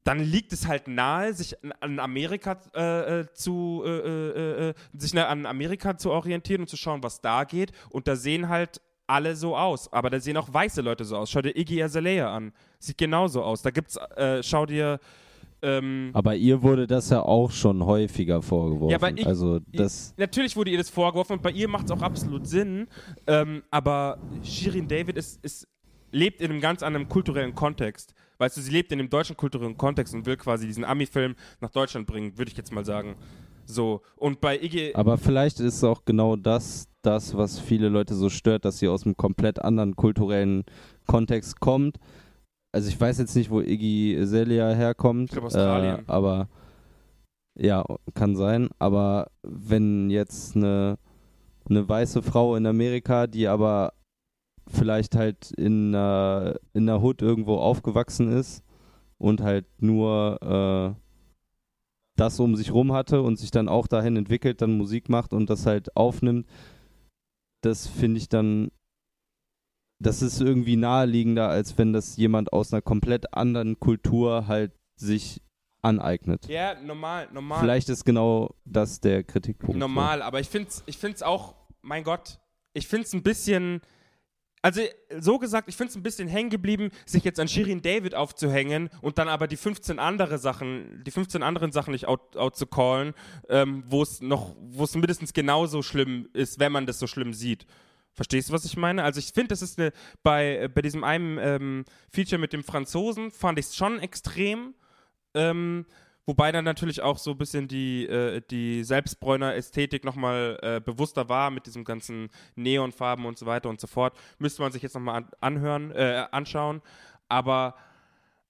[0.03, 5.13] dann liegt es halt nahe, sich an- Amerika äh, äh, zu äh, äh, äh, sich
[5.13, 7.71] na- an Amerika zu orientieren und zu schauen, was da geht.
[7.89, 9.91] Und da sehen halt alle so aus.
[9.93, 11.29] Aber da sehen auch weiße Leute so aus.
[11.29, 12.53] Schau dir Iggy Azalea an.
[12.79, 13.61] Sieht genauso aus.
[13.61, 14.99] Da gibt's, äh, schau dir
[15.61, 18.91] ähm, Aber ihr wurde das ja auch schon häufiger vorgeworfen.
[18.91, 21.91] Ja, aber ich- also das Natürlich wurde ihr das vorgeworfen und bei ihr macht es
[21.91, 22.87] auch absolut Sinn.
[23.27, 25.67] Ähm, aber Shirin David ist, ist,
[26.11, 28.13] lebt in einem ganz anderen kulturellen Kontext.
[28.37, 31.71] Weißt du, sie lebt in einem deutschen kulturellen Kontext und will quasi diesen Ami-Film nach
[31.71, 33.15] Deutschland bringen, würde ich jetzt mal sagen.
[33.65, 34.01] So.
[34.15, 34.93] Und bei Iggy.
[34.95, 39.05] Aber vielleicht ist auch genau das, das, was viele Leute so stört, dass sie aus
[39.05, 40.63] einem komplett anderen kulturellen
[41.05, 41.97] Kontext kommt.
[42.71, 45.29] Also ich weiß jetzt nicht, wo Iggy Azalea herkommt.
[45.29, 45.99] Ich glaub, Australien.
[45.99, 46.49] Äh, aber
[47.57, 47.83] ja,
[48.13, 48.69] kann sein.
[48.77, 50.97] Aber wenn jetzt eine,
[51.69, 53.93] eine weiße Frau in Amerika, die aber
[54.67, 58.63] vielleicht halt in einer, in einer Hood irgendwo aufgewachsen ist
[59.17, 60.99] und halt nur äh,
[62.15, 65.49] das um sich rum hatte und sich dann auch dahin entwickelt, dann Musik macht und
[65.49, 66.47] das halt aufnimmt,
[67.61, 68.71] das finde ich dann,
[69.99, 75.41] das ist irgendwie naheliegender, als wenn das jemand aus einer komplett anderen Kultur halt sich
[75.81, 76.47] aneignet.
[76.47, 77.59] ja, normal, normal.
[77.61, 79.77] Vielleicht ist genau das der Kritikpunkt.
[79.77, 82.39] Normal, aber ich finde es ich find's auch, mein Gott,
[82.73, 83.81] ich finde es ein bisschen
[84.61, 84.81] also
[85.19, 88.89] so gesagt, ich finde es ein bisschen hängen geblieben, sich jetzt an Shirin David aufzuhängen
[89.01, 92.67] und dann aber die 15 andere Sachen, die 15 anderen Sachen nicht out, out zu
[92.67, 93.13] callen,
[93.47, 97.33] ähm, wo es noch, wo es mindestens genauso schlimm ist, wenn man das so schlimm
[97.33, 97.65] sieht.
[98.13, 99.03] Verstehst du, was ich meine?
[99.03, 99.91] Also ich finde, das ist eine,
[100.23, 104.73] bei, bei diesem einen ähm, Feature mit dem Franzosen fand ich es schon extrem.
[105.33, 105.85] Ähm,
[106.29, 111.27] Wobei dann natürlich auch so ein bisschen die, äh, die Selbstbräuner Ästhetik nochmal äh, bewusster
[111.27, 114.15] war mit diesem ganzen Neonfarben und so weiter und so fort.
[114.37, 116.83] Müsste man sich jetzt nochmal an, anhören, äh, anschauen.
[117.29, 117.73] Aber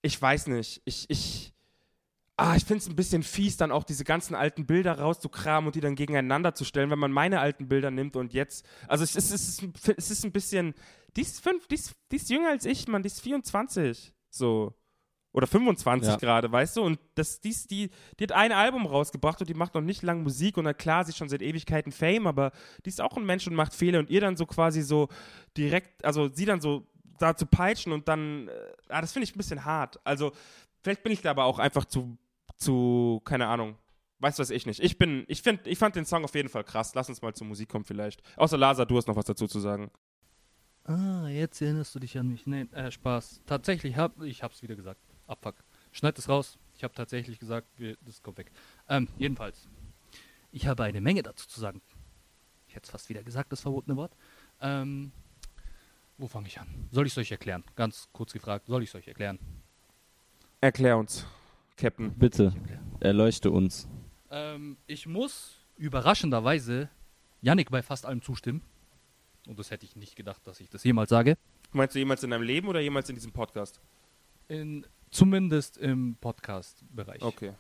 [0.02, 0.82] ich weiß nicht.
[0.84, 1.54] Ich, ich,
[2.40, 5.76] ah, ich finde es ein bisschen fies, dann auch diese ganzen alten Bilder rauszukramen und
[5.76, 8.66] die dann gegeneinander zu stellen, wenn man meine alten Bilder nimmt und jetzt.
[8.88, 9.64] Also es, es, ist,
[9.98, 10.74] es ist ein bisschen.
[11.16, 14.14] Die ist fünf, die ist, die ist jünger als ich, Mann, die ist 24.
[14.30, 14.74] So.
[15.32, 16.16] Oder 25 Ja.
[16.18, 16.82] gerade, weißt du?
[16.84, 20.02] Und das, die, ist- die, die hat ein Album rausgebracht und die macht noch nicht
[20.02, 22.52] lang Musik und na klar, sie ist schon seit Ewigkeiten Fame, aber
[22.84, 25.08] die ist auch ein Mensch und macht Fehler und ihr dann so quasi so
[25.56, 26.88] direkt, also sie dann so
[27.20, 28.52] da zu peitschen und dann, äh,
[28.88, 30.00] ah, das finde ich ein bisschen hart.
[30.04, 30.32] Also,
[30.82, 32.18] vielleicht bin ich da aber auch einfach zu,
[32.60, 33.78] zu, keine Ahnung.
[34.20, 34.82] Weißt du was ich nicht.
[34.82, 36.94] Ich bin, ich finde, ich fand den Song auf jeden Fall krass.
[36.94, 38.22] Lass uns mal zur Musik kommen vielleicht.
[38.38, 39.90] Außer Lasa, du hast noch was dazu zu sagen.
[40.84, 42.46] Ah, jetzt erinnerst du dich an mich.
[42.46, 43.44] Nee, äh, Spaß.
[43.46, 45.00] Tatsächlich hab ich hab's wieder gesagt.
[45.28, 45.56] Abfuck.
[45.92, 46.58] Schneid es raus.
[46.76, 48.52] Ich habe tatsächlich gesagt, wir, das kommt weg.
[48.90, 49.68] Ähm, jedenfalls.
[50.52, 51.82] Ich habe eine Menge dazu zu sagen.
[52.68, 54.16] Ich hätte es fast wieder gesagt, das verbotene Wort.
[54.62, 55.12] Ähm,
[56.18, 56.68] wo fange ich an?
[56.92, 57.64] Soll ich es euch erklären?
[57.76, 59.40] Ganz kurz gefragt, soll ich es euch erklären?
[60.62, 61.26] Erklär uns,
[61.80, 62.14] Captain.
[62.14, 62.54] Bitte,
[63.00, 63.88] erleuchte uns.
[64.30, 66.90] Ähm, ich muss überraschenderweise
[67.42, 68.62] Yannick bei fast allem zustimmen.
[69.48, 71.38] Und das hätte ich nicht gedacht, dass ich das jemals sage.
[71.72, 73.80] Meinst du jemals in deinem Leben oder jemals in diesem Podcast?
[74.50, 77.22] In, zumindest im Podcast-Bereich.
[77.22, 77.54] Okay.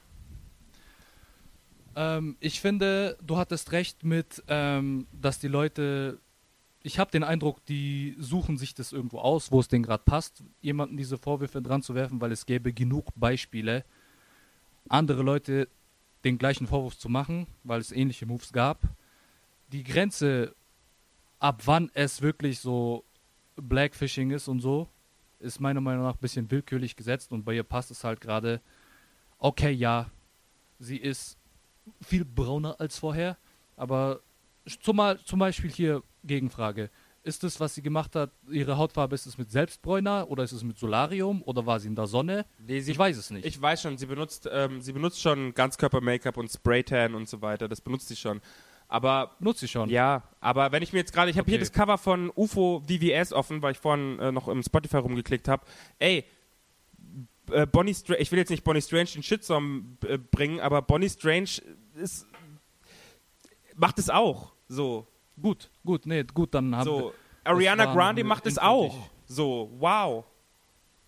[1.95, 6.19] Ähm, ich finde, du hattest recht mit, ähm, dass die Leute.
[6.81, 10.43] Ich habe den Eindruck, die suchen sich das irgendwo aus, wo es denen gerade passt,
[10.61, 13.83] jemanden diese Vorwürfe dran zu werfen, weil es gäbe genug Beispiele,
[14.87, 15.67] andere Leute
[16.23, 18.81] den gleichen Vorwurf zu machen, weil es ähnliche Moves gab.
[19.71, 20.55] Die Grenze,
[21.39, 23.05] ab wann es wirklich so
[23.55, 24.89] Blackfishing ist und so,
[25.39, 28.61] ist meiner Meinung nach ein bisschen willkürlich gesetzt und bei ihr passt es halt gerade.
[29.37, 30.09] Okay, ja,
[30.79, 31.37] sie ist
[32.01, 33.37] viel brauner als vorher,
[33.77, 34.19] aber
[34.81, 36.89] zumal, zum Beispiel hier Gegenfrage.
[37.23, 40.63] Ist es, was sie gemacht hat, ihre Hautfarbe, ist es mit Selbstbräuner oder ist es
[40.63, 42.45] mit Solarium oder war sie in der Sonne?
[42.65, 43.45] Nee, sie, Ich weiß es nicht.
[43.45, 47.67] ich weiß schon, sie benutzt, ähm, sie benutzt schon Ganzkörper-Make-up und Spraytan und so weiter.
[47.67, 48.41] Das benutzt sie schon.
[48.87, 49.89] Aber nutze ich schon.
[49.89, 51.65] ja, aber wenn ich mir jetzt gerade, ich habe hier Okay.
[51.65, 55.63] das Cover von UFO VVS offen, weil ich vorhin äh, noch im Spotify rumgeklickt habe.
[55.99, 56.25] Ey,
[57.51, 61.09] äh, Bonnie Strange, ich will jetzt nicht Bonnie Strange den Shitstorm äh, bringen, aber Bonnie
[61.09, 61.49] Strange
[61.95, 62.25] ist,
[63.75, 64.53] macht es auch.
[64.67, 65.05] So,
[65.41, 66.99] Gut, gut, nee, gut, dann haben wir.
[66.99, 67.13] so.
[67.43, 69.09] Ariana Grande macht es auch.
[69.25, 70.25] So, wow.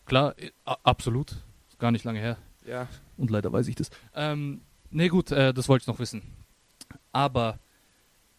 [0.06, 0.36] Klar,
[0.84, 1.32] absolut.
[1.70, 2.38] Ist gar nicht lange her.
[2.66, 2.88] Ja.
[3.18, 3.90] Und leider weiß ich das.
[4.16, 6.22] Ähm, nee, gut, äh, das wollte ich noch wissen.
[7.12, 7.60] Aber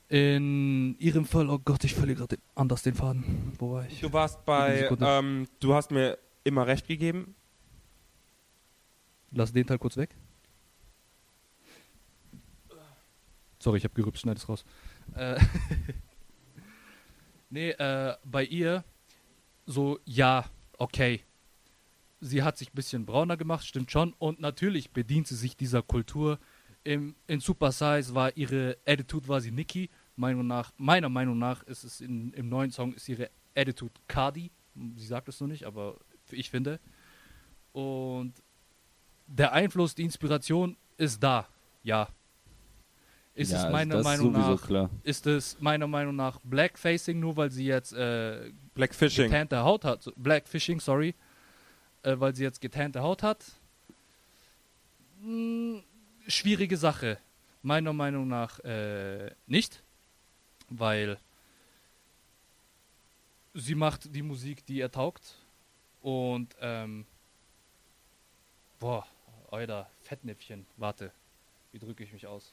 [0.08, 3.52] in ihrem Fall, oh Gott, ich verliere gerade anders den Faden.
[3.58, 4.00] Wo war ich?
[4.00, 7.34] Du warst bei, ähm, du hast mir immer recht gegeben.
[9.30, 10.14] Lass den Teil kurz weg.
[13.58, 14.64] Sorry, ich habe gerübst, schneid es raus.
[15.14, 15.40] Äh,
[17.50, 18.84] nee, äh, bei ihr
[19.66, 20.44] so, ja,
[20.78, 21.22] okay.
[22.20, 24.14] Sie hat sich ein bisschen brauner gemacht, stimmt schon.
[24.18, 26.38] Und natürlich bedient sie sich dieser Kultur.
[26.84, 29.90] Im, in Super Size war ihre Attitude war sie Nikki.
[30.14, 34.50] Meinung nach, meiner Meinung nach ist es in, im neuen Song ist ihre Attitude Cardi.
[34.74, 35.98] Sie sagt es noch nicht, aber
[36.30, 36.80] ich finde.
[37.72, 38.34] Und
[39.26, 41.48] der Einfluss, die Inspiration ist da,
[41.82, 42.08] ja.
[43.34, 44.90] Ist ja, es meiner das Meinung nach, klar.
[45.04, 49.24] ist es meiner Meinung nach Blackfacing, nur weil sie jetzt äh, Blackfishing.
[49.24, 50.12] getannte Haut hat.
[50.16, 51.14] Blackfishing, sorry.
[52.02, 53.44] Äh, weil sie jetzt getannte Haut hat.
[55.22, 55.82] Hm,
[56.26, 57.18] schwierige Sache.
[57.62, 59.82] Meiner Meinung nach äh, nicht.
[60.68, 61.16] Weil
[63.54, 65.36] sie macht die Musik, die er taugt.
[66.02, 67.06] Und, ähm,
[68.78, 69.06] boah,
[69.50, 70.66] Alter, Fettnäpfchen.
[70.76, 71.12] Warte,
[71.70, 72.52] wie drücke ich mich aus?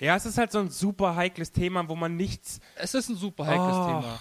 [0.00, 2.60] Ja, es ist halt so ein super heikles Thema, wo man nichts.
[2.76, 3.86] Es ist ein super heikles Oh.
[3.86, 4.20] Thema.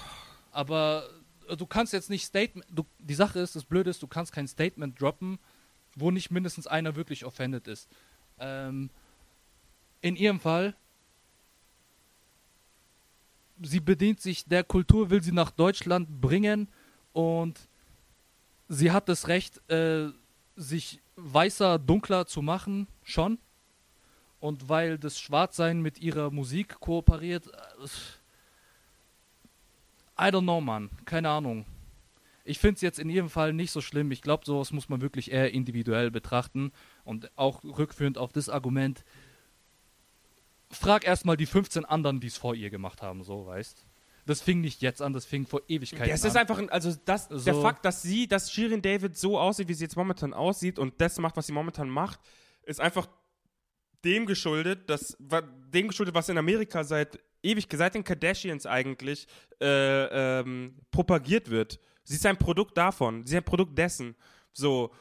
[0.51, 1.09] Aber
[1.47, 2.65] äh, du kannst jetzt nicht Statement.
[2.69, 5.39] Du, die Sache ist, das Blöde ist, du kannst kein Statement droppen,
[5.95, 7.89] wo nicht mindestens einer wirklich offended ist.
[8.39, 8.89] Ähm,
[10.01, 10.75] in ihrem Fall,
[13.61, 16.69] sie bedient sich der Kultur, will sie nach Deutschland bringen
[17.13, 17.67] und
[18.67, 20.09] sie hat das Recht, äh,
[20.55, 23.37] sich weißer, dunkler zu machen, schon.
[24.44, 27.86] Und weil das Schwarzsein mit ihrer Musik kooperiert, äh,
[30.20, 30.90] I don't know, Mann.
[31.06, 31.65] Keine Ahnung.
[32.44, 34.11] Ich finde es jetzt in jedem Fall nicht so schlimm.
[34.11, 36.74] Ich glaube, sowas muss man wirklich eher individuell betrachten.
[37.06, 39.06] Und auch rückführend auf das Argument,
[40.70, 43.86] frag erstmal die 15 anderen, die es vor ihr gemacht haben, so, weißt
[44.26, 46.32] Das fing nicht jetzt an, das fing vor Ewigkeiten Ja, es an.
[46.32, 47.61] ist einfach, ein, also das, der So.
[47.61, 51.18] Fakt, dass sie, dass Shirin David so aussieht, wie sie jetzt momentan aussieht und das
[51.20, 52.20] macht, was sie momentan macht,
[52.64, 53.07] ist einfach
[54.03, 59.27] dem geschuldet, dass, dem geschuldet, was in Amerika seit ewig, seit den Kardashians eigentlich
[59.61, 61.80] äh, ähm, propagiert wird.
[62.03, 64.15] Sie ist ein Produkt davon, sie ist ein Produkt dessen.
[64.51, 64.91] So.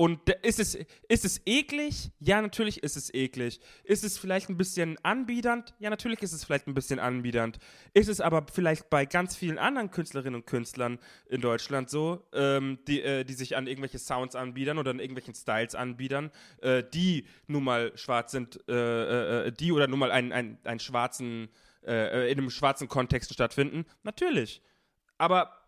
[0.00, 0.76] Und ist es,
[1.08, 2.12] ist es eklig?
[2.20, 3.58] Ja, natürlich ist es eklig.
[3.82, 5.74] Ist es vielleicht ein bisschen anbiedernd?
[5.80, 7.58] Ja, natürlich ist es vielleicht ein bisschen anbiedernd.
[7.94, 12.78] Ist es aber vielleicht bei ganz vielen anderen Künstlerinnen und Künstlern in Deutschland so, ähm,
[12.86, 16.30] die, äh, die sich an irgendwelche Sounds anbiedern oder an irgendwelchen Styles anbiedern,
[16.62, 20.78] äh, die nun mal schwarz sind, äh, äh, die oder nun mal einen, einen, einen
[20.78, 21.48] schwarzen,
[21.84, 23.84] äh, äh, in einem schwarzen Kontext stattfinden?
[24.04, 24.62] Natürlich.
[25.16, 25.58] Aber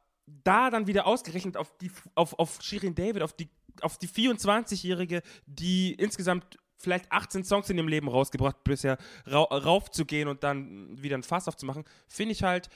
[0.44, 3.48] da dann wieder ausgerechnet auf die auf, auf Shirin David, auf die
[3.82, 8.96] auf die 24-Jährige, die insgesamt vielleicht 18 Songs in ihrem Leben rausgebracht bisher
[9.26, 12.68] ra raufzugehen und dann wieder ein Fass aufzumachen, finde ich halt,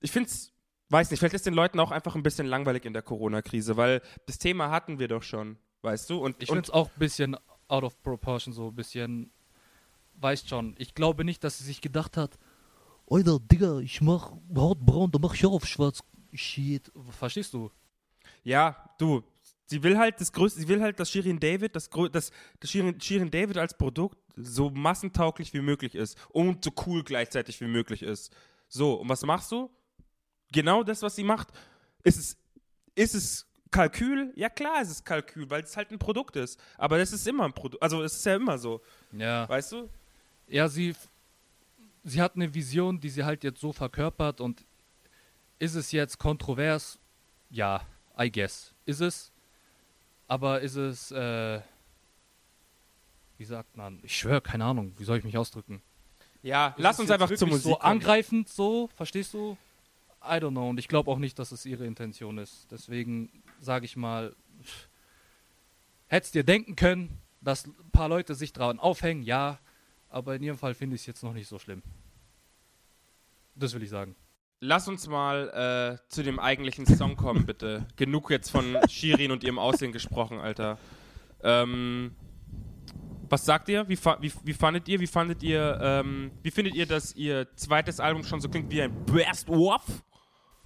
[0.00, 0.52] ich finde es,
[0.90, 4.00] weiß nicht, vielleicht ist den Leuten auch einfach ein bisschen langweilig in der Corona-Krise, weil
[4.26, 6.18] das Thema hatten wir doch schon, weißt du?
[6.18, 7.36] Und, Ich finde es auch ein bisschen
[7.66, 9.32] out of proportion, so ein bisschen,
[10.14, 10.74] weißt schon.
[10.78, 12.38] Ich glaube nicht, dass sie sich gedacht hat,
[13.10, 16.02] Alter, Digga, ich mach Hautbraun, da mach ich auch auf schwarz.
[16.34, 16.92] Shit.
[17.10, 17.70] Verstehst du?
[18.44, 19.22] Ja, du,
[19.68, 22.30] sie will halt das größte, sie will halt, dass Shirin David, das, das,
[22.60, 27.60] das Shirin, Shirin David als Produkt so massentauglich wie möglich ist und so cool gleichzeitig
[27.60, 28.34] wie möglich ist.
[28.68, 29.70] So, und was machst du?
[30.52, 31.48] Genau das, was sie macht.
[32.02, 32.36] Ist es,
[32.94, 34.32] ist es Kalkül?
[34.36, 36.58] Ja klar, ist es Kalkül, weil es halt ein Produkt ist.
[36.78, 38.80] Aber das ist immer ein Produkt, also es ist ja immer so,
[39.12, 39.48] Ja.
[39.48, 39.88] weißt du?
[40.46, 40.94] Ja, sie,
[42.04, 44.64] sie hat eine Vision, die sie halt jetzt so verkörpert und
[45.58, 46.98] ist es jetzt kontrovers?
[47.50, 47.82] Ja,
[48.18, 48.72] I guess.
[48.86, 49.32] Ist es.
[50.28, 51.60] Aber ist es, äh,
[53.38, 53.98] wie sagt man?
[54.02, 55.82] Ich schwöre, keine Ahnung, wie soll ich mich ausdrücken?
[56.42, 57.82] Ja, Ist lass uns einfach zur Musik so kommen.
[57.82, 59.56] angreifend so, verstehst du?
[60.22, 60.68] I don't know.
[60.68, 62.70] Und ich glaube auch nicht, dass es ihre Intention ist.
[62.70, 64.36] Deswegen sage ich mal,
[66.08, 69.58] hättest dir denken können, dass ein paar Leute sich dran aufhängen, ja.
[70.10, 71.82] Aber in ihrem Fall finde ich es jetzt noch nicht so schlimm.
[73.54, 74.14] Das will ich sagen.
[74.60, 77.86] Lass uns mal äh, zu dem eigentlichen Song kommen, bitte.
[77.96, 80.78] Genug jetzt von Shirin und ihrem Aussehen gesprochen, Alter.
[81.44, 82.16] Ähm,
[83.28, 83.88] was sagt ihr?
[83.88, 84.98] Wie, wie, wie fandet ihr?
[84.98, 85.78] Wie fandet ihr?
[85.80, 89.82] Ähm, wie findet ihr, dass ihr zweites Album schon so klingt wie ein Best of?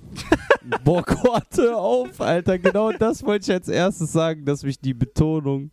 [0.84, 2.58] Boah, Gott, hör auf, Alter.
[2.58, 5.70] Genau das wollte ich als erstes sagen, dass mich die Betonung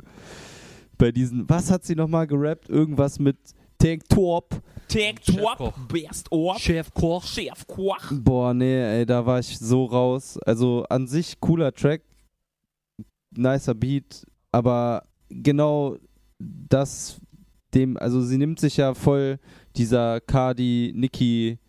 [0.97, 1.49] bei diesen.
[1.49, 2.69] Was hat sie nochmal gerappt?
[2.69, 3.37] Irgendwas mit
[3.79, 4.61] Tank Top.
[4.91, 5.57] Chefkoch.
[5.57, 7.23] Top, Best of, Chefkoch.
[7.23, 8.11] Chefkoch.
[8.11, 10.37] Boah, nee, ey, da war ich so raus.
[10.39, 12.01] Also an sich cooler Track,
[13.31, 15.97] nicer Beat, aber genau
[16.39, 17.21] das
[17.73, 19.37] dem, also sie nimmt sich ja voll
[19.75, 21.59] dieser Cardi, Nicki,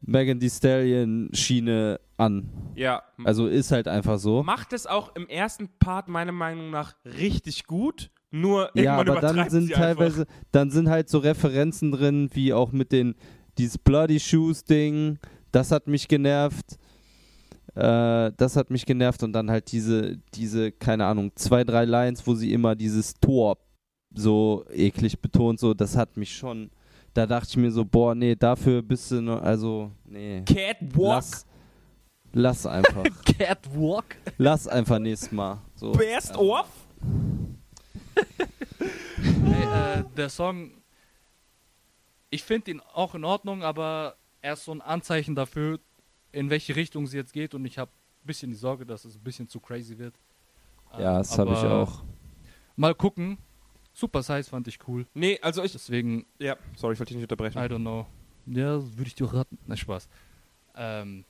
[0.00, 2.50] Megan Thee Stallion Schiene an.
[2.74, 3.02] Ja.
[3.24, 4.42] Also ist halt einfach so.
[4.42, 8.10] Macht es auch im ersten Part meiner Meinung nach richtig gut.
[8.40, 12.92] Nur Ja, aber dann sind teilweise, dann sind halt so Referenzen drin, wie auch mit
[12.92, 13.14] den,
[13.58, 15.18] dieses Bloody Shoes Ding,
[15.52, 16.76] das hat mich genervt.
[17.74, 22.26] Äh, das hat mich genervt und dann halt diese, diese, keine Ahnung, zwei, drei Lines,
[22.26, 23.58] wo sie immer dieses Tor
[24.14, 26.70] so eklig betont, so, das hat mich schon,
[27.12, 30.38] da dachte ich mir so, boah, nee, dafür bist du noch, also, nee.
[30.38, 30.54] einfach.
[30.54, 31.46] Catwalk, Lass,
[32.32, 33.04] lass einfach.
[33.38, 34.16] Catwalk.
[34.38, 35.58] lass einfach nächstes Mal.
[35.74, 35.92] So.
[35.92, 36.36] Best Ja.
[36.38, 36.66] of.
[39.44, 40.70] Hey, äh, der Song,
[42.30, 45.80] ich finde ihn auch in Ordnung, aber er ist so ein Anzeichen dafür,
[46.32, 49.14] in welche Richtung sie jetzt geht und ich habe ein bisschen die Sorge, dass es
[49.16, 50.14] ein bisschen zu crazy wird.
[50.92, 52.02] Ja, Ähm, das habe ich auch.
[52.76, 53.38] Mal gucken.
[53.94, 55.06] Super Size fand ich cool.
[55.14, 55.72] Nee, also ich.
[55.72, 57.58] Deswegen, Ja, sorry, ich wollte dich nicht unterbrechen.
[57.58, 58.06] I don't know.
[58.46, 59.56] Ja, würde ich dir auch raten.
[59.66, 60.08] Na, Spaß.
[60.76, 61.24] Ähm,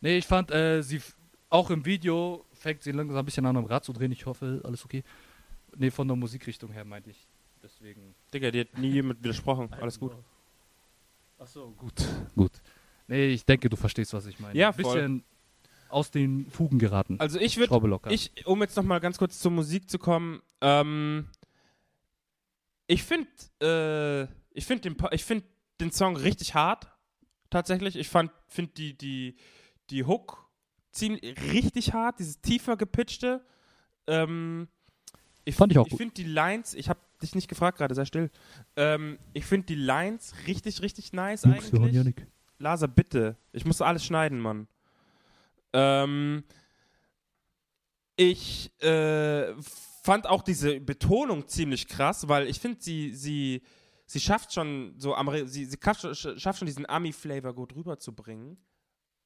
[0.00, 1.02] nee, ich fand, äh, sie,
[1.50, 4.12] auch im Video fängt sie langsam ein bisschen an, am Rad zu drehen.
[4.12, 5.04] Ich hoffe, alles okay.
[5.76, 7.26] Nee, von der Musikrichtung her meinte ich.
[7.62, 8.14] Deswegen.
[8.32, 9.72] Digga, dir hat nie jemand widersprochen.
[9.74, 10.12] Alles gut.
[11.38, 11.92] Achso, gut.
[12.34, 12.52] Gut.
[13.06, 14.58] Nee, ich denke, du verstehst, was ich meine.
[14.58, 15.24] Ja, Ein bisschen
[15.88, 17.18] aus den Fugen geraten.
[17.18, 17.70] Also ich würde,
[18.10, 21.26] ich, um jetzt nochmal ganz kurz zur Musik zu kommen, ähm,
[22.86, 23.28] ich finde,
[23.62, 24.22] äh,
[24.52, 25.46] ich finde den, Pa- ich finde
[25.80, 26.88] den Song richtig hart,
[27.50, 27.96] tatsächlich.
[27.96, 29.36] Ich fand, finde die, die,
[29.90, 30.48] die Hook
[30.92, 31.22] ziemlich,
[31.52, 33.44] richtig hart, dieses tiefer gepitchte.
[34.06, 34.68] Ähm,
[35.44, 35.98] ich Fand ich auch Ich gut.
[35.98, 38.30] finde die Lines, ich habe dich nicht gefragt gerade, sei still.
[38.76, 42.14] Ähm, ich finde die Lines richtig, richtig nice eigentlich.
[42.58, 43.36] Lasa, bitte.
[43.52, 44.68] Ich muss alles schneiden, Mann.
[45.72, 46.44] Ähm,
[48.16, 49.54] ich äh,
[50.02, 53.62] fand auch diese Betonung ziemlich krass, weil ich finde, sie, sie,
[54.06, 58.58] sie schafft schon so, sie, sie schafft, schafft schon diesen Ami-Flavor gut rüberzubringen.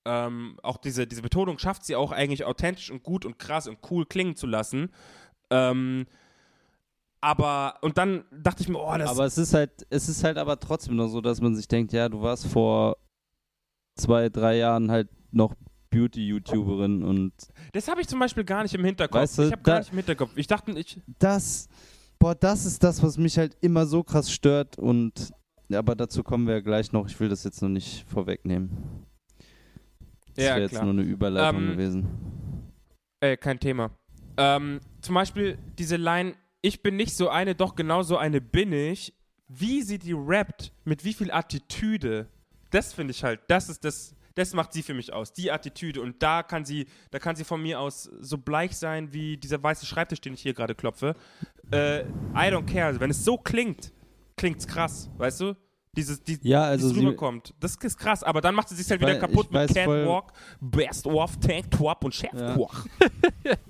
[0.07, 3.79] Ähm, auch diese, diese Betonung schafft sie auch eigentlich authentisch und gut und krass und
[3.91, 4.93] cool klingen zu lassen.
[5.55, 6.07] Ähm,
[7.21, 10.37] aber, und dann dachte ich mir, oh, das Aber es ist halt, es ist halt
[10.37, 12.99] aber trotzdem noch so, dass man sich denkt, ja, du warst vor
[13.97, 15.55] zwei, drei Jahren halt noch
[15.91, 17.33] Beauty-YouTuberin und
[17.73, 19.23] Das habe ich zum Beispiel gar nicht im Hinterkopf.
[19.23, 20.33] Weißt du, ich habe gar nicht im Hinterkopf.
[20.37, 21.01] Ich dachte, ich.
[21.19, 21.69] das,
[22.19, 25.33] boah, das ist das, was mich halt immer so krass stört und
[25.73, 27.07] aber dazu kommen wir ja gleich noch.
[27.07, 29.07] Ich will das jetzt noch nicht vorwegnehmen.
[30.35, 32.09] Das Ja, wäre jetzt nur eine Überleitung Ähm, gewesen.
[33.21, 33.91] Äh, kein Thema.
[34.37, 38.73] Ähm, zum Beispiel diese Line, ich bin nicht so eine, doch genau so eine bin
[38.73, 39.13] ich.
[39.49, 42.29] Wie sie die rappt, mit wie viel Attitüde,
[42.71, 46.01] das finde ich halt, das ist das, das macht sie für mich aus, die Attitüde.
[46.01, 49.63] Und da kann sie, da kann sie von mir aus so bleich sein wie dieser
[49.63, 51.15] weiße Schreibtisch, den ich hier gerade klopfe.
[51.71, 52.87] Äh, I don't care.
[52.87, 53.93] Also, wenn es so klingt,
[54.37, 55.57] klingt's krass, weißt du?
[55.97, 57.55] Dieses, die, Ja, also sie- rüberkommt.
[57.61, 61.37] Das ist krass, aber dann macht sie sich halt wieder kaputt mit Catwalk, Best of,
[61.39, 62.87] Tank Top und Chefkoch.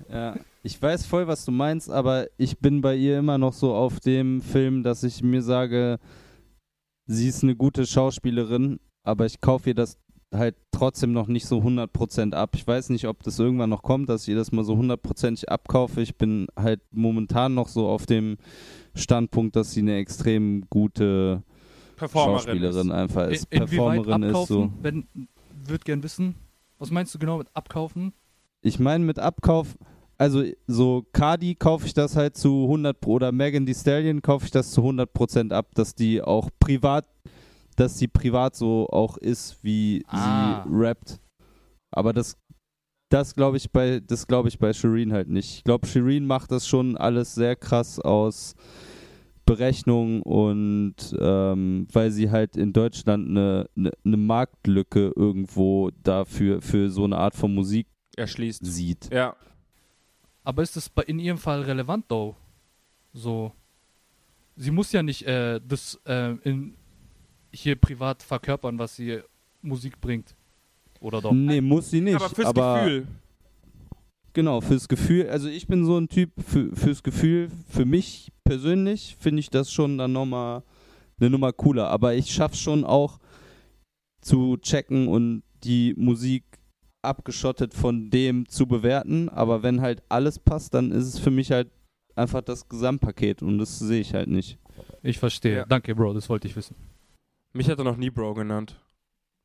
[0.09, 0.35] Ja,
[0.65, 3.99] ich weiß voll, was du meinst, aber ich bin bei ihr immer noch so auf
[3.99, 5.99] dem Film, dass ich mir sage,
[7.05, 9.99] sie ist eine gute Schauspielerin, aber ich kaufe ihr das
[10.33, 12.55] halt trotzdem noch nicht so 100% ab.
[12.55, 15.47] Ich weiß nicht, ob das irgendwann noch kommt, dass ich ihr das mal so 100%ig
[15.49, 16.01] abkaufe.
[16.01, 18.37] Ich bin halt momentan noch so auf dem
[18.95, 21.43] Standpunkt, dass sie eine extrem gute
[21.95, 22.93] Performerin Schauspielerin ist.
[22.93, 24.63] einfach ist, In- Performerin ist so.
[24.63, 24.73] abkaufen?
[24.81, 25.07] Wenn,
[25.67, 26.35] würd gern wissen,
[26.79, 28.11] was meinst du genau mit abkaufen?
[28.61, 29.77] Ich meine mit Abkauf,
[30.17, 34.45] also so Cardi kaufe ich das halt zu 100 Pro- oder Megan Thee Stallion kaufe
[34.45, 37.05] ich das zu 100% ab, dass die auch privat,
[37.75, 40.63] dass sie privat so auch ist, wie Ah.
[40.65, 41.19] sie rappt.
[41.91, 42.37] Aber das
[43.09, 45.57] das glaube ich bei das glaube ich bei Shireen halt nicht.
[45.57, 48.55] Ich glaube Shireen macht das schon alles sehr krass aus
[49.45, 56.89] Berechnung und ähm, weil sie halt in Deutschland eine, eine, eine Marktlücke irgendwo dafür für
[56.89, 57.85] so eine Art von Musik
[58.17, 58.65] erschließt.
[58.65, 59.13] sieht.
[59.13, 59.35] Ja.
[60.45, 62.35] Aber ist das in ihrem Fall relevant, though?
[63.13, 63.51] So.
[64.55, 66.75] Sie muss ja nicht äh, das äh, in,
[67.51, 69.19] hier privat verkörpern, was sie
[69.61, 70.35] Musik bringt.
[71.01, 71.33] Oder doch?
[71.33, 72.15] Nee, muss sie nicht.
[72.15, 73.07] aber fürs aber Gefühl.
[74.33, 75.29] Genau, fürs Gefühl.
[75.29, 79.71] Also ich bin so ein Typ, für, fürs Gefühl, für mich persönlich finde ich das
[79.71, 80.61] schon dann nochmal
[81.19, 81.89] eine Nummer cooler.
[81.89, 83.19] Aber ich schaff's schon auch
[84.21, 86.43] zu checken und die Musik
[87.05, 89.29] abgeschottet von dem zu bewerten.
[89.29, 91.69] Aber wenn halt alles passt, dann ist es für mich halt
[92.15, 94.57] einfach das Gesamtpaket und das sehe ich halt nicht.
[95.03, 95.57] Ich verstehe.
[95.57, 95.65] Ja.
[95.65, 96.75] Danke, Bro, das wollte ich wissen.
[97.53, 98.79] Mich hat er noch nie Bro genannt.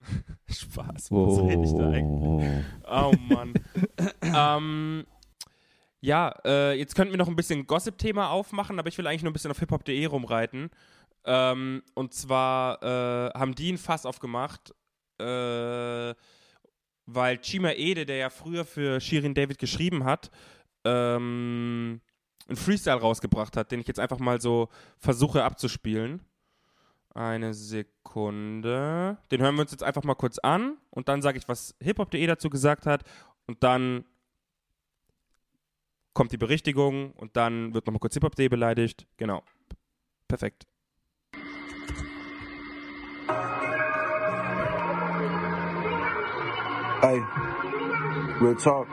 [0.48, 1.10] Spaß.
[1.10, 2.64] Was rede ich da eigentlich?
[2.90, 3.54] Oh Mann.
[4.22, 5.04] ähm,
[6.00, 9.30] ja, äh, jetzt könnten wir noch ein bisschen Gossip-Thema aufmachen, aber ich will eigentlich nur
[9.30, 10.70] ein bisschen auf hiphop.de rumreiten.
[11.24, 14.74] Ähm, und zwar äh, haben die ein Fass aufgemacht,
[15.20, 16.14] äh,
[17.06, 20.30] weil Chima Ede, der ja früher für Shirin David geschrieben hat,
[20.84, 22.00] ähm,
[22.48, 24.68] einen Freestyle rausgebracht hat, den ich jetzt einfach mal so
[24.98, 26.22] versuche abzuspielen.
[27.12, 29.18] Eine Sekunde.
[29.30, 32.24] Den hören wir uns jetzt einfach mal kurz an und dann sage ich, was hiphop.de
[32.26, 33.02] dazu gesagt hat
[33.46, 34.04] und dann
[36.12, 39.06] kommt die Berichtigung und dann wird nochmal kurz hiphop.de beleidigt.
[39.16, 39.42] Genau.
[40.28, 40.66] Perfekt.
[47.02, 47.18] Ey,
[48.42, 48.86] Real Talk.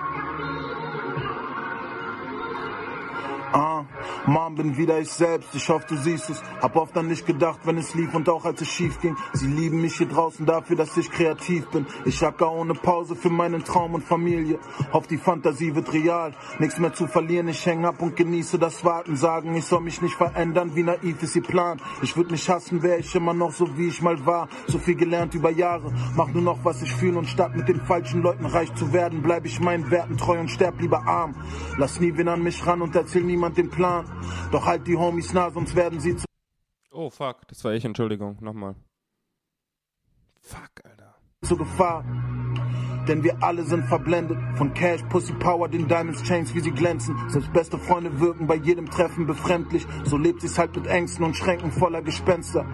[3.54, 3.86] Ah,
[4.28, 6.44] Mom, bin wieder ich selbst, ich hoffe, du siehst es.
[6.62, 9.16] Hab oft an dich gedacht, wenn es lief und auch als es schief ging.
[9.32, 11.86] Sie lieben mich hier draußen dafür, dass ich kreativ bin.
[12.04, 14.60] Ich hacker ohne Pause für meinen Traum und Familie.
[14.92, 16.34] Hoff, die Fantasie wird real.
[16.60, 19.16] Nichts mehr zu verlieren, ich häng ab und genieße das Warten.
[19.16, 21.80] Sagen, ich soll mich nicht verändern, wie naiv ist ihr Plan.
[22.02, 24.50] Ich würd mich hassen, wär ich immer noch so, wie ich mal war.
[24.68, 25.94] So viel gelernt über Jahre.
[26.18, 29.22] Mach nur noch, was ich fühle und statt mit den falschen Leuten reich zu werden,
[29.22, 31.34] bleib ich meinen Werten treu und sterb lieber arm.
[31.78, 34.04] Lass nie wen an mich ran und erzähl niemand den Plan.
[34.52, 36.26] Doch halt die Homies nah, sonst werden sie zu
[36.92, 37.48] Oh, fuck.
[37.48, 37.86] Das war ich.
[37.86, 38.38] Entschuldigung.
[38.42, 38.76] Nochmal.
[40.42, 41.16] Fuck, Alter.
[41.44, 42.04] zur Gefahr.
[43.08, 47.16] Denn wir alle sind verblendet von Cash, Pussy Power, den Diamonds Chains, wie sie glänzen.
[47.30, 49.86] Selbst beste Freunde wirken bei jedem Treffen befremdlich.
[50.04, 52.66] So lebt sie's halt mit Ängsten und Schränken voller Gespenster.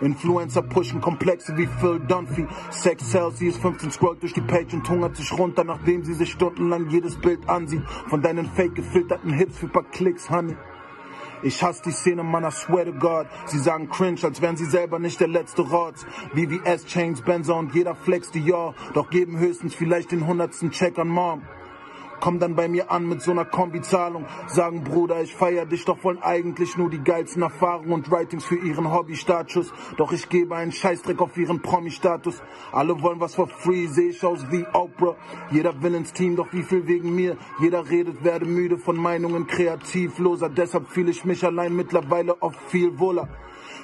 [0.00, 2.48] Influencer pushen Komplexe wie Phil Dunphy.
[2.70, 6.14] Sex sells, sie ist 15, scrollt durch die Page und hungert sich runter, nachdem sie
[6.14, 7.86] sich stundenlang jedes Bild ansieht.
[8.08, 10.56] Von deinen fake gefilterten Hips für paar Klicks, Honey.
[11.42, 13.26] Ich hasse die Szene, man, I swear to God.
[13.46, 16.06] Sie sagen cringe, als wären sie selber nicht der letzte Rotz.
[16.34, 18.74] VVS, Chains, Benzer und jeder flex die Jahr.
[18.94, 21.42] Doch geben höchstens vielleicht den hundertsten Check an Mom.
[22.20, 24.26] Komm dann bei mir an mit so einer Kombizahlung.
[24.46, 28.56] Sagen, Bruder, ich feier dich, doch wollen eigentlich nur die geilsten Erfahrungen und Writings für
[28.56, 29.72] ihren Hobbystatus.
[29.96, 32.42] Doch ich gebe einen Scheißdreck auf ihren Promi-Status.
[32.72, 35.16] Alle wollen was for free, seh ich aus wie Oprah.
[35.50, 37.36] Jeder will ins Team, doch wie viel wegen mir?
[37.60, 40.48] Jeder redet, werde müde von Meinungen kreativloser.
[40.48, 43.28] Deshalb fühle ich mich allein mittlerweile oft viel wohler.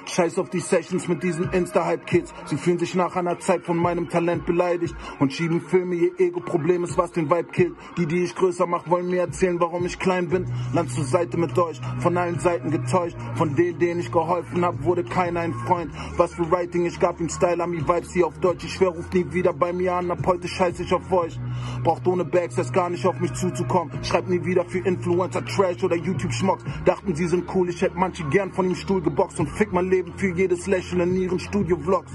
[0.09, 2.33] Scheiß auf die Sessions mit diesen Insta-Hype-Kids.
[2.45, 6.83] Sie fühlen sich nach einer Zeit von meinem Talent beleidigt und schieben Filme, ihr Ego-Problem
[6.83, 7.75] ist, was den Vibe killt.
[7.97, 10.45] Die, die ich größer mach, wollen mir erzählen, warum ich klein bin.
[10.73, 13.15] Land zur Seite mit euch, von allen Seiten getäuscht.
[13.35, 15.91] Von denen, denen ich geholfen hab, wurde keiner ein Freund.
[16.17, 18.65] Was für Writing, ich gab ihm Style, Ami Vibes hier auf Deutsch.
[18.65, 21.39] Ich schwör, ruft nie wieder bei mir an, ab heute scheiß ich auf euch.
[21.83, 24.03] Braucht ohne Bags erst gar nicht auf mich zuzukommen.
[24.03, 26.63] Schreibt nie wieder für Influencer, Trash oder YouTube-Schmocks.
[26.85, 29.92] Dachten, sie sind cool, ich hätte manche gern von ihm Stuhl geboxt und fick mein
[29.93, 32.13] Leben für jedes Lächeln in ihren Studio-Vlogs.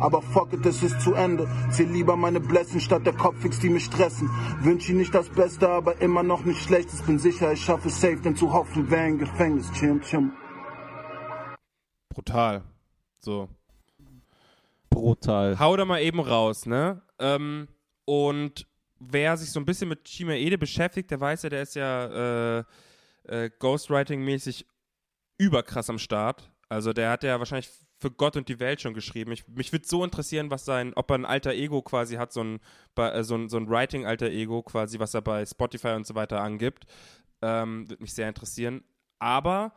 [0.00, 1.48] Aber fuck it, es ist zu Ende.
[1.70, 4.28] Zähl lieber meine Blessings statt der Kopfix, die mich stressen.
[4.60, 7.00] Wünsch ihnen nicht das Beste, aber immer noch nicht Schlechtes.
[7.02, 9.72] Bin sicher, ich schaffe es safe, denn zu hoffen wäre ein Gefängnis.
[9.72, 10.32] Chim, chim.
[12.10, 12.64] Brutal.
[13.18, 13.48] So.
[14.90, 15.58] Brutal.
[15.58, 17.00] Hau da mal eben raus, ne?
[17.18, 17.68] Ähm,
[18.04, 18.66] und
[18.98, 22.58] wer sich so ein bisschen mit Chima Ede beschäftigt, der weiß ja, der ist ja
[22.58, 22.64] äh,
[23.24, 24.66] äh, Ghostwriting-mäßig
[25.38, 26.50] überkrass am Start.
[26.74, 27.70] Also der hat ja wahrscheinlich
[28.00, 29.30] für Gott und die Welt schon geschrieben.
[29.30, 32.42] Ich, mich würde so interessieren, was sein, ob er ein alter Ego quasi hat, so
[32.42, 32.60] ein,
[32.96, 36.40] äh, so ein, so ein Writing-alter Ego quasi, was er bei Spotify und so weiter
[36.40, 36.86] angibt.
[37.42, 38.82] Ähm, würde mich sehr interessieren.
[39.20, 39.72] Aber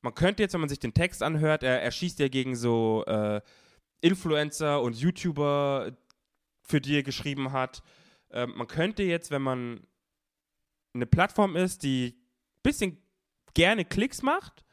[0.00, 3.04] man könnte jetzt, wenn man sich den Text anhört, er, er schießt ja gegen so
[3.06, 3.40] äh,
[4.00, 5.90] Influencer und YouTuber,
[6.62, 7.82] für die er geschrieben hat.
[8.30, 9.88] Ähm, man könnte jetzt, wenn man
[10.94, 12.14] eine Plattform ist, die
[12.58, 13.02] ein bisschen
[13.54, 14.63] gerne Klicks macht,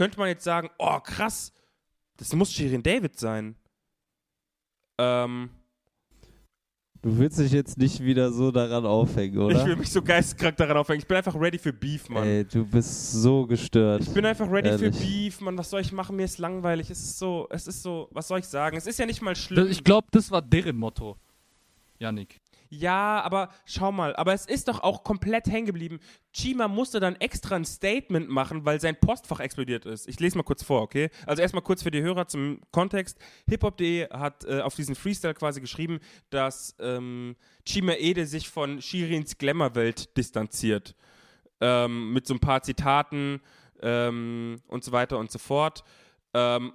[0.00, 1.52] könnte man jetzt sagen, oh krass,
[2.16, 3.54] das muss Shirin David sein.
[4.98, 5.50] Ähm,
[7.02, 9.58] Du willst dich jetzt nicht wieder so daran aufhängen, oder?
[9.58, 11.00] ich will mich so geisteskrank daran aufhängen.
[11.00, 12.24] Ich bin einfach ready für Beef, Mann.
[12.24, 14.02] Ey, du bist so gestört.
[14.02, 14.96] Ich bin einfach ready Ehrlich.
[14.96, 15.56] für Beef, Mann.
[15.58, 16.16] Was soll ich machen?
[16.16, 16.90] Mir ist langweilig.
[16.90, 18.76] Es ist so, es ist so, was soll ich sagen?
[18.78, 19.68] Es ist ja nicht mal schlimm.
[19.68, 21.16] Ich glaube, das war deren Motto.
[21.98, 22.38] Yannick.
[22.72, 25.98] Ja, aber schau mal, aber es ist doch auch komplett hängen geblieben.
[26.32, 30.06] Chima musste dann extra ein Statement machen, weil sein Postfach explodiert ist.
[30.06, 31.10] Ich lese mal kurz vor, okay?
[31.26, 33.18] Also erstmal kurz für die Hörer zum Kontext.
[33.48, 35.98] hiphop.de hat äh, auf diesen Freestyle quasi geschrieben,
[36.30, 37.34] dass ähm,
[37.64, 40.94] Chima Ede sich von Shirins Glamour-Welt distanziert.
[41.60, 43.40] Ähm, mit so ein paar Zitaten
[43.82, 45.82] ähm, und so weiter und so fort.
[46.34, 46.72] Ähm,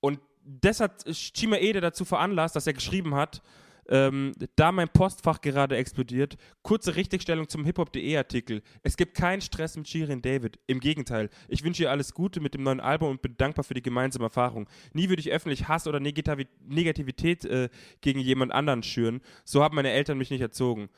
[0.00, 3.40] und das hat Chima Ede dazu veranlasst, dass er geschrieben hat,
[3.88, 8.62] ähm, da mein Postfach gerade explodiert, kurze Richtigstellung zum hiphop.de Artikel.
[8.82, 10.58] Es gibt keinen Stress mit Shirin David.
[10.66, 11.30] Im Gegenteil.
[11.48, 14.26] Ich wünsche ihr alles Gute mit dem neuen Album und bin dankbar für die gemeinsame
[14.26, 14.68] Erfahrung.
[14.92, 17.68] Nie würde ich öffentlich Hass oder Negativi Negativität äh,
[18.00, 19.20] gegen jemand anderen schüren.
[19.44, 20.88] So haben meine Eltern mich nicht erzogen.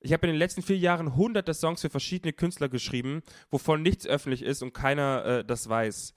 [0.00, 4.06] Ich habe in den letzten vier Jahren hunderte Songs für verschiedene Künstler geschrieben, wovon nichts
[4.06, 6.14] öffentlich ist und keiner äh, das weiß.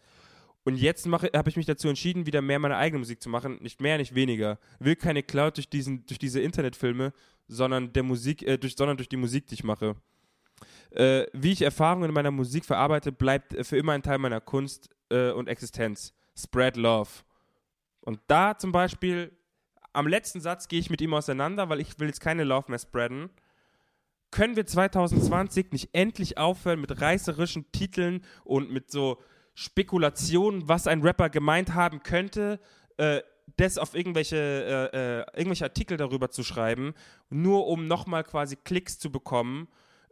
[0.63, 3.57] Und jetzt habe ich mich dazu entschieden, wieder mehr meine eigene Musik zu machen.
[3.61, 4.59] Nicht mehr, nicht weniger.
[4.79, 7.13] Will keine Cloud durch, diesen, durch diese Internetfilme,
[7.47, 9.95] sondern, der Musik, äh, durch, sondern durch die Musik, die ich mache.
[10.91, 14.39] Äh, wie ich Erfahrungen in meiner Musik verarbeite, bleibt äh, für immer ein Teil meiner
[14.39, 16.13] Kunst äh, und Existenz.
[16.37, 17.09] Spread Love.
[18.01, 19.31] Und da zum Beispiel,
[19.93, 22.79] am letzten Satz gehe ich mit ihm auseinander, weil ich will jetzt keine Love mehr
[22.79, 23.29] spreaden.
[24.29, 29.21] Können wir 2020 nicht endlich aufhören mit reißerischen Titeln und mit so
[29.53, 32.59] Spekulationen, was ein Rapper gemeint haben könnte,
[32.97, 33.21] äh,
[33.57, 36.93] das auf irgendwelche, äh, äh, irgendwelche Artikel darüber zu schreiben,
[37.29, 39.67] nur um nochmal quasi Klicks zu bekommen,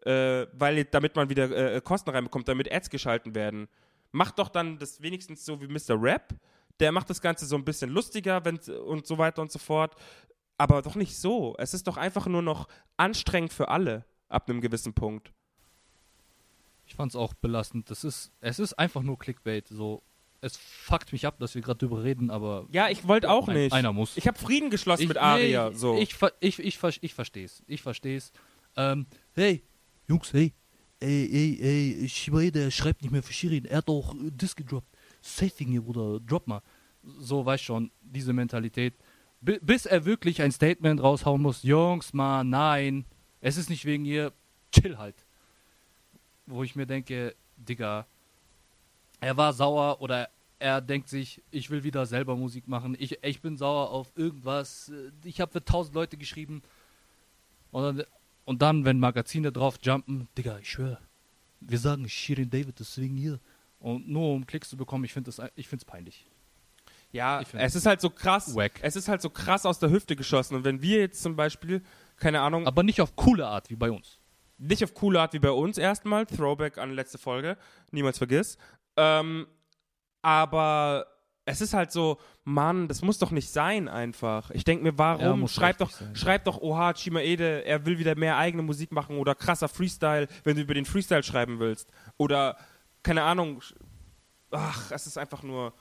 [0.05, 3.67] äh, weil damit man wieder äh, Kosten reinbekommt, damit Ads geschalten werden.
[4.11, 6.01] Macht doch dann das wenigstens so wie Mr.
[6.01, 6.35] Rap.
[6.79, 8.41] Der macht das Ganze so ein bisschen lustiger
[8.85, 9.95] und so weiter und so fort.
[10.57, 11.55] Aber doch nicht so.
[11.57, 12.67] Es ist doch einfach nur noch
[12.97, 15.33] anstrengend für alle ab einem gewissen Punkt.
[16.89, 17.89] Ich fand's auch belastend.
[17.91, 19.67] Das ist, es ist einfach nur Clickbait.
[19.67, 20.01] So,
[20.41, 23.55] es fuckt mich ab, dass wir gerade drüber reden, aber Ja, ich wollte auch ein,
[23.55, 23.73] nicht.
[23.73, 24.17] einer muss.
[24.17, 25.69] Ich habe Frieden geschlossen Ich- mit Aria.
[25.69, 25.97] nee, so.
[25.99, 27.61] Ich, ich, ich, ver- ich versteh's.
[27.67, 28.31] Ich versteh's.
[28.75, 29.05] Ähm,
[29.35, 29.63] hey,
[30.07, 30.51] Jungs, hey.
[30.99, 31.59] Ey, ey,
[32.01, 33.65] ey, Shibai, der schreibt nicht mehr für Shirin.
[33.65, 34.87] Er hat doch äh, Disc gedroppt.
[35.21, 36.19] Safe hier, Bruder.
[36.19, 36.61] Drop mal.
[37.03, 38.95] So, weißt schon, diese Mentalität.
[39.41, 41.61] Bi- bis er wirklich ein Statement raushauen muss.
[41.63, 43.05] Jungs, mal, nein.
[43.41, 44.33] Es ist nicht wegen ihr.
[44.71, 45.25] Chill halt.
[46.49, 48.07] Wo ich mir denke, Digga,
[49.21, 52.95] er war sauer oder er denkt sich, ich will wieder selber Musik machen.
[52.99, 54.91] Ich, ich bin sauer auf irgendwas.
[55.23, 56.61] Ich habe für tausend Leute geschrieben.
[57.71, 58.05] Und dann,
[58.45, 60.99] und dann, wenn Magazine drauf jumpen, Digga, ich schwöre,
[61.61, 63.39] wir sagen Shirin David, deswegen hier.
[63.79, 66.25] Und nur um Klicks zu bekommen, ich finde es ich find's peinlich.
[67.11, 68.55] Ja, es ist halt so krass.
[68.55, 68.73] Wack.
[68.81, 70.55] Es ist halt so krass aus der Hüfte geschossen.
[70.55, 71.81] Und wenn wir jetzt zum Beispiel,
[72.17, 74.18] keine Ahnung, Aber nicht auf coole Art wie bei uns.
[74.59, 77.57] Nicht auf coole Art wie bei uns erstmal, Throwback an letzte Folge,
[77.91, 78.57] niemals vergiss.
[78.97, 79.47] Ähm,
[80.21, 81.07] aber
[81.45, 84.51] es ist halt so, Mann, das muss doch nicht sein einfach.
[84.51, 85.39] Ich denke mir, Ja, warum?
[85.41, 86.15] muss schreib doch, sein.
[86.15, 90.55] schreib doch, oha, Chimaede, er will wieder mehr eigene Musik machen oder krasser Freestyle, wenn
[90.57, 91.89] du über den Freestyle schreiben willst.
[92.17, 92.57] Oder,
[93.01, 93.61] keine Ahnung,
[94.51, 95.73] ach, es ist einfach nur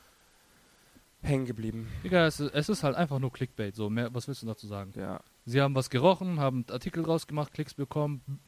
[1.20, 1.88] hängen geblieben.
[2.04, 3.74] Digga, es, ist- es ist halt einfach nur Clickbait.
[3.74, 4.92] So, mehr, was willst du dazu sagen?
[4.96, 5.20] Ja.
[5.44, 8.40] Sie haben was gerochen, haben Artikel rausgemacht, Klicks bekommen.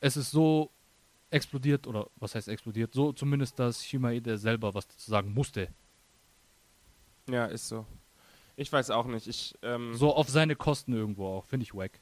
[0.00, 0.70] Es ist so
[1.30, 2.94] explodiert, oder was heißt explodiert?
[2.94, 5.68] So zumindest, dass Shimaede selber was dazu sagen musste.
[7.28, 7.84] Ja, ist so.
[8.56, 9.26] Ich weiß auch nicht.
[9.28, 11.44] Ich, ähm, So auf seine Kosten irgendwo auch.
[11.44, 12.00] Finde ich wack.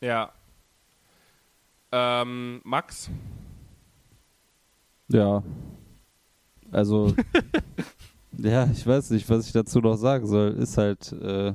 [0.00, 0.32] ja.
[1.92, 3.10] Ähm, Max?
[5.08, 5.42] Ja.
[6.70, 7.16] Also,
[8.38, 10.52] ja, ich weiß nicht, was ich dazu noch sagen soll.
[10.52, 11.52] Ist halt, äh,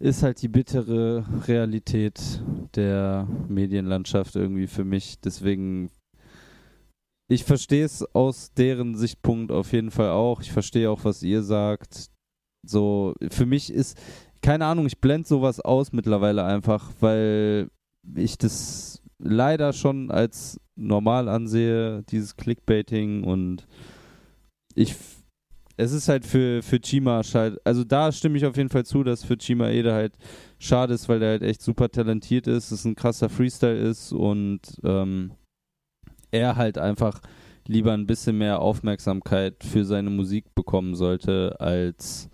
[0.00, 2.42] ist halt die bittere Realität
[2.74, 5.20] der Medienlandschaft irgendwie für mich.
[5.20, 5.90] Deswegen,
[7.28, 10.40] ich verstehe es aus deren Sichtpunkt auf jeden Fall auch.
[10.40, 12.10] Ich verstehe auch, was ihr sagt.
[12.66, 13.98] So, für mich ist,
[14.42, 17.68] keine Ahnung, ich blende sowas aus mittlerweile einfach, weil
[18.14, 23.66] ich das leider schon als normal ansehe, dieses Clickbaiting und
[24.74, 24.94] ich
[25.78, 29.04] es ist halt für, für Chima schade, also da stimme ich auf jeden Fall zu,
[29.04, 30.12] dass für Chima Ede halt
[30.58, 34.60] schade ist, weil der halt echt super talentiert ist, es ein krasser Freestyle ist und
[34.84, 35.30] ähm,
[36.32, 37.20] er halt einfach
[37.66, 42.28] lieber ein bisschen mehr Aufmerksamkeit für seine Musik bekommen sollte, als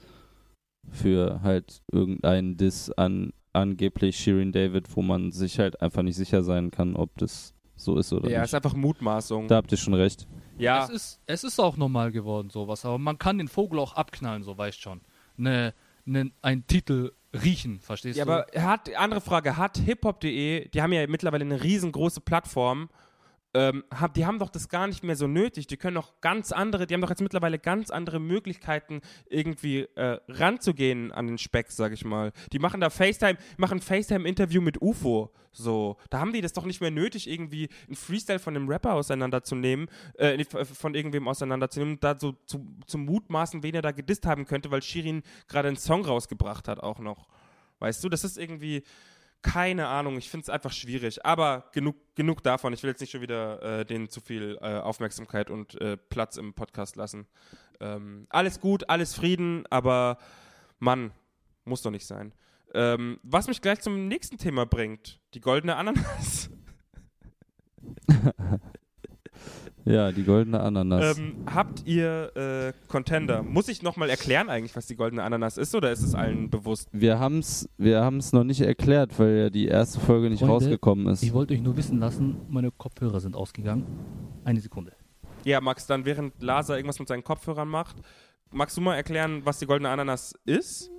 [0.90, 6.42] für halt irgendeinen Diss an angeblich Shirin David, wo man sich halt einfach nicht sicher
[6.42, 8.46] sein kann, ob das so ist oder Ja, nicht.
[8.46, 9.48] ist einfach Mutmaßung.
[9.48, 10.26] Da habt ihr schon recht.
[10.59, 12.85] Ja, Es, ist, es ist auch normal geworden, sowas.
[12.85, 15.01] Aber man kann den Vogel auch abknallen, so weißt schon.
[15.36, 15.74] Ne,
[16.05, 18.31] ne, ein Titel riechen, verstehst ja du?
[18.31, 22.89] aber hat, andere Frage, hat hiphop.de, die haben ja mittlerweile eine riesengroße Plattform,
[23.55, 25.68] ähm, hab, die haben doch das gar nicht mehr so nötig.
[25.68, 30.18] Die können doch ganz andere, die haben doch jetzt mittlerweile ganz andere Möglichkeiten, irgendwie äh,
[30.28, 32.32] ranzugehen an den Speck, sag ich mal.
[32.52, 35.32] Die machen da FaceTime, machen FaceTime-Interview mit UFO.
[35.52, 38.94] So, da haben die das doch nicht mehr nötig, irgendwie einen Freestyle von einem Rapper
[38.94, 44.26] auseinanderzunehmen, äh, von irgendwem auseinanderzunehmen, und da so zu, zum Mutmaßen, wen er da gedisst
[44.26, 47.28] haben könnte, weil Shirin gerade einen Song rausgebracht hat, auch noch.
[47.78, 48.82] Weißt du, das ist irgendwie,
[49.44, 51.24] keine Ahnung, ich finde es einfach schwierig.
[51.24, 52.72] Aber genug, genug davon.
[52.72, 56.38] Ich will jetzt nicht schon wieder äh, denen zu viel äh, Aufmerksamkeit und äh, Platz
[56.38, 57.26] im Podcast lassen.
[57.78, 60.16] Ähm, alles gut, alles Frieden, aber
[60.78, 61.12] Mann,
[61.64, 62.32] muss doch nicht sein.
[62.72, 66.48] Ähm, was mich gleich zum nächsten Thema bringt: die goldene Ananas.
[69.85, 71.19] Ja, die goldene Ananas.
[71.19, 73.43] Ähm, habt ihr äh, Contender?
[73.43, 76.89] Muss ich nochmal erklären eigentlich, was die goldene Ananas ist, oder ist es allen bewusst?
[76.93, 81.09] wir haben's, wir haben's noch nicht erklärt, weil ja die erste Folge nicht Freunde, rausgekommen
[81.09, 81.23] ist.
[81.23, 83.85] Ich wollte euch nur wissen lassen, meine Kopfhörer sind ausgegangen.
[84.44, 84.93] Eine Sekunde.
[85.44, 87.97] Ja, Max, dann während Lasa irgendwas mit seinen Kopfhörern macht,
[88.51, 90.90] magst du mal erklären, was die goldene Ananas ist?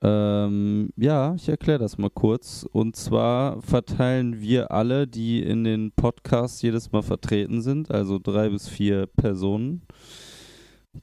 [0.00, 2.66] Ähm, ja, ich erkläre das mal kurz.
[2.70, 8.48] Und zwar verteilen wir alle, die in den Podcasts jedes Mal vertreten sind, also drei
[8.48, 9.82] bis vier Personen.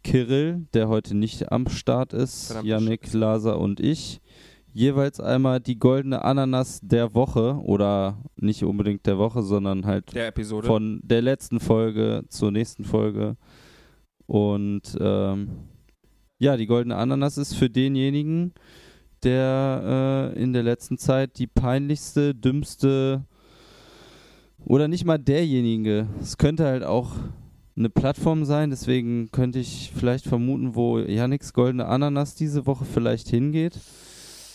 [0.04, 4.20] Kirill, der heute nicht am Start ist, Yannick, Lasa und ich,
[4.74, 10.28] jeweils einmal die goldene Ananas der Woche oder nicht unbedingt der Woche, sondern halt Der
[10.28, 10.68] Episode.
[10.68, 13.38] von der letzten Folge zur nächsten Folge.
[14.26, 15.50] Und ähm,
[16.40, 18.54] ja, die goldene Ananas ist für denjenigen,
[19.26, 23.26] der äh, in der letzten Zeit die peinlichste, dümmste
[24.64, 26.08] oder nicht mal derjenige.
[26.22, 27.12] Es könnte halt auch
[27.78, 33.28] eine Plattform sein, deswegen könnte ich vielleicht vermuten, wo Yannicks goldene Ananas diese Woche vielleicht
[33.28, 33.80] hingeht.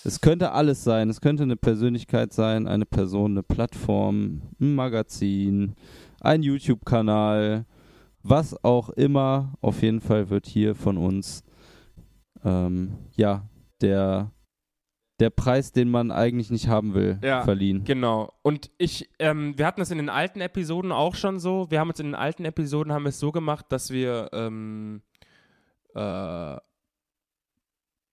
[0.03, 1.11] Es könnte alles sein.
[1.11, 5.75] Es könnte eine Persönlichkeit sein, eine Person, eine Plattform, ein Magazin,
[6.21, 7.67] ein YouTube-Kanal,
[8.23, 9.53] was auch immer.
[9.61, 11.45] Auf jeden Fall wird hier von uns
[12.45, 13.47] ähm, ja
[13.83, 14.31] der
[15.21, 17.85] der Preis, den man eigentlich nicht haben will, Ja, verliehen.
[17.85, 18.33] Genau.
[18.43, 21.71] Und ich, ähm, wir hatten das in den alten Episoden auch schon so.
[21.71, 25.03] Wir haben uns in den alten Episoden haben es so gemacht, dass wir, ähm,
[25.95, 26.57] äh,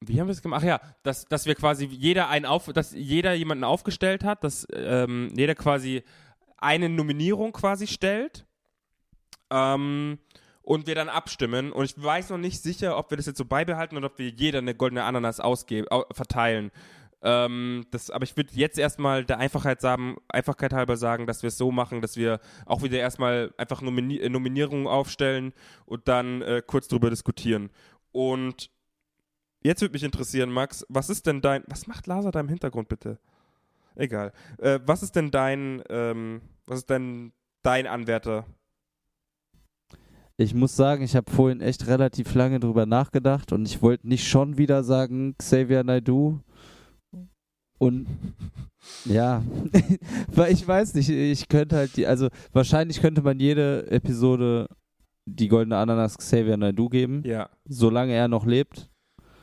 [0.01, 0.61] wie haben wir es gemacht?
[0.63, 4.67] Ach ja, dass, dass wir quasi jeder einen auf, dass jeder jemanden aufgestellt hat, dass
[4.73, 6.03] ähm, jeder quasi
[6.57, 8.45] eine Nominierung quasi stellt.
[9.49, 10.19] Ähm,
[10.67, 11.71] und wir dann abstimmen.
[11.71, 14.27] Und ich weiß noch nicht sicher, ob wir das jetzt so beibehalten oder ob wir
[14.27, 16.71] jeder eine goldene Ananas ausgeben, au verteilen.
[17.21, 21.47] Ähm, das, aber ich würde jetzt erstmal der Einfachheit, sagen, Einfachheit halber sagen, dass wir
[21.47, 25.53] es so machen, dass wir auch wieder erstmal einfach Nomini äh, Nominierungen aufstellen
[25.85, 27.71] und dann äh, kurz drüber diskutieren.
[28.11, 28.69] Und
[29.63, 31.63] jetzt würde mich interessieren, Max, was ist denn dein.
[31.67, 33.17] Was macht Lasa da im Hintergrund bitte?
[33.95, 34.31] Egal.
[34.59, 35.81] Äh, was ist denn dein.
[35.89, 37.31] Ähm, was ist denn
[37.63, 38.45] dein Anwärter?
[40.39, 44.27] Ich muss sagen, ich habe vorhin echt relativ lange drüber nachgedacht und ich wollte nicht
[44.27, 46.41] schon wieder sagen Xavier Naidoo.
[47.77, 48.07] Und
[49.05, 49.43] ja,
[50.33, 54.67] weil ich weiß nicht, ich könnte halt die, also wahrscheinlich könnte man jede Episode
[55.25, 58.89] die goldene Ananas Xavier Naidoo geben, Ja, solange er noch lebt.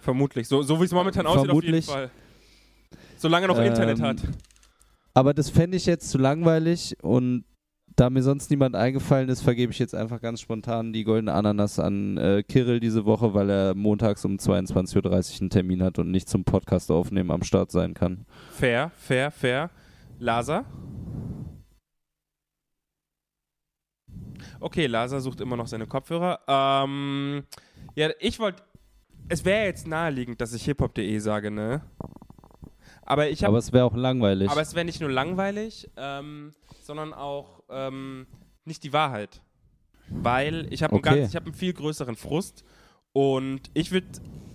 [0.01, 0.49] vermutlich.
[0.49, 1.87] So, so wie es momentan aussieht, auf jeden Vermutlich.
[1.87, 2.11] Fall.
[3.19, 4.17] Solange er noch Ähm, Internet hat.
[5.13, 7.45] Aber das fände ich jetzt zu langweilig und
[7.97, 11.79] da mir sonst niemand eingefallen ist, vergebe ich jetzt einfach ganz spontan die goldene Ananas
[11.79, 16.11] an äh, Kirill diese Woche, weil er montags um 22.30 Uhr einen Termin hat und
[16.11, 18.27] nicht zum Podcast aufnehmen am Start sein kann.
[18.51, 19.71] Fair, fair, fair.
[20.19, 20.65] Lasa?
[24.61, 26.41] Okay, Lasa sucht immer noch seine Kopfhörer.
[26.49, 27.45] Ähm,
[27.95, 28.63] ja, ich wollte.
[29.29, 31.81] Es wäre jetzt naheliegend, dass ich hiphop.de sage, ne?
[33.07, 33.59] Aber ich Aber habe.
[33.59, 34.51] es wäre auch langweilig.
[34.51, 36.53] Aber es wäre nicht nur langweilig, ähm,
[36.83, 38.27] sondern auch ähm,
[38.65, 39.43] nicht die Wahrheit.
[40.09, 41.09] Weil ich habe Okay.
[41.09, 42.65] einen, ganz- ich hab einen viel größeren Frust
[43.13, 44.09] und ich würde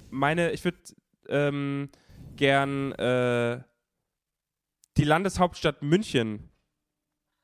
[0.09, 0.77] meine, ich würde
[1.27, 1.89] ähm,
[2.35, 3.61] gern äh,
[4.97, 6.49] die Landeshauptstadt München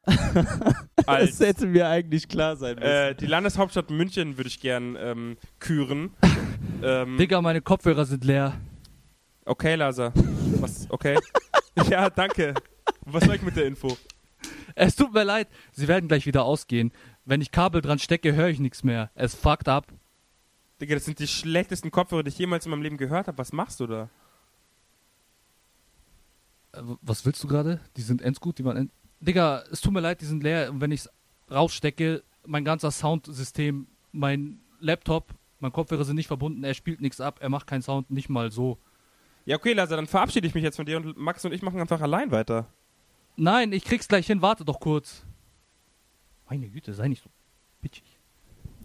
[1.07, 2.87] als das hätte mir eigentlich klar sein müssen.
[2.87, 6.11] äh, die Landeshauptstadt München würde ich gern ähm, küren.
[6.83, 8.53] ähm, Digga, meine Kopfhörer sind leer.
[9.45, 10.11] Okay, Lasa.
[10.59, 10.89] Was?
[10.89, 11.17] Okay.
[11.89, 12.53] ja, danke.
[13.05, 13.95] Was soll ich mit der Info?
[14.75, 16.91] Es tut mir leid, sie werden gleich wieder ausgehen.
[17.23, 19.09] Wenn ich Kabel dran stecke, höre ich nichts mehr.
[19.15, 19.87] Es fuckt ab.
[20.81, 23.37] Digga, das sind die schlechtesten Kopfhörer, die ich jemals in meinem Leben gehört habe.
[23.37, 24.09] Was machst du da?
[26.73, 27.79] Äh, Was willst du gerade?
[27.95, 28.77] Die sind endgut, die man.
[28.77, 28.91] End
[29.21, 30.69] Digga, es tut mir leid, die sind leer.
[30.69, 31.09] Und wenn ich es
[31.49, 37.39] rausstecke, mein ganzer Soundsystem, mein Laptop, mein Kopfhörer sind nicht verbunden, er spielt nichts ab,
[37.41, 38.77] er macht keinen Sound, nicht mal so.
[39.45, 41.79] Ja, okay, Lasa, dann verabschiede ich mich jetzt von dir und Max und ich machen
[41.79, 42.67] einfach allein weiter.
[43.35, 45.23] Nein, ich krieg's gleich hin, warte doch kurz.
[46.49, 47.29] Meine Güte, sei nicht so
[47.81, 48.19] bitchig.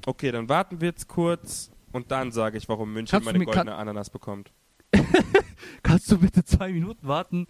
[0.06, 3.74] Okay, dann warten wir jetzt kurz und dann sage ich, warum München Kannst meine goldene
[3.74, 4.52] Ananas bekommt.
[5.82, 7.46] Kannst du bitte zwei Minuten warten?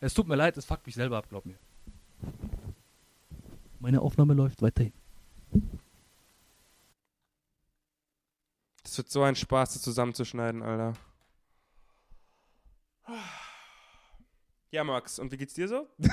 [0.00, 1.58] Es tut mir leid, es fuckt mich selber ab, glaub mir.
[3.80, 4.92] Meine Aufnahme läuft weiterhin.
[8.82, 10.94] Das wird so ein Spaß, das zusammenzuschneiden, Alter.
[14.70, 15.86] Ja, Max, und wie geht's dir so?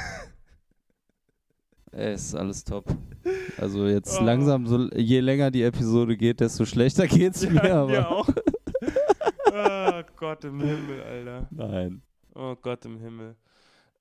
[1.92, 2.86] Ey, ist alles top.
[3.58, 4.24] Also jetzt Oh.
[4.24, 7.64] langsam, so, je länger die Episode geht, desto schlechter geht's mir.
[7.74, 8.30] Aber mir auch.
[9.52, 11.48] oh Gott im Himmel, Alter.
[11.50, 12.02] Nein.
[12.36, 13.36] Oh Gott im Himmel.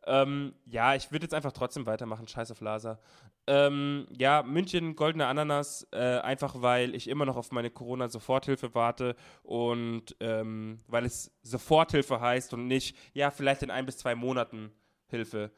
[0.09, 2.26] Ähm, ja, ich würde jetzt einfach trotzdem weitermachen.
[2.26, 2.98] Scheiß auf Laser.
[3.47, 9.16] Ähm, ja, München, goldene Ananas, äh, einfach weil ich immer noch auf meine Corona-Soforthilfe warte
[9.43, 14.72] und ähm, weil es Soforthilfe heißt und nicht, ja, vielleicht in ein bis zwei Monaten
[15.09, 15.52] Hilfe.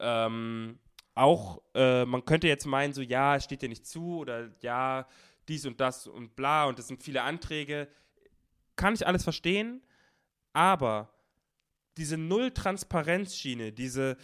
[0.00, 0.80] Ähm,
[1.14, 5.06] auch, äh, man könnte jetzt meinen, so, ja, es steht dir nicht zu oder ja,
[5.48, 7.88] dies und das und bla und es sind viele Anträge.
[8.74, 9.82] Kann ich alles verstehen,
[10.52, 11.11] aber
[11.96, 14.16] diese Null-Transparenz-Schiene, diese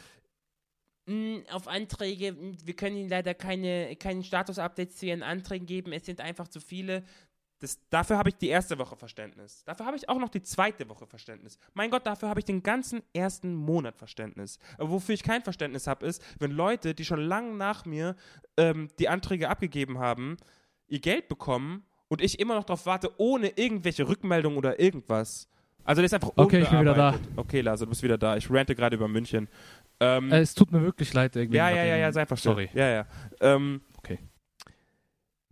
[1.09, 5.93] Mm, Auf Anträge, mm, wir können Ihnen leider keine, keinen Status-Updates zu Ihren Anträgen geben,
[5.93, 7.03] es sind einfach zu viele.
[7.61, 9.65] Das, dafür habe ich die erste Woche Verständnis.
[9.65, 11.59] Dafür habe ich auch noch die zweite Woche Verständnis.
[11.73, 14.59] Mein Gott, dafür habe ich den ganzen ersten Monat Verständnis.
[14.77, 18.15] Aber wofür ich kein Verständnis habe, ist, wenn Leute, die schon lange nach mir
[18.59, 20.37] ähm, die Anträge abgegeben haben,
[20.89, 25.49] ihr Geld bekommen und ich immer noch darauf warte, ohne irgendwelche Rückmeldungen oder irgendwas.
[25.89, 27.19] Also das ist einfach Okay, ich bin wieder da.
[27.37, 28.37] Okay, Lasse, du bist wieder da.
[28.37, 29.49] Ich rante gerade über München.
[30.01, 31.57] Ähm, Äh, es tut mir wirklich leid, irgendwie.
[31.57, 32.53] ja, ja, ja, ja, sei einfach still.
[32.53, 32.69] Sorry.
[32.75, 33.07] Ja, ja.
[33.41, 34.19] Ähm, Okay.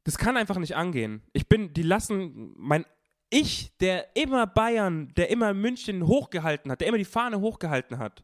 [0.04, 1.22] Das kann einfach nicht angehen.
[1.32, 2.84] Ich bin, die lassen, mein,
[3.30, 8.22] ich, der immer Bayern, der immer München hochgehalten hat, der immer die Fahne hochgehalten hat,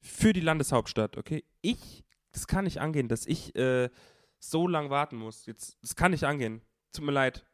[0.00, 1.42] für die Landeshauptstadt, okay?
[1.60, 3.90] Ich, das kann nicht angehen, dass ich äh,
[4.38, 5.44] so lang warten muss.
[5.44, 6.62] Jetzt, das kann nicht angehen.
[6.92, 7.44] Tut mir leid.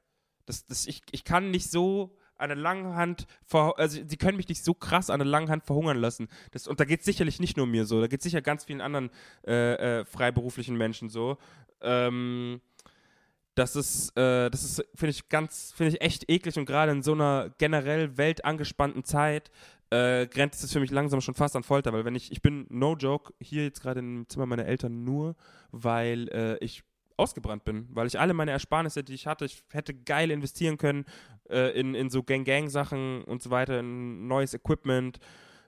[0.44, 4.48] Das, das, ich, ich kann nicht so an der langen Hand, also sie können mich
[4.48, 6.28] nicht so krass an der langen Hand verhungern lassen.
[6.52, 8.64] Das, und da geht es sicherlich nicht nur mir so, da geht es sicher ganz
[8.64, 9.10] vielen anderen
[9.46, 11.38] äh, äh, freiberuflichen Menschen so.
[11.80, 12.60] Ähm,
[13.54, 17.02] das ist, äh, das ist, finde ich, ganz, finde ich echt eklig und gerade in
[17.02, 19.50] so einer generell weltangespannten Zeit
[19.90, 22.66] äh, grenzt es für mich langsam schon fast an Folter, weil wenn ich, ich bin,
[22.68, 25.36] no joke, hier jetzt gerade im Zimmer meiner Eltern nur,
[25.70, 26.82] weil äh, ich
[27.16, 31.04] ausgebrannt bin, weil ich alle meine Ersparnisse, die ich hatte, ich hätte geil investieren können
[31.48, 35.18] äh, in, in so Gang-Gang-Sachen und so weiter, in neues Equipment,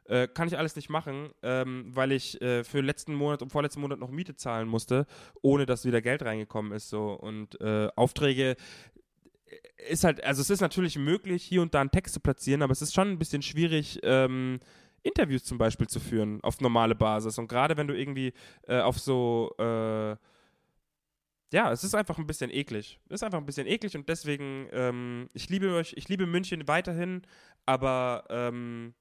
[0.09, 3.81] Äh, kann ich alles nicht machen, ähm, weil ich äh, für letzten Monat und vorletzten
[3.81, 5.05] Monat noch Miete zahlen musste,
[5.43, 6.91] ohne dass wieder Geld reingekommen ist.
[6.91, 7.11] So.
[7.11, 11.91] Und äh, Aufträge äh, ist halt, also es ist natürlich möglich, hier und da einen
[11.91, 14.61] Text zu platzieren, aber es ist schon ein bisschen schwierig, ähm,
[15.03, 17.37] Interviews zum Beispiel zu führen auf normale Basis.
[17.39, 18.33] Und gerade wenn du irgendwie
[18.69, 19.57] äh, auf so
[21.53, 23.01] ja, es ist einfach ein bisschen eklig.
[23.09, 26.67] Es ist einfach ein bisschen eklig und deswegen, ähm, ich liebe euch, ich liebe München
[26.67, 27.23] weiterhin,
[27.65, 28.95] aber ähm,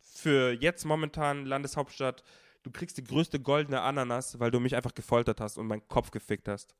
[0.00, 2.22] für jetzt momentan Landeshauptstadt,
[2.62, 6.10] du kriegst die größte goldene Ananas, weil du mich einfach gefoltert hast und meinen Kopf
[6.10, 6.74] gefickt hast.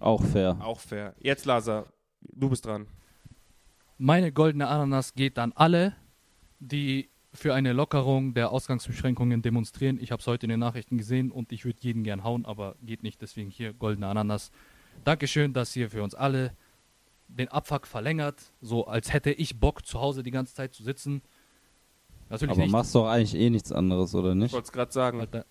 [0.00, 0.58] Auch fair.
[0.60, 1.14] Auch fair.
[1.18, 1.86] Jetzt, Lasa,
[2.20, 2.86] du bist dran.
[3.98, 5.96] Meine goldene Ananas geht an alle,
[6.58, 9.98] die für eine Lockerung der Ausgangsbeschränkungen demonstrieren.
[10.00, 12.76] Ich habe es heute in den Nachrichten gesehen und ich würde jeden gern hauen, aber
[12.82, 13.20] geht nicht.
[13.22, 14.50] Deswegen hier goldene Ananas.
[15.04, 16.56] Dankeschön, dass ihr für uns alle
[17.28, 21.22] den Abfuck verlängert, so als hätte ich Bock zu Hause die ganze Zeit zu sitzen.
[22.28, 22.72] Natürlich Aber nicht.
[22.72, 24.52] machst doch eigentlich eh nichts anderes, oder Ich nicht?
[24.52, 25.18] wollte es gerade sagen.
[25.18, 25.42] Halt, de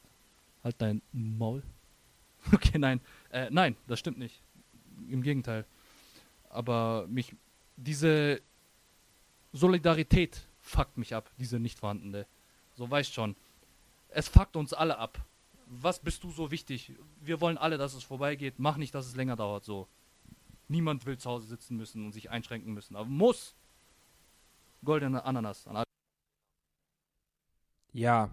[0.64, 1.64] halt dein Maul.
[2.54, 3.02] Okay, nein.
[3.32, 4.44] Äh, nein, das stimmt nicht.
[5.10, 5.66] Im Gegenteil.
[6.50, 7.36] Aber mich,
[7.76, 8.40] diese
[9.52, 12.26] Solidarität fuckt mich ab, diese nicht vorhandene.
[12.76, 13.36] So weißt schon.
[14.10, 15.24] Es fuckt uns alle ab.
[15.68, 16.94] Was bist du so wichtig?
[17.22, 18.56] Wir wollen alle, dass es vorbeigeht.
[18.58, 19.64] Mach nicht, dass es länger dauert.
[19.64, 19.88] So.
[20.68, 22.96] Niemand will zu Hause sitzen müssen und sich einschränken müssen.
[22.96, 23.56] Aber muss.
[24.84, 25.68] Goldene Ananas.
[25.68, 25.86] An alle.
[27.94, 28.30] Ja.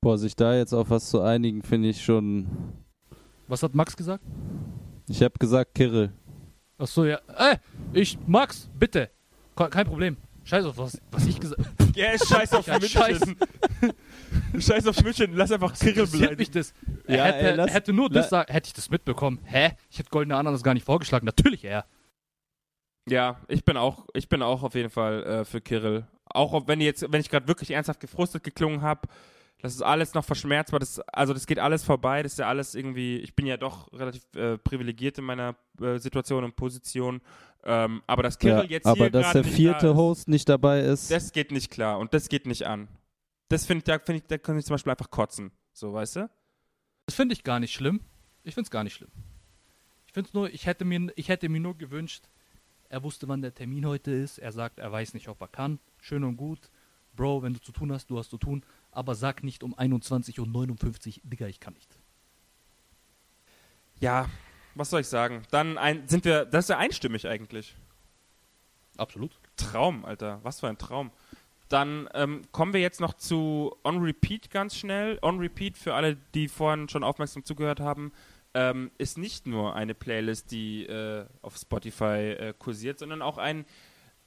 [0.00, 2.46] Boah, sich da jetzt auf was zu einigen, finde ich schon.
[3.48, 4.24] Was hat Max gesagt?
[5.08, 6.12] Ich habe gesagt, Kirill.
[6.76, 7.20] Ach so, ja.
[7.36, 7.58] Äh,
[7.92, 9.10] ich, Max, bitte.
[9.58, 10.16] Ke- Kein Problem.
[10.44, 11.60] Scheiß auf was, was ich gesagt
[11.96, 13.36] Ja, scheiß auf Ja, München.
[14.58, 15.32] scheiß auf München.
[15.34, 16.52] Lass einfach Kirill Interessiert mich beleidigen.
[16.52, 16.74] das.
[17.06, 19.40] Er Ja, hätte, ey, lass- hätte nur das sagen, hätte ich das mitbekommen.
[19.44, 19.72] Hä?
[19.90, 21.26] Ich hätte Goldene Ananas gar nicht vorgeschlagen.
[21.26, 21.84] Natürlich er.
[23.08, 26.06] Ja, ich bin auch, ich bin auch auf jeden Fall äh, für Kirill.
[26.26, 29.08] Auch wenn jetzt, wenn ich gerade wirklich ernsthaft gefrustet geklungen habe,
[29.60, 30.78] das ist alles noch verschmerzbar.
[30.80, 32.22] Das, also das geht alles vorbei.
[32.22, 33.18] Das ist ja alles irgendwie.
[33.18, 37.20] Ich bin ja doch relativ äh, privilegiert in meiner äh, Situation und Position.
[37.64, 40.48] Ähm, aber dass Kirill Ja, jetzt aber hier dass gerade der nicht vierte Host nicht
[40.48, 41.10] dabei ist.
[41.10, 42.88] das geht nicht klar und das geht nicht an.
[43.48, 45.50] Das finde ich, da finde ich, da kann ich zum Beispiel einfach kotzen.
[45.72, 46.30] So, weißt du?
[47.06, 48.00] Das finde ich gar nicht schlimm.
[48.44, 49.10] Ich finde es gar nicht schlimm.
[50.06, 52.28] Ich finde es nur, ich hätte, mir, ich hätte mir nur gewünscht,
[52.88, 54.38] er wusste, wann der Termin heute ist.
[54.38, 55.78] Er sagt, er weiß nicht, ob er kann.
[56.00, 56.70] Schön und gut.
[57.14, 58.64] Bro, wenn du zu tun hast, du hast zu tun.
[58.90, 61.98] Aber sag nicht um 21.59 Uhr, Digga, ich kann nicht.
[64.00, 64.28] Ja,
[64.74, 65.42] was soll ich sagen?
[65.50, 67.74] Dann ein, sind wir, das ist ja einstimmig eigentlich.
[68.96, 69.32] Absolut.
[69.56, 70.40] Traum, Alter.
[70.42, 71.10] Was für ein Traum.
[71.68, 75.18] Dann ähm, kommen wir jetzt noch zu On Repeat ganz schnell.
[75.22, 78.12] On Repeat, für alle, die vorhin schon aufmerksam zugehört haben,
[78.54, 83.66] ähm, ist nicht nur eine Playlist, die äh, auf Spotify äh, kursiert, sondern auch ein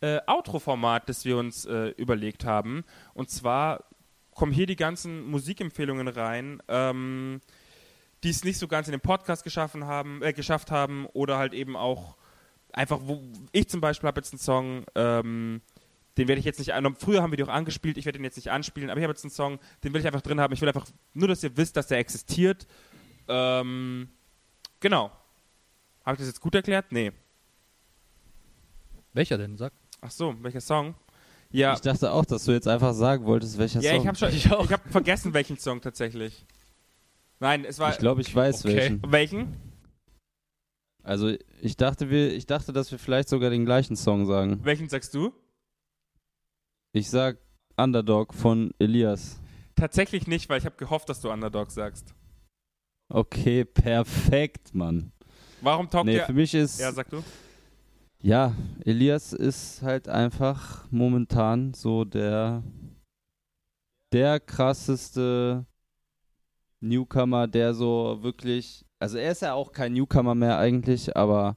[0.01, 2.83] äh, Outro-Format, das wir uns äh, überlegt haben.
[3.13, 3.85] Und zwar
[4.33, 7.41] kommen hier die ganzen Musikempfehlungen rein, ähm,
[8.23, 11.53] die es nicht so ganz in den Podcast geschaffen haben, äh, geschafft haben oder halt
[11.53, 12.15] eben auch
[12.73, 13.21] einfach, wo
[13.51, 15.61] ich zum Beispiel habe jetzt einen Song, ähm,
[16.17, 16.95] den werde ich jetzt nicht an.
[16.95, 19.13] Früher haben wir die auch angespielt, ich werde den jetzt nicht anspielen, aber ich habe
[19.13, 20.53] jetzt einen Song, den will ich einfach drin haben.
[20.53, 22.67] Ich will einfach nur, dass ihr wisst, dass der existiert.
[23.27, 24.09] Ähm,
[24.79, 25.11] genau.
[26.05, 26.91] Habe ich das jetzt gut erklärt?
[26.91, 27.11] Nee.
[29.13, 29.57] Welcher denn?
[29.57, 29.73] Sag.
[30.01, 30.95] Ach so, welcher Song?
[31.51, 34.01] Ja, Ich dachte auch, dass du jetzt einfach sagen wolltest, welcher ja Song.
[34.01, 36.45] ich habe schon, Ich habe vergessen, welchen Song tatsächlich.
[37.39, 38.75] Nein, es war Ich glaube, ich weiß Okay.
[38.75, 39.11] welchen.
[39.11, 39.57] welchen?
[41.03, 44.59] Also ich dachte, wir, ich dachte, dass wir vielleicht sogar den gleichen Song sagen.
[44.63, 45.33] Welchen sagst du?
[46.93, 47.37] Ich sag
[47.77, 49.39] Underdog von Elias.
[49.75, 52.13] Tatsächlich nicht, weil ich habe gehofft, dass du Underdog sagst.
[53.11, 55.11] Okay, perfekt, Mann.
[55.61, 56.25] Warum taugt Nee, der?
[56.27, 57.23] für mich ist Ja, sag du.
[58.21, 62.63] Ja, Elias ist halt einfach momentan so der
[64.11, 65.65] der krasseste
[66.81, 71.55] Newcomer, der so wirklich, also er ist ja auch kein Newcomer mehr eigentlich, aber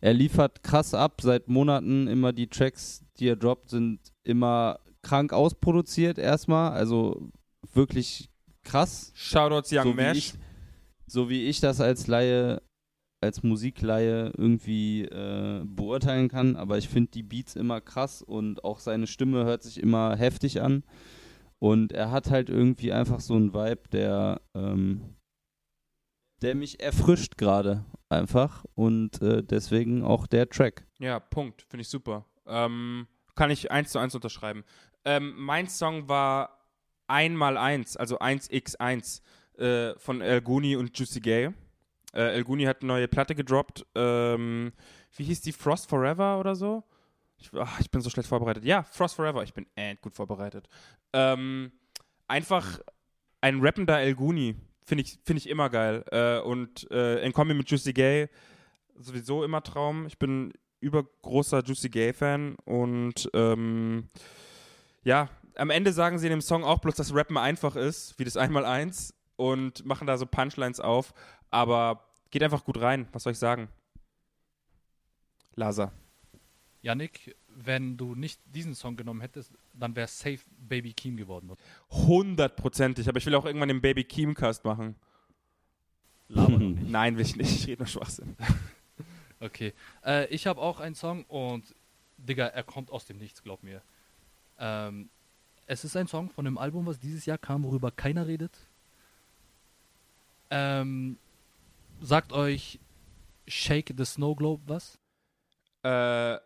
[0.00, 1.20] er liefert krass ab.
[1.20, 7.30] Seit Monaten immer die Tracks, die er droppt, sind immer krank ausproduziert erstmal, also
[7.74, 8.30] wirklich
[8.62, 10.34] krass Shoutouts Young so Mesh.
[11.06, 12.62] so wie ich das als Laie,
[13.20, 18.78] als Musikleihe irgendwie äh, beurteilen kann, aber ich finde die Beats immer krass und auch
[18.78, 20.84] seine Stimme hört sich immer heftig an.
[21.58, 25.16] Und er hat halt irgendwie einfach so einen Vibe, der, ähm,
[26.40, 30.86] der mich erfrischt gerade einfach und äh, deswegen auch der Track.
[30.98, 31.66] Ja, Punkt.
[31.68, 32.24] Finde ich super.
[32.46, 34.64] Ähm, kann ich eins zu eins unterschreiben.
[35.04, 36.66] Ähm, mein Song war
[37.08, 39.20] 1x1, also 1x1
[39.58, 41.52] äh, von El Guni und Juicy Gay.
[42.12, 43.86] Äh, El Guni hat eine neue Platte gedroppt.
[43.94, 44.72] Ähm,
[45.16, 45.52] wie hieß die?
[45.52, 46.84] Frost Forever oder so?
[47.38, 48.64] Ich, ach, ich bin so schlecht vorbereitet.
[48.64, 49.42] Ja, Frost Forever.
[49.42, 50.68] Ich bin end gut vorbereitet.
[51.12, 51.72] Ähm,
[52.28, 52.80] einfach
[53.40, 54.56] ein rappender El Guni.
[54.84, 56.04] Finde ich, find ich immer geil.
[56.10, 58.28] Äh, und äh, in Kombi mit Juicy Gay
[58.96, 60.06] sowieso immer Traum.
[60.06, 64.08] Ich bin übergroßer Juicy Gay-Fan und ähm,
[65.02, 68.24] ja, am Ende sagen sie in dem Song auch bloß, dass Rappen einfach ist, wie
[68.24, 71.14] das Einmaleins und machen da so Punchlines auf,
[71.50, 73.68] aber geht einfach gut rein, was soll ich sagen?
[75.54, 75.92] Lasa.
[76.82, 81.50] Yannick, wenn du nicht diesen Song genommen hättest, dann wäre Safe Baby Keem geworden.
[81.90, 84.94] Hundertprozentig, aber ich will auch irgendwann den Baby Keem Cast machen.
[86.28, 86.90] Laber nicht.
[86.90, 88.36] Nein, will ich nicht, ich rede nur Schwachsinn.
[89.42, 89.72] Okay.
[90.04, 91.74] Äh, ich habe auch einen Song und,
[92.18, 93.80] Digga, er kommt aus dem Nichts, glaub mir.
[94.58, 95.08] Ähm,
[95.64, 98.69] es ist ein Song von einem Album, was dieses Jahr kam, worüber keiner redet.
[100.50, 101.16] Ähm,
[102.00, 102.80] sagt euch
[103.46, 104.98] Shake the Snow Globe was?
[105.82, 106.38] Äh.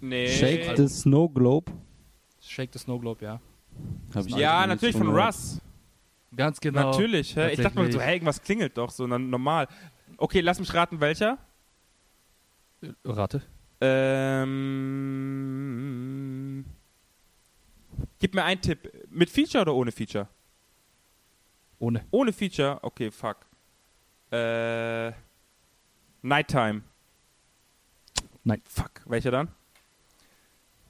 [0.00, 0.28] Nee.
[0.28, 1.72] Shake the Snow Globe.
[2.40, 3.40] Shake the Snow Globe, ja.
[4.14, 5.08] Hab ich Ja, natürlich von.
[5.14, 5.60] Russ.
[6.34, 6.90] Ganz genau.
[6.90, 7.34] Natürlich.
[7.34, 7.52] Hä?
[7.52, 9.66] Ich dachte mal so, hey, irgendwas klingelt doch so normal.
[10.18, 11.38] Okay, lass mich raten, welcher?
[13.04, 13.42] Rate.
[13.80, 14.54] Ähm.
[18.18, 18.92] Gib mir einen Tipp.
[19.10, 20.28] Mit Feature oder ohne Feature?
[21.78, 22.04] Ohne.
[22.10, 22.78] Ohne Feature?
[22.82, 23.46] Okay, fuck.
[24.30, 25.12] Äh.
[26.22, 26.82] Nighttime.
[28.44, 28.62] Nein.
[28.64, 29.02] Fuck.
[29.06, 29.48] Welcher dann?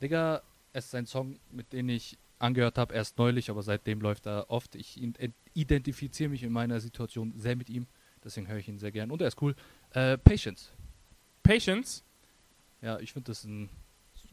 [0.01, 0.43] Digga,
[0.73, 4.49] es ist ein Song, mit dem ich angehört habe, erst neulich, aber seitdem läuft er
[4.49, 4.75] oft.
[4.77, 5.01] Ich
[5.55, 7.87] identifiziere mich in meiner Situation sehr mit ihm,
[8.23, 9.11] deswegen höre ich ihn sehr gern.
[9.11, 9.55] Und er ist cool.
[9.91, 10.71] Äh, Patience.
[11.43, 12.05] Patience?
[12.81, 13.69] Ja, ich finde das ein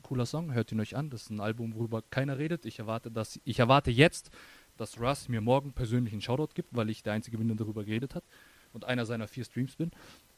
[0.03, 0.53] cooler Song.
[0.53, 1.09] Hört ihn euch an.
[1.09, 2.65] Das ist ein Album, worüber keiner redet.
[2.65, 4.29] Ich erwarte, dass ich erwarte jetzt,
[4.77, 7.83] dass Russ mir morgen persönlich einen Shoutout gibt, weil ich der Einzige bin, der darüber
[7.83, 8.23] geredet hat
[8.73, 9.91] und einer seiner vier Streams bin.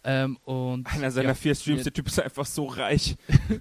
[0.04, 3.16] Ähm, und Einer seiner ja, vier Streams, der Typ ist einfach so reich.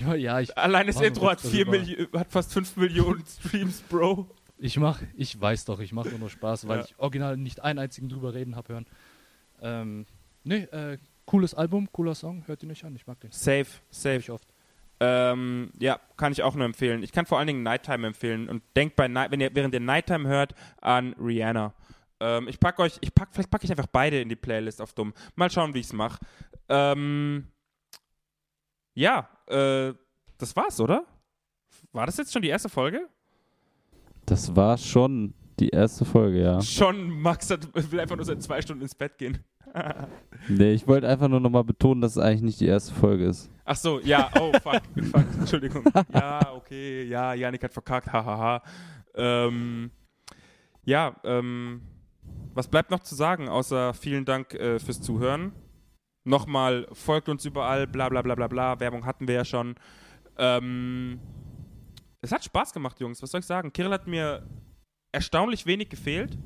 [0.00, 1.66] Ja, ja, ich, Allein das Intro hat, vier.
[1.66, 4.28] Milli- hat fast 5 Millionen Streams, Bro.
[4.58, 6.84] ich mach, ich weiß doch, ich mache nur noch Spaß, weil Ja.
[6.84, 8.86] ich original nicht einen einzigen drüber reden habe hören.
[9.62, 10.06] Ähm,
[10.44, 13.30] nee, äh, cooles Album, cooler Song, hört ihn euch an, ich mag den.
[13.30, 14.16] Safe, safe.
[14.18, 14.46] ich oft.
[15.04, 17.02] Ähm, ja, kann ich auch nur empfehlen.
[17.02, 19.80] Ich kann vor allen Dingen Nighttime empfehlen und denkt bei Night, wenn ihr während ihr
[19.80, 21.74] Nighttime hört an Rihanna.
[22.20, 24.92] Ähm, ich pack euch, ich pack, vielleicht packe ich einfach beide in die Playlist auf
[24.92, 25.12] dumm.
[25.34, 26.20] Mal schauen, wie ich's mache.
[26.68, 27.48] Ähm,
[28.94, 29.92] ja, äh,
[30.38, 31.04] das war's, oder?
[31.90, 33.08] War das jetzt schon die erste Folge?
[34.24, 36.62] Das war schon die erste Folge, ja.
[36.62, 39.38] Schon, Max hat, will einfach nur seit zwei Stunden ins Bett gehen.
[40.48, 43.48] Nee, ich wollte einfach nur nochmal betonen, dass es eigentlich nicht die erste Folge ist.
[43.64, 45.84] Ach so, ja, oh, fuck, fuck, Entschuldigung.
[46.12, 48.62] Ja, okay, ja, Janik hat verkackt, hahaha.
[49.14, 49.90] Ähm,
[50.84, 51.82] ja, ähm,
[52.54, 55.52] was bleibt noch zu sagen, außer vielen Dank äh, fürs Zuhören.
[56.24, 59.76] Nochmal, folgt uns überall, bla bla bla bla bla, Werbung hatten wir ja schon.
[60.38, 61.20] Ähm,
[62.20, 63.72] es hat Spaß gemacht, Jungs, was soll ich sagen?
[63.72, 64.46] Kirill hat mir
[65.12, 66.38] erstaunlich wenig gefehlt.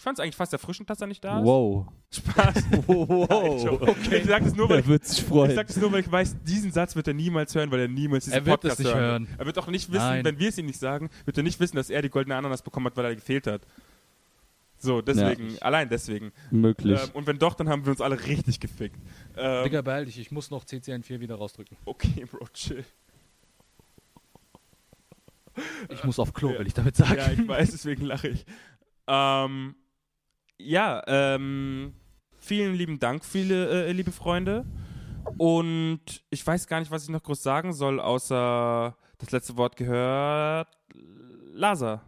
[0.00, 1.44] Ich fand es eigentlich fast erfrischend, dass er nicht da ist.
[1.44, 1.86] Wow.
[2.10, 2.54] Spaß.
[2.70, 3.94] Nein, Joe.
[4.10, 6.10] Ich sag das nur, weil Er ich wird sich ich sag das nur, weil ich
[6.10, 8.86] weiß, diesen Satz wird er niemals hören, weil er niemals diesen Er wird Podcast es
[8.86, 9.28] nicht hören.
[9.36, 10.24] Er wird auch nicht wissen, Nein.
[10.24, 12.62] wenn wir es ihm nicht sagen, wird er nicht wissen, dass er die goldene Ananas
[12.62, 13.60] bekommen hat, weil er gefehlt hat.
[14.78, 16.32] So, deswegen, allein deswegen.
[16.50, 16.98] Möglich.
[16.98, 18.96] Ähm, und wenn doch, dann haben wir uns alle richtig gefickt.
[19.36, 21.76] Ähm, Digga, beeil dich, ich muss noch CCN4 wieder rausdrücken.
[21.84, 22.86] okay, Bro, chill.
[25.90, 26.60] Ich muss auf Klo, Ja.
[26.60, 27.16] will ich damit sagen.
[27.18, 28.46] Ja, ich weiß, deswegen lache ich.
[29.06, 29.74] Ähm,
[30.64, 31.94] ja, ähm,
[32.38, 34.64] vielen lieben Dank, viele äh, liebe Freunde.
[35.38, 36.00] Und
[36.30, 40.68] ich weiß gar nicht, was ich noch groß sagen soll, außer das letzte Wort gehört
[41.52, 42.02] Lasa.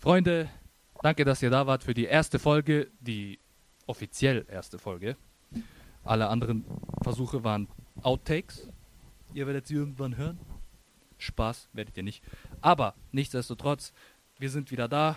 [0.00, 0.48] Freunde,
[1.02, 3.38] danke, dass ihr da wart für die erste Folge, die
[3.86, 5.16] offiziell erste Folge.
[6.04, 6.64] Alle anderen
[7.02, 7.68] Versuche waren
[8.02, 8.68] Outtakes.
[9.32, 10.38] Ihr werdet sie irgendwann hören.
[11.18, 12.22] Spaß werdet ihr nicht.
[12.60, 13.92] Aber nichtsdestotrotz,
[14.38, 15.16] wir sind wieder da.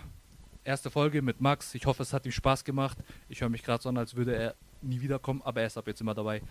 [0.68, 1.74] Erste Folge mit Max.
[1.76, 2.98] Ich hoffe, es hat ihm Spaß gemacht.
[3.30, 5.88] Ich höre mich gerade so an, als würde er nie wiederkommen, aber er ist ab
[5.88, 6.42] jetzt immer dabei.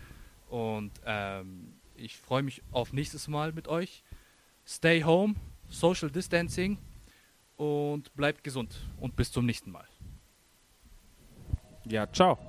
[0.49, 4.03] Und ähm, ich freue mich auf nächstes Mal mit euch.
[4.65, 5.35] Stay home,
[5.69, 6.79] Social Distancing
[7.57, 9.85] und bleibt gesund und bis zum nächsten Mal.
[11.85, 12.39] Ja, ciao.